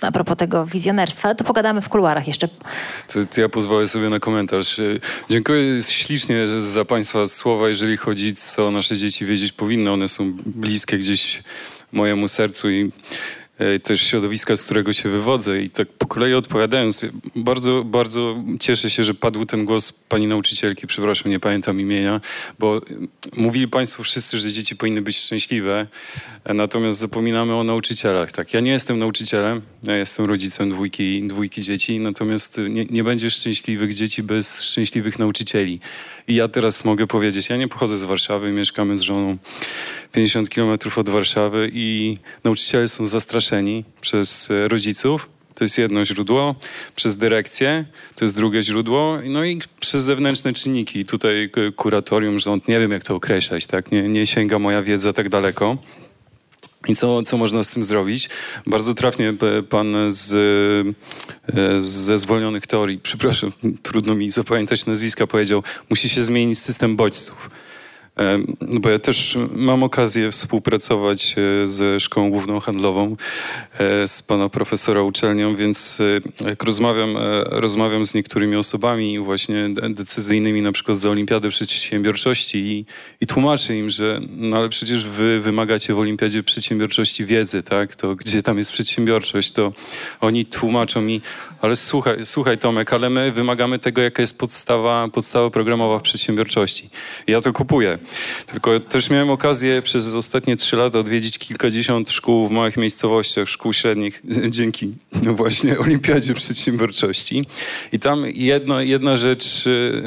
[0.00, 2.48] a propos tego wizjonerstwa, ale to pogadamy w kuluarach jeszcze.
[2.48, 4.78] To, to ja pozwolę sobie na komentarz.
[4.78, 4.82] E,
[5.30, 9.92] Dziękuję ślicznie za Państwa słowa, jeżeli chodzi, co nasze dzieci wiedzieć powinny.
[9.92, 11.42] One są bliskie gdzieś
[11.92, 12.92] mojemu sercu i
[13.82, 15.62] też środowiska, z którego się wywodzę.
[15.62, 17.00] I tak po kolei odpowiadając,
[17.36, 22.20] bardzo, bardzo cieszę się, że padł ten głos pani nauczycielki, przepraszam, nie pamiętam imienia,
[22.58, 22.80] bo e,
[23.36, 25.86] mówili Państwo wszyscy, że dzieci powinny być szczęśliwe,
[26.44, 28.32] e, natomiast zapominamy o nauczycielach.
[28.32, 33.30] Tak, ja nie jestem nauczycielem, ja jestem rodzicem dwójki, dwójki dzieci, natomiast nie, nie będzie
[33.30, 35.80] szczęśliwych dzieci bez szczęśliwych nauczycieli.
[36.28, 39.38] I ja teraz mogę powiedzieć, ja nie pochodzę z Warszawy, mieszkamy z żoną
[40.12, 45.28] 50 kilometrów od Warszawy i nauczyciele są zastraszeni przez e, rodziców.
[45.54, 46.54] To jest jedno źródło,
[46.96, 51.04] przez dyrekcję, to jest drugie źródło, no i przez zewnętrzne czynniki.
[51.04, 53.92] Tutaj kuratorium, rząd, nie wiem jak to określać, tak?
[53.92, 55.78] Nie, nie sięga moja wiedza tak daleko.
[56.88, 58.28] I co, co można z tym zrobić?
[58.66, 60.32] Bardzo trafnie p- pan z,
[61.54, 63.52] e, ze zwolnionych teorii, przepraszam,
[63.82, 67.50] trudno mi zapamiętać nazwiska, powiedział, musi się zmienić system bodźców.
[68.60, 71.34] No bo ja też mam okazję współpracować
[71.64, 73.16] e, ze Szkołą Główną Handlową,
[73.78, 75.98] e, z pana profesora uczelnią, więc
[76.40, 77.14] e, jak rozmawiam,
[77.44, 82.84] rozmawiam z niektórymi osobami właśnie de- decyzyjnymi, na przykład z Olimpiady Przedsiębiorczości i,
[83.20, 87.96] i tłumaczę im, że no ale przecież wy wymagacie w Olimpiadzie Przedsiębiorczości wiedzy, tak?
[87.96, 89.72] To gdzie tam jest przedsiębiorczość, to
[90.20, 91.20] oni tłumaczą mi,
[91.60, 96.90] ale słuchaj, słuchaj Tomek, ale my wymagamy tego, jaka jest podstawa, podstawa programowa w przedsiębiorczości.
[97.26, 97.98] Ja to kupuję.
[98.46, 103.72] Tylko też miałem okazję przez ostatnie trzy lata odwiedzić kilkadziesiąt szkół w małych miejscowościach, szkół
[103.72, 104.22] średnich,
[104.56, 107.46] dzięki no właśnie Olimpiadzie Przedsiębiorczości.
[107.92, 109.64] I tam jedno, jedna rzecz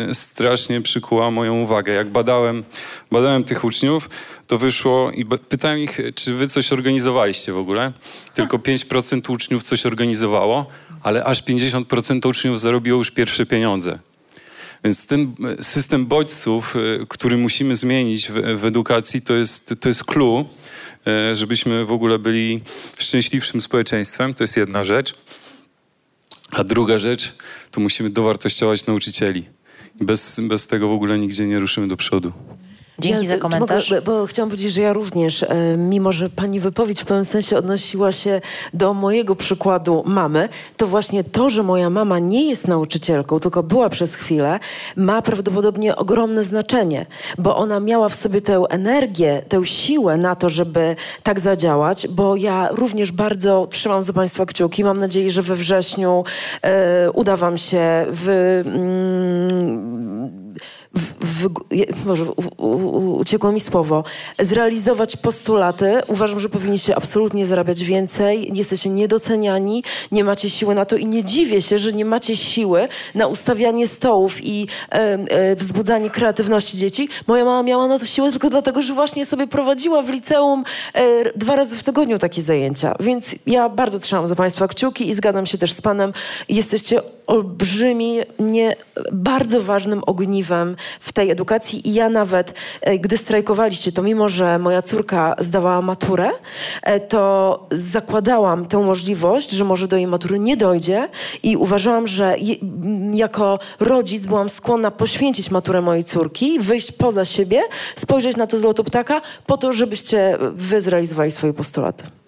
[0.09, 1.93] e, strasznie przykuła moją uwagę.
[1.93, 2.63] Jak badałem,
[3.11, 4.09] badałem tych uczniów,
[4.47, 7.91] to wyszło i pytałem ich, czy wy coś organizowaliście w ogóle.
[8.33, 10.65] Tylko 5% uczniów coś organizowało,
[11.03, 13.99] ale aż 50% uczniów zarobiło już pierwsze pieniądze.
[14.83, 20.03] Więc ten system bodźców, e, który musimy zmienić w, w edukacji, to jest, to jest
[20.03, 20.45] clue,
[21.07, 22.61] e, żebyśmy w ogóle byli
[22.97, 24.33] szczęśliwszym społeczeństwem.
[24.33, 25.15] To jest jedna rzecz.
[26.51, 27.33] A druga rzecz,
[27.71, 29.45] to musimy dowartościować nauczycieli.
[30.01, 32.31] Bez, bez tego w ogóle nigdzie nie ruszymy do przodu.
[33.01, 33.89] Dzięki Ja, za czy komentarz.
[33.89, 37.57] Mogę, bo chciałam powiedzieć, że ja również, e, mimo że pani wypowiedź w pewnym sensie
[37.57, 38.41] odnosiła się
[38.73, 43.89] do mojego przykładu mamy, to właśnie to, że moja mama nie jest nauczycielką, tylko była
[43.89, 44.59] przez chwilę,
[44.95, 47.05] ma prawdopodobnie ogromne znaczenie,
[47.37, 52.35] bo ona miała w sobie tę energię, tę siłę na to, żeby tak zadziałać, bo
[52.35, 54.83] ja również bardzo trzymam za państwa kciuki.
[54.83, 56.23] Mam nadzieję, że we wrześniu
[56.61, 58.27] e, uda wam się w...
[58.65, 60.50] Mm,
[60.95, 64.03] w, w, może u, u, uciekło mi słowo,
[64.39, 65.99] zrealizować postulaty.
[66.07, 68.57] Uważam, że powinniście absolutnie zarabiać więcej.
[68.57, 72.87] Jesteście niedoceniani, nie macie siły na to i nie dziwię się, że nie macie siły
[73.15, 77.09] na ustawianie stołów i e, e, wzbudzanie kreatywności dzieci.
[77.27, 80.63] Moja mama miała na to siłę tylko dlatego, że właśnie sobie prowadziła w liceum
[80.93, 82.95] e, dwa razy w tygodniu takie zajęcia.
[82.99, 86.13] Więc ja bardzo trzymam za Państwa kciuki i zgadzam się też z Panem.
[86.49, 88.75] Jesteście olbrzymi, nie,
[89.11, 94.59] bardzo ważnym ogniwem w tej edukacji i ja nawet, e, gdy strajkowaliście, to mimo, że
[94.59, 96.29] moja córka zdawała maturę,
[96.83, 101.09] e, to zakładałam tę możliwość, że może do jej matury nie dojdzie
[101.43, 102.35] i uważałam, że
[103.13, 107.61] jako rodzic byłam skłonna poświęcić maturę mojej córki, wyjść poza siebie,
[107.95, 112.20] spojrzeć na to z lotu ptaka, po to, żebyście wy zrealizowali swoje postulaty.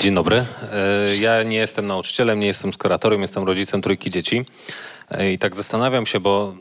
[0.00, 0.36] Dzień dobry.
[0.36, 4.44] E, Ja nie jestem nauczycielem, nie jestem z kuratorium, jestem rodzicem trójki dzieci.
[5.10, 6.54] E, I tak zastanawiam się, bo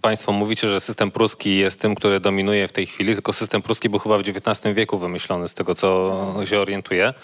[0.00, 3.88] Państwo mówicie, że system pruski jest tym, który dominuje w tej chwili, tylko system pruski
[3.88, 7.14] był chyba w XIX wieku wymyślony, z tego co się orientuję.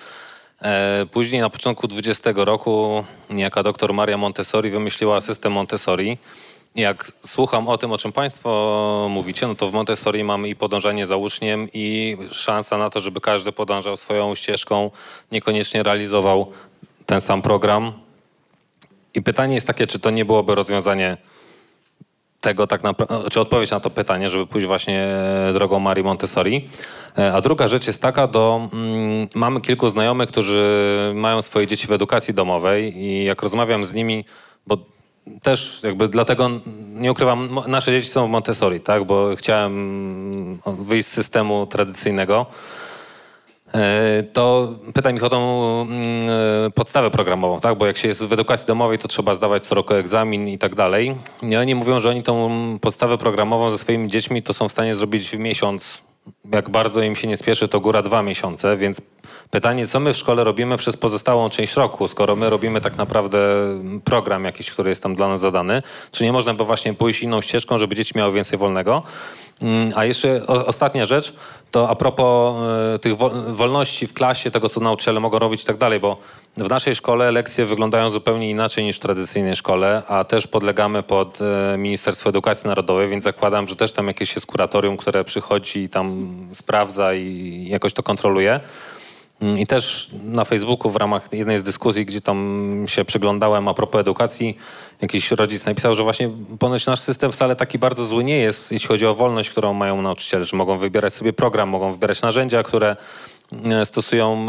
[0.63, 6.19] E, Później na początku XX roku niejaka doktor Maria Montessori wymyśliła system Montessori.
[6.77, 11.07] Jak słucham o tym, o czym Państwo mówicie, no to w Montessori mamy i podążanie
[11.07, 14.91] za uczniem, i szansa na to, żeby każdy podążał swoją ścieżką,
[15.33, 16.53] niekoniecznie realizował
[17.07, 17.93] ten sam program.
[19.15, 21.17] I pytanie jest takie, czy to nie byłoby rozwiązanie
[22.41, 25.09] tego tak naprawdę, czy odpowiedź na to pytanie, żeby pójść właśnie
[25.55, 26.69] drogą Marii Montessori.
[27.19, 30.67] E, A druga rzecz jest taka, do, mm, mamy kilku znajomych, którzy
[31.15, 34.25] mają swoje dzieci w edukacji domowej i jak rozmawiam z nimi,
[34.67, 34.96] bo
[35.43, 36.51] też jakby dlatego
[36.95, 42.47] nie ukrywam, nasze dzieci są w Montessori, tak, bo chciałem wyjść z systemu tradycyjnego.
[43.75, 46.29] E, to pytaj mi o tą mm,
[46.67, 47.79] e, podstawę programową, tak?
[47.79, 50.75] Bo jak się jest w edukacji domowej, to trzeba zdawać co roku egzamin i tak
[50.75, 51.15] dalej.
[51.43, 52.51] I oni mówią, że oni tą
[52.81, 56.06] podstawę programową ze swoimi dziećmi to są w stanie zrobić w miesiąc.
[56.53, 59.01] Jak bardzo im się nie spieszy, to góra dwa miesiące, więc
[59.51, 63.39] pytanie, co my w szkole robimy przez pozostałą część roku, skoro my robimy tak naprawdę
[64.05, 65.83] program jakiś, który jest tam dla nas zadany,
[66.13, 69.03] czy nie można by właśnie pójść inną ścieżką, żeby dzieci miały więcej wolnego?
[69.63, 71.33] Mm, a jeszcze ostatnia rzecz,
[71.71, 72.57] to a propos
[72.95, 73.17] y, tych
[73.49, 76.17] wolności w klasie, tego co nauczyciele mogą robić i tak dalej, bo
[76.57, 81.39] w naszej szkole lekcje wyglądają zupełnie inaczej niż w tradycyjnej szkole, a też podlegamy pod
[81.75, 85.89] y, Ministerstwo Edukacji Narodowej, więc zakładam, że też tam jakieś jest kuratorium, które przychodzi i
[85.89, 88.61] tam sprawdza i jakoś to kontroluje.
[89.41, 93.75] Mm, I też na Facebooku w ramach jednej z dyskusji, gdzie tam się przyglądałem a
[93.75, 94.57] propos edukacji,
[95.03, 98.89] jakiś rodzic napisał, że właśnie ponoć nasz system wcale taki bardzo zły nie jest, jeśli
[98.89, 102.97] chodzi o wolność, którą mają nauczyciele, że mogą wybierać sobie program, mogą wybierać narzędzia, które
[103.65, 104.45] e, stosują e,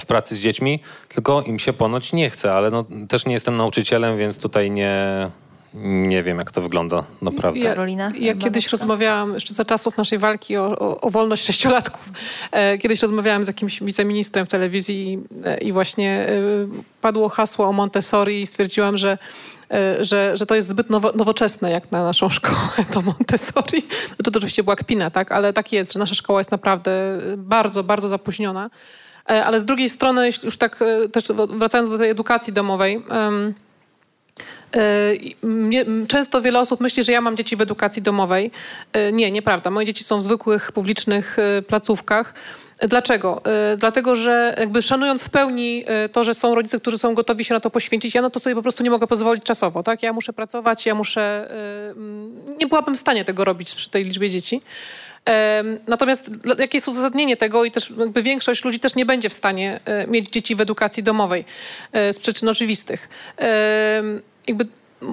[0.00, 3.56] w pracy z dziećmi, tylko im się ponoć nie chce, ale no, też nie jestem
[3.56, 5.30] nauczycielem, więc tutaj nie,
[5.74, 7.60] nie wiem, jak to wygląda naprawdę.
[7.60, 8.12] Ja, Karolina?
[8.18, 12.10] Ja kiedyś rozmawiałam, jeszcze za czasów naszej walki o, o, o wolność sześciolatków,
[12.52, 16.42] e, kiedyś rozmawiałam z jakimś wiceministrem w telewizji e, i właśnie e,
[17.00, 19.18] padło hasło o Montessori i stwierdziłam, że
[19.70, 23.82] e, że, że to jest zbyt nowo, nowoczesne jak na naszą szkołę, to Montessori.
[24.10, 25.32] No to, to oczywiście była kpina, tak?
[25.32, 28.70] ale tak jest, że nasza szkoła jest naprawdę bardzo, bardzo zapóźniona.
[29.30, 33.52] E, ale z drugiej strony, już tak e, też wracając do tej edukacji domowej, E,
[36.08, 38.50] często wiele osób myśli, że ja mam dzieci w edukacji domowej.
[38.92, 39.70] E, nie, nieprawda.
[39.70, 42.34] Moje dzieci są w zwykłych publicznych e, placówkach.
[42.88, 43.42] Dlaczego?
[43.76, 47.60] Dlatego, że jakby szanując w pełni to, że są rodzice, którzy są gotowi się na
[47.60, 50.02] to poświęcić, ja na to sobie po prostu nie mogę pozwolić czasowo, tak?
[50.02, 51.48] Ja muszę pracować, ja muszę...
[52.58, 54.62] Nie byłabym w stanie tego robić przy tej liczbie dzieci.
[55.86, 59.80] Natomiast jakie jest uzasadnienie tego i też jakby większość ludzi też nie będzie w stanie
[60.08, 61.44] mieć dzieci w edukacji domowej
[61.92, 63.08] z przyczyn oczywistych
[64.46, 64.66] jakby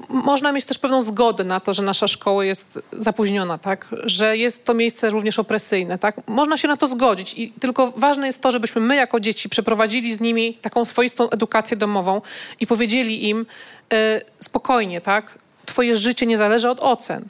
[0.09, 3.87] można mieć też pewną zgodę na to, że nasza szkoła jest zapóźniona, tak?
[4.03, 5.97] że jest to miejsce również opresyjne.
[5.97, 6.15] Tak?
[6.27, 10.13] Można się na to zgodzić, I tylko ważne jest to, żebyśmy my jako dzieci przeprowadzili
[10.13, 12.21] z nimi taką swoistą edukację domową
[12.59, 13.45] i powiedzieli im
[13.93, 15.39] y, spokojnie, tak?
[15.65, 17.25] twoje życie nie zależy od ocen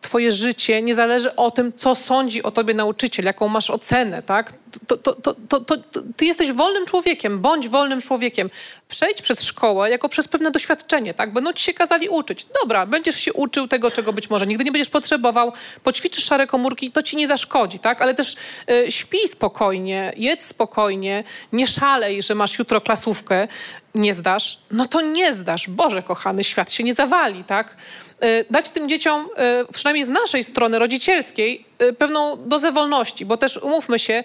[0.00, 4.52] twoje życie nie zależy o tym, co sądzi o tobie nauczyciel, jaką masz ocenę, tak?
[4.86, 5.76] To, to, to, to,
[6.16, 8.50] ty jesteś wolnym człowiekiem, bądź wolnym człowiekiem.
[8.88, 11.32] Przejdź przez szkołę jako przez pewne doświadczenie, tak?
[11.32, 12.46] Będą ci się kazali uczyć.
[12.62, 15.52] Dobra, będziesz się uczył tego, czego być może nigdy nie będziesz potrzebował,
[15.84, 18.02] poćwiczysz szare komórki, to ci nie zaszkodzi, tak?
[18.02, 18.36] Ale też
[18.70, 23.48] y, śpij spokojnie, jedz spokojnie, nie szalej, że masz jutro klasówkę,
[23.94, 25.68] nie zdasz, no to nie zdasz.
[25.68, 27.76] Boże kochany, świat się nie zawali, tak?
[28.24, 29.28] Y, dać tym dzieciom,
[29.70, 31.64] y, przynajmniej z naszej strony rodzicielskiej,
[31.98, 34.24] pewną dozę wolności, bo też umówmy się,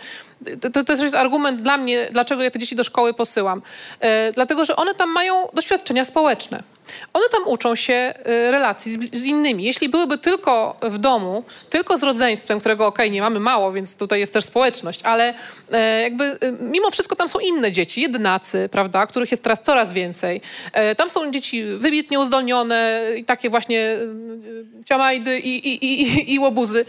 [0.61, 3.61] to, to też jest argument dla mnie, dlaczego ja te dzieci do szkoły posyłam.
[4.35, 6.63] Dlatego, że one tam mają doświadczenia społeczne.
[7.13, 9.63] One tam uczą się relacji z, z, innymi.
[9.63, 13.97] Jeśli byłyby tylko w domu, tylko z rodzeństwem, którego okej, okay, nie mamy mało, więc
[13.97, 15.33] tutaj jest też społeczność, ale
[16.03, 20.41] jakby mimo wszystko tam są inne dzieci, jednacy, prawda, których jest teraz coraz więcej.
[20.97, 23.97] Tam są dzieci wybitnie uzdolnione i takie właśnie
[24.85, 26.85] ciamajdy i, i, i, i łobuzy.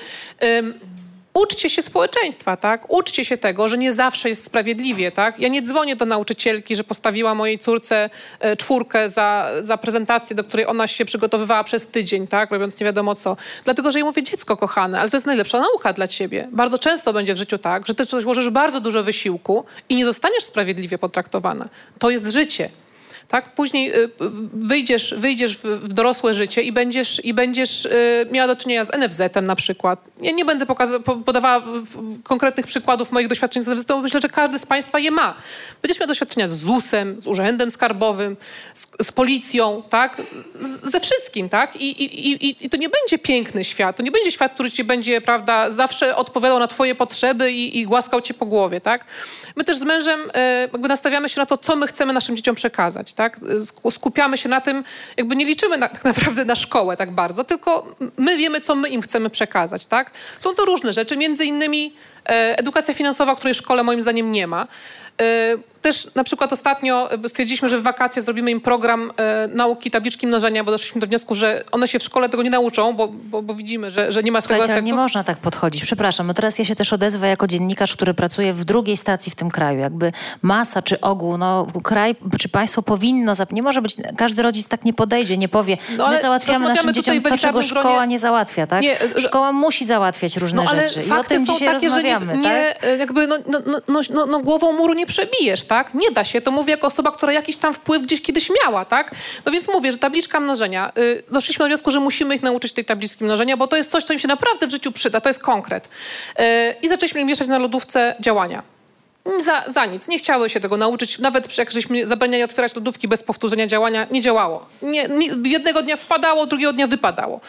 [1.42, 2.92] Uczcie się społeczeństwa, tak?
[2.92, 5.38] Uczcie się tego, że nie zawsze jest sprawiedliwie, tak?
[5.38, 8.10] Ja nie dzwonię do nauczycielki, że postawiła mojej córce
[8.40, 12.50] e, czwórkę za, za prezentację, do której ona się przygotowywała przez tydzień, tak?
[12.50, 13.36] Robiąc nie wiadomo co.
[13.64, 16.48] Dlatego, że jej mówię, dziecko kochane, ale to jest najlepsza nauka dla ciebie.
[16.52, 20.04] Bardzo często będzie w życiu tak, że ty coś włożysz bardzo dużo wysiłku i nie
[20.04, 21.68] zostaniesz sprawiedliwie potraktowana.
[21.98, 22.68] To jest życie
[23.28, 23.54] tak?
[23.54, 24.10] Później y,
[24.52, 29.46] wyjdziesz, wyjdziesz w dorosłe życie i będziesz, i będziesz y, miała do czynienia z NFZ-em
[29.46, 30.04] na przykład.
[30.22, 30.66] Ja nie będę
[31.24, 31.62] podawała
[32.22, 35.34] konkretnych przykładów moich doświadczeń z NFZ, bo myślę, że każdy z Państwa je ma.
[35.82, 38.36] Będziesz miał doświadczenia z ZUS-em, z Urzędem Skarbowym,
[38.74, 40.22] z, z policją, tak?
[40.60, 41.76] Z, ze wszystkim, tak?
[41.76, 44.84] I, i, i, I to nie będzie piękny świat, to nie będzie świat, który ci
[44.84, 49.04] będzie, prawda, zawsze odpowiadał na twoje potrzeby i, i głaskał cię po głowie, tak?
[49.56, 50.32] My też z mężem y,
[50.72, 53.40] jakby nastawiamy się na to, co my chcemy naszym dzieciom przekazać tak?
[53.90, 54.84] Skupiamy się na tym,
[55.16, 58.88] jakby nie liczymy na, tak naprawdę na szkołę tak bardzo, tylko my wiemy, co my
[58.88, 60.10] im chcemy przekazać, tak?
[60.38, 61.94] Są to różne rzeczy, między innymi
[62.26, 64.66] e, edukacja finansowa, której w szkole moim zdaniem nie ma.
[65.82, 70.64] Też na przykład ostatnio stwierdziliśmy, że w wakacje zrobimy im program e, nauki tabliczki mnożenia,
[70.64, 73.54] bo doszliśmy do wniosku, że one się w szkole tego nie nauczą, bo, bo, bo
[73.54, 74.86] widzimy, że, że nie ma Słuchajcie, ale efektu.
[74.86, 75.82] nie można tak podchodzić.
[75.82, 79.34] Przepraszam, no teraz ja się też odezwę jako dziennikarz, który pracuje w drugiej stacji w
[79.34, 79.78] tym kraju.
[79.78, 80.12] Jakby
[80.42, 84.92] masa czy ogół, no kraj czy państwo powinno, nie może być, każdy rodzic tak nie
[84.92, 88.18] podejdzie, nie powie, No, my załatwiamy naszym rozmawiamy dzieciom to, czego elitarnym szkoła gronie- nie
[88.18, 88.82] załatwia, tak?
[88.82, 91.08] Nie, Szkoła musi załatwiać różne No ale rzeczy.
[91.08, 92.84] I o tym są dzisiaj takie, że nie, rozmawiamy, nie tak?
[92.84, 95.94] e, jakby no, no, no, no, no, no głową muru nie przebijesz, tak?
[95.94, 96.40] Nie da się.
[96.40, 99.14] To mówię jako osoba, która jakiś tam wpływ gdzieś kiedyś miała, tak?
[99.44, 100.92] No więc mówię, że tabliczka mnożenia.
[100.98, 104.04] Y, doszliśmy do wniosku, że musimy ich nauczyć tej tabliczki mnożenia, bo to jest coś,
[104.04, 105.20] co im się naprawdę w życiu przyda.
[105.20, 105.88] To jest konkret.
[106.40, 106.42] Y,
[106.82, 108.75] I zaczęliśmy mieszać na lodówce działania.
[109.38, 110.08] Za, za nic.
[110.08, 111.18] Nie chciały się tego nauczyć.
[111.18, 114.66] Nawet przy- jak żeśmy zabraniali otwierać lodówki bez powtórzenia działania, nie działało.
[114.82, 117.40] Nie, nie, jednego dnia wpadało, drugiego dnia wypadało.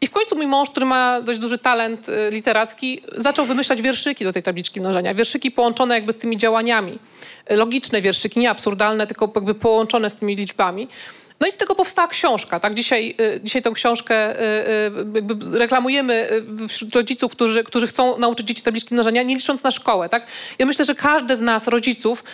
[0.00, 4.24] I w końcu mój mąż, który ma dość duży talent y, literacki, zaczął wymyślać wierszyki
[4.24, 5.14] do tej tabliczki mnożenia.
[5.14, 6.98] Wierszyki połączone jakby z tymi działaniami.
[7.52, 10.88] Y, Logiczne wierszyki, nie absurdalne, tylko jakby połączone z tymi liczbami.
[11.42, 12.60] No i z tego powstała książka.
[12.60, 12.74] Tak?
[12.74, 14.44] Dzisiaj, y, dzisiaj tę książkę y,
[15.54, 16.28] y, reklamujemy
[16.68, 20.08] wśród rodziców, którzy, którzy chcą nauczyć dzieci tabliczki mnożenia, nie licząc na szkołę.
[20.08, 20.26] Tak?
[20.58, 22.24] Ja myślę, że każdy z nas, rodziców,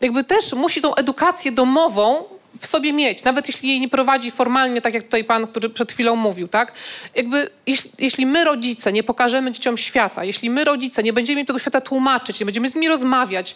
[0.00, 2.24] jakby też musi tą edukację domową
[2.60, 5.92] w sobie mieć, nawet jeśli jej nie prowadzi formalnie, tak jak tutaj pan, który przed
[5.92, 6.72] chwilą mówił, tak?
[7.14, 11.46] Jakby, jeśli, jeśli my rodzice nie pokażemy dzieciom świata, jeśli my rodzice nie będziemy im
[11.46, 13.54] tego świata tłumaczyć, nie będziemy z nimi rozmawiać,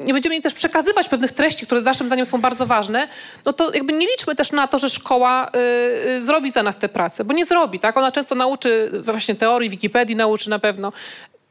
[0.00, 3.08] nie będziemy im też przekazywać pewnych treści, które naszym zdaniem są bardzo ważne,
[3.44, 6.78] no to jakby nie liczmy też na to, że szkoła y, y, zrobi za nas
[6.78, 7.96] tę pracę, bo nie zrobi, tak?
[7.96, 10.92] Ona często nauczy właśnie teorii, Wikipedii nauczy na pewno,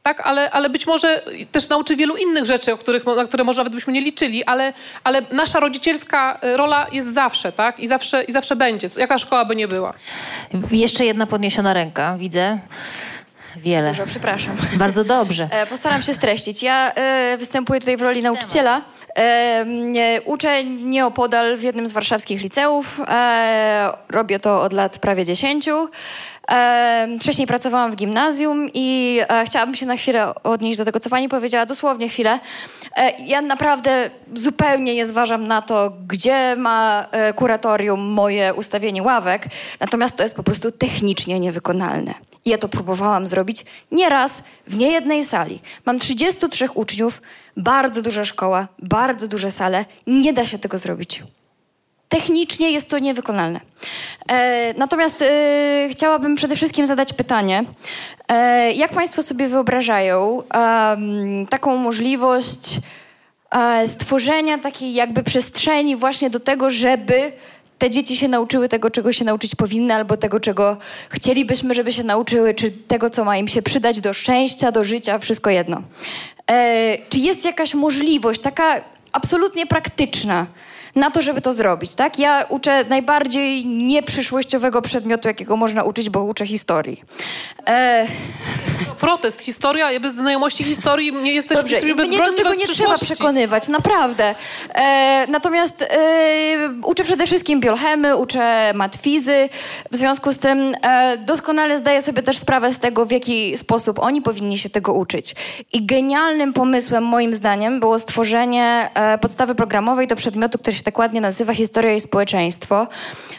[0.08, 1.22] tak, ale, ale być może
[1.52, 4.74] też nauczy wielu innych rzeczy, o których, na które może nawet byśmy nie liczyli, ale,
[5.04, 7.80] ale nasza rodzicielska y, rola jest zawsze, tak?
[7.80, 9.94] I zawsze, I zawsze będzie, jaka szkoła by nie była.
[10.72, 12.60] Jeszcze jedna podniesiona ręka, widzę.
[13.58, 13.88] Wiele.
[13.88, 14.58] Dużo, przepraszam.
[14.74, 15.50] Bardzo dobrze.
[15.58, 16.64] E, Postaram się streścić.
[16.64, 18.82] Ja e, występuję tutaj w roli nauczyciela.
[19.18, 23.02] E, uczę nieopodal w jednym z warszawskich liceów.
[23.08, 25.90] E, robię to od lat prawie dziesięciu.
[27.20, 31.30] Wcześniej pracowałam w gimnazjum i e, chciałabym się na chwilę odnieść do tego, co pani
[31.30, 32.40] powiedziała, dosłownie chwilę.
[32.96, 39.46] E, ja naprawdę zupełnie nie zważam na to, gdzie ma e, kuratorium moje ustawienie ławek,
[39.80, 42.14] natomiast to jest po prostu technicznie niewykonalne.
[42.46, 45.60] Ja to próbowałam zrobić nie raz, w niejednej sali.
[45.86, 47.22] Mam 33 uczniów,
[47.58, 49.86] bardzo duża szkoła, bardzo duże sale.
[50.08, 51.24] Nie da się tego zrobić.
[52.10, 53.60] Technicznie jest to niewykonalne.
[54.30, 57.64] E, natomiast e, chciałabym przede wszystkim zadać pytanie.
[58.28, 60.44] E, jak Państwo sobie wyobrażają
[61.50, 62.80] taką możliwość
[63.52, 67.32] e, stworzenia takiej jakby przestrzeni właśnie do tego, żeby
[67.78, 70.78] te dzieci się nauczyły tego, czego się nauczyć powinny, albo tego, czego
[71.10, 75.20] chcielibyśmy, żeby się nauczyły, czy tego, co ma im się przydać do szczęścia, do życia,
[75.20, 75.82] wszystko jedno.
[76.52, 78.82] E, czy jest jakaś możliwość, taka
[79.12, 80.46] absolutnie praktyczna,
[80.98, 82.20] na to, żeby to zrobić, tak?
[82.20, 87.04] Ja uczę najbardziej nieprzyszłościowego przedmiotu, jakiego można uczyć, bo uczę historii.
[87.68, 88.08] E,
[89.00, 92.56] Protest, historia, ja bez znajomości historii nie jesteśmy Dobrze, jesteśmy i mnie do bezbronni tego
[92.56, 94.36] nie trzeba przekonywać, naprawdę.
[94.76, 95.88] E, natomiast e,
[96.86, 99.50] uczę przede wszystkim biochemy, uczę matfizy.
[99.92, 104.00] W związku z tym e, doskonale zdaję sobie też sprawę z tego, w jaki sposób
[104.00, 105.36] oni powinni się tego uczyć.
[105.74, 111.00] I genialnym pomysłem, moim zdaniem, było stworzenie e, podstawy programowej do przedmiotu, który się tak
[111.00, 112.88] ładnie nazywa Historia i Społeczeństwo,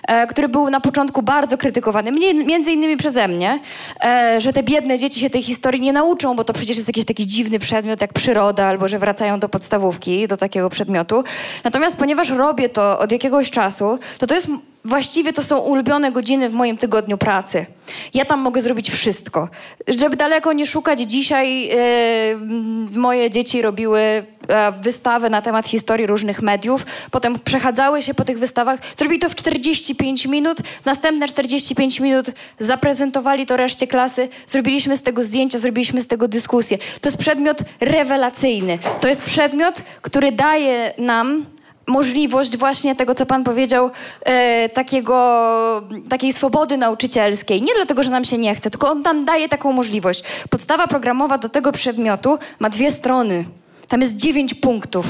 [0.09, 2.13] e, który był na początku bardzo krytykowany,
[2.45, 3.59] między innymi przeze mnie,
[4.05, 7.05] e, że te biedne dzieci się tej historii nie nauczą, bo to przecież jest jakiś
[7.05, 11.25] taki dziwny przedmiot jak przyroda, albo że wracają do podstawówki, do takiego przedmiotu.
[11.65, 14.49] Natomiast ponieważ robię to od jakiegoś czasu, to to jest
[14.89, 17.67] właściwie to są ulubione godziny w moim tygodniu pracy.
[18.15, 19.49] Ja tam mogę zrobić wszystko.
[19.89, 24.25] Żeby daleko nie szukać, dzisiaj m, moje dzieci robiły e,
[24.73, 29.35] wystawę na temat historii różnych mediów, potem przechadzały się po tych wystawach, zrobili to w
[29.35, 32.27] 45 minut, następne 45 minut
[32.59, 36.79] zaprezentowali to reszcie klasy, zrobiliśmy z tego zdjęcia, zrobiliśmy z tego dyskusję.
[37.01, 38.79] To jest przedmiot rewelacyjny.
[39.01, 41.58] To jest przedmiot, który daje nam
[41.89, 43.91] możliwość właśnie tego, co pan powiedział,
[44.23, 47.63] e, takiego, takiej swobody nauczycielskiej.
[47.63, 50.23] Nie dlatego, że nam się nie chce, tylko on nam daje taką możliwość.
[50.51, 53.45] Podstawa programowa do tego przedmiotu ma dwie strony.
[53.89, 55.07] Tam jest dziewięć punktów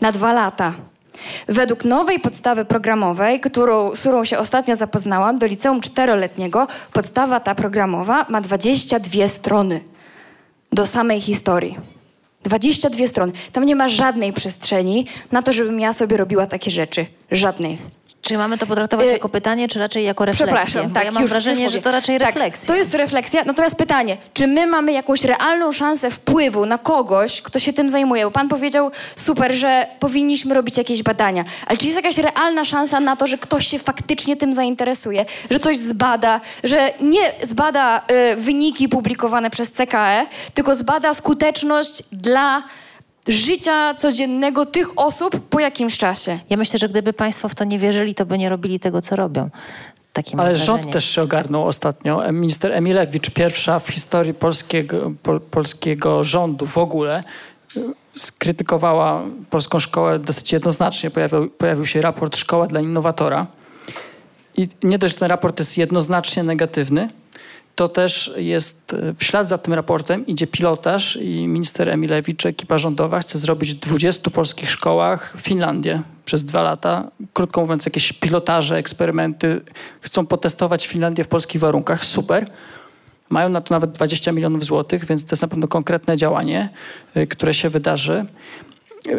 [0.00, 0.74] na dwa lata.
[1.48, 7.54] Według nowej podstawy programowej, którą, z którą się ostatnio zapoznałam, do liceum czteroletniego, podstawa ta
[7.54, 9.80] programowa ma 22 strony
[10.72, 12.01] do samej historii.
[12.44, 13.32] 22 strony.
[13.52, 17.06] Tam nie ma żadnej przestrzeni na to, żebym ja sobie robiła takie rzeczy.
[17.30, 17.78] Żadnej.
[18.22, 20.56] Czy mamy to potraktować Y, jako pytanie, czy raczej jako refleksję?
[20.56, 21.04] Przepraszam, Bo tak.
[21.04, 22.66] ja mam już, wrażenie, już że to raczej tak, refleksja.
[22.66, 23.42] To jest refleksja.
[23.44, 28.24] Natomiast pytanie, czy my mamy jakąś realną szansę wpływu na kogoś, kto się tym zajmuje?
[28.24, 31.44] Bo pan powiedział super, że powinniśmy robić jakieś badania.
[31.66, 35.58] Ale czy jest jakaś realna szansa na to, że ktoś się faktycznie tym zainteresuje, że
[35.58, 42.62] coś zbada, że nie zbada y, wyniki publikowane przez CKE, tylko zbada skuteczność dla
[43.28, 46.38] życia codziennego tych osób po jakimś czasie?
[46.50, 49.16] Ja myślę, że gdyby państwo w to nie wierzyli, to by nie robili tego, co
[49.16, 49.50] robią.
[50.12, 50.66] Takie Ale wrażenie.
[50.66, 52.26] rząd też się ogarnął ostatnio.
[52.26, 57.24] E, Minister Emilewicz, pierwsza w historii polskiego, pol, polskiego rządu w ogóle,
[57.76, 57.80] y,
[58.16, 61.10] skrytykowała polską szkołę dosyć jednoznacznie.
[61.10, 63.46] Pojawił, pojawił się raport Szkoła dla innowatora.
[64.56, 67.08] I nie dość, że ten raport jest jednoznacznie negatywny,
[67.74, 72.78] to też jest e, w ślad za tym raportem idzie pilotaż i minister Emilewicz, ekipa
[72.78, 77.10] rządowa chce zrobić w 20 polskich szkołach Finlandię przez dwa lata.
[77.32, 79.60] Krótko mówiąc, jakieś pilotaże, eksperymenty.
[80.00, 82.04] Chcą potestować Finlandię w polskich warunkach.
[82.04, 82.46] Super.
[83.28, 86.70] Mają na to nawet 20 milionów złotych, więc to jest na pewno konkretne działanie,
[87.16, 88.24] y, które się wydarzy.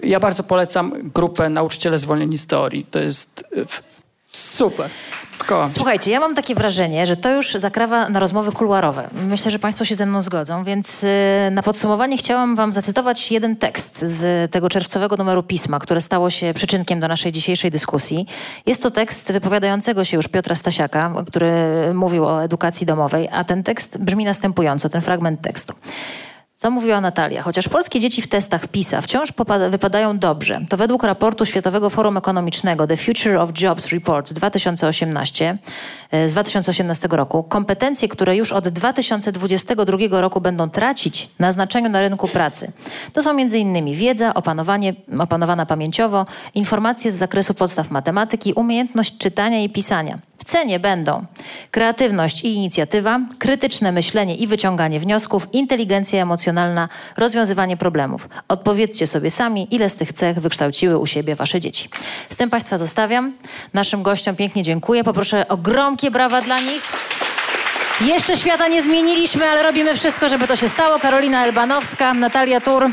[0.03, 2.85] Ja bardzo polecam grupę Nauczyciele Zwolnieni z Teorii.
[2.85, 3.45] To jest
[4.35, 4.89] super.
[5.67, 9.09] Słuchajcie, ja mam takie wrażenie, że to już zakrawa na rozmowy kuluarowe.
[9.13, 11.07] Myślę, że Państwo się ze mną zgodzą, więc y,
[11.51, 16.53] na podsumowanie chciałam Wam zacytować jeden tekst z tego czerwcowego numeru pisma, które stało się
[16.53, 18.27] przyczynkiem do naszej dzisiejszej dyskusji.
[18.65, 21.51] Jest to tekst wypowiadającego się już Piotra Stasiaka, który
[21.93, 25.73] mówił o edukacji domowej, a ten tekst brzmi następująco, ten fragment tekstu.
[26.55, 27.41] Co mówiła Natalia?
[27.41, 32.17] Chociaż polskie dzieci w testach PISA wciąż popada- wypadają dobrze, to według raportu Światowego Forum
[32.17, 35.57] Ekonomicznego The Future of Jobs Report 2018
[36.11, 42.01] e, z 2018 roku kompetencje, które już od 2022 roku będą tracić na znaczeniu na
[42.01, 42.71] rynku pracy,
[43.13, 43.93] to są m.in.
[43.93, 50.19] wiedza, opanowanie, opanowana pamięciowo, informacje z zakresu podstaw matematyki, umiejętność czytania i pisania.
[50.43, 51.25] W cenie będą
[51.71, 58.29] kreatywność i inicjatywa, krytyczne myślenie i wyciąganie wniosków, inteligencja emocjonalna, rozwiązywanie problemów.
[58.47, 61.89] Odpowiedzcie sobie sami, ile z tych cech wykształciły u siebie wasze dzieci.
[62.29, 63.33] Z tym Państwa zostawiam.
[63.73, 65.03] Naszym gościom pięknie dziękuję.
[65.03, 66.91] Poproszę o gromkie brawa dla nich.
[68.01, 70.99] Jeszcze świata nie zmieniliśmy, ale robimy wszystko, żeby to się stało.
[70.99, 72.89] Karolina Elbanowska, Natalia Tur,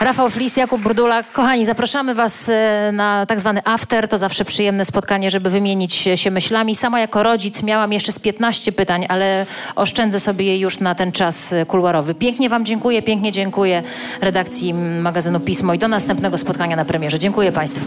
[0.00, 1.22] Rafał Flis, Jakub Burdula.
[1.22, 4.08] Kochani, zapraszamy Was e, na tak zwany after.
[4.08, 6.74] To zawsze przyjemne spotkanie, żeby wymienić się myślami.
[6.74, 9.46] Sama jako rodzic miałam jeszcze z 15 pytań, ale
[9.76, 12.14] oszczędzę sobie je już na ten czas e, kuluarowy.
[12.14, 13.82] Pięknie Wam dziękuję, pięknie dziękuję
[14.20, 17.18] redakcji magazynu Pismo i do następnego spotkania na premierze.
[17.18, 17.86] Dziękuję Państwu.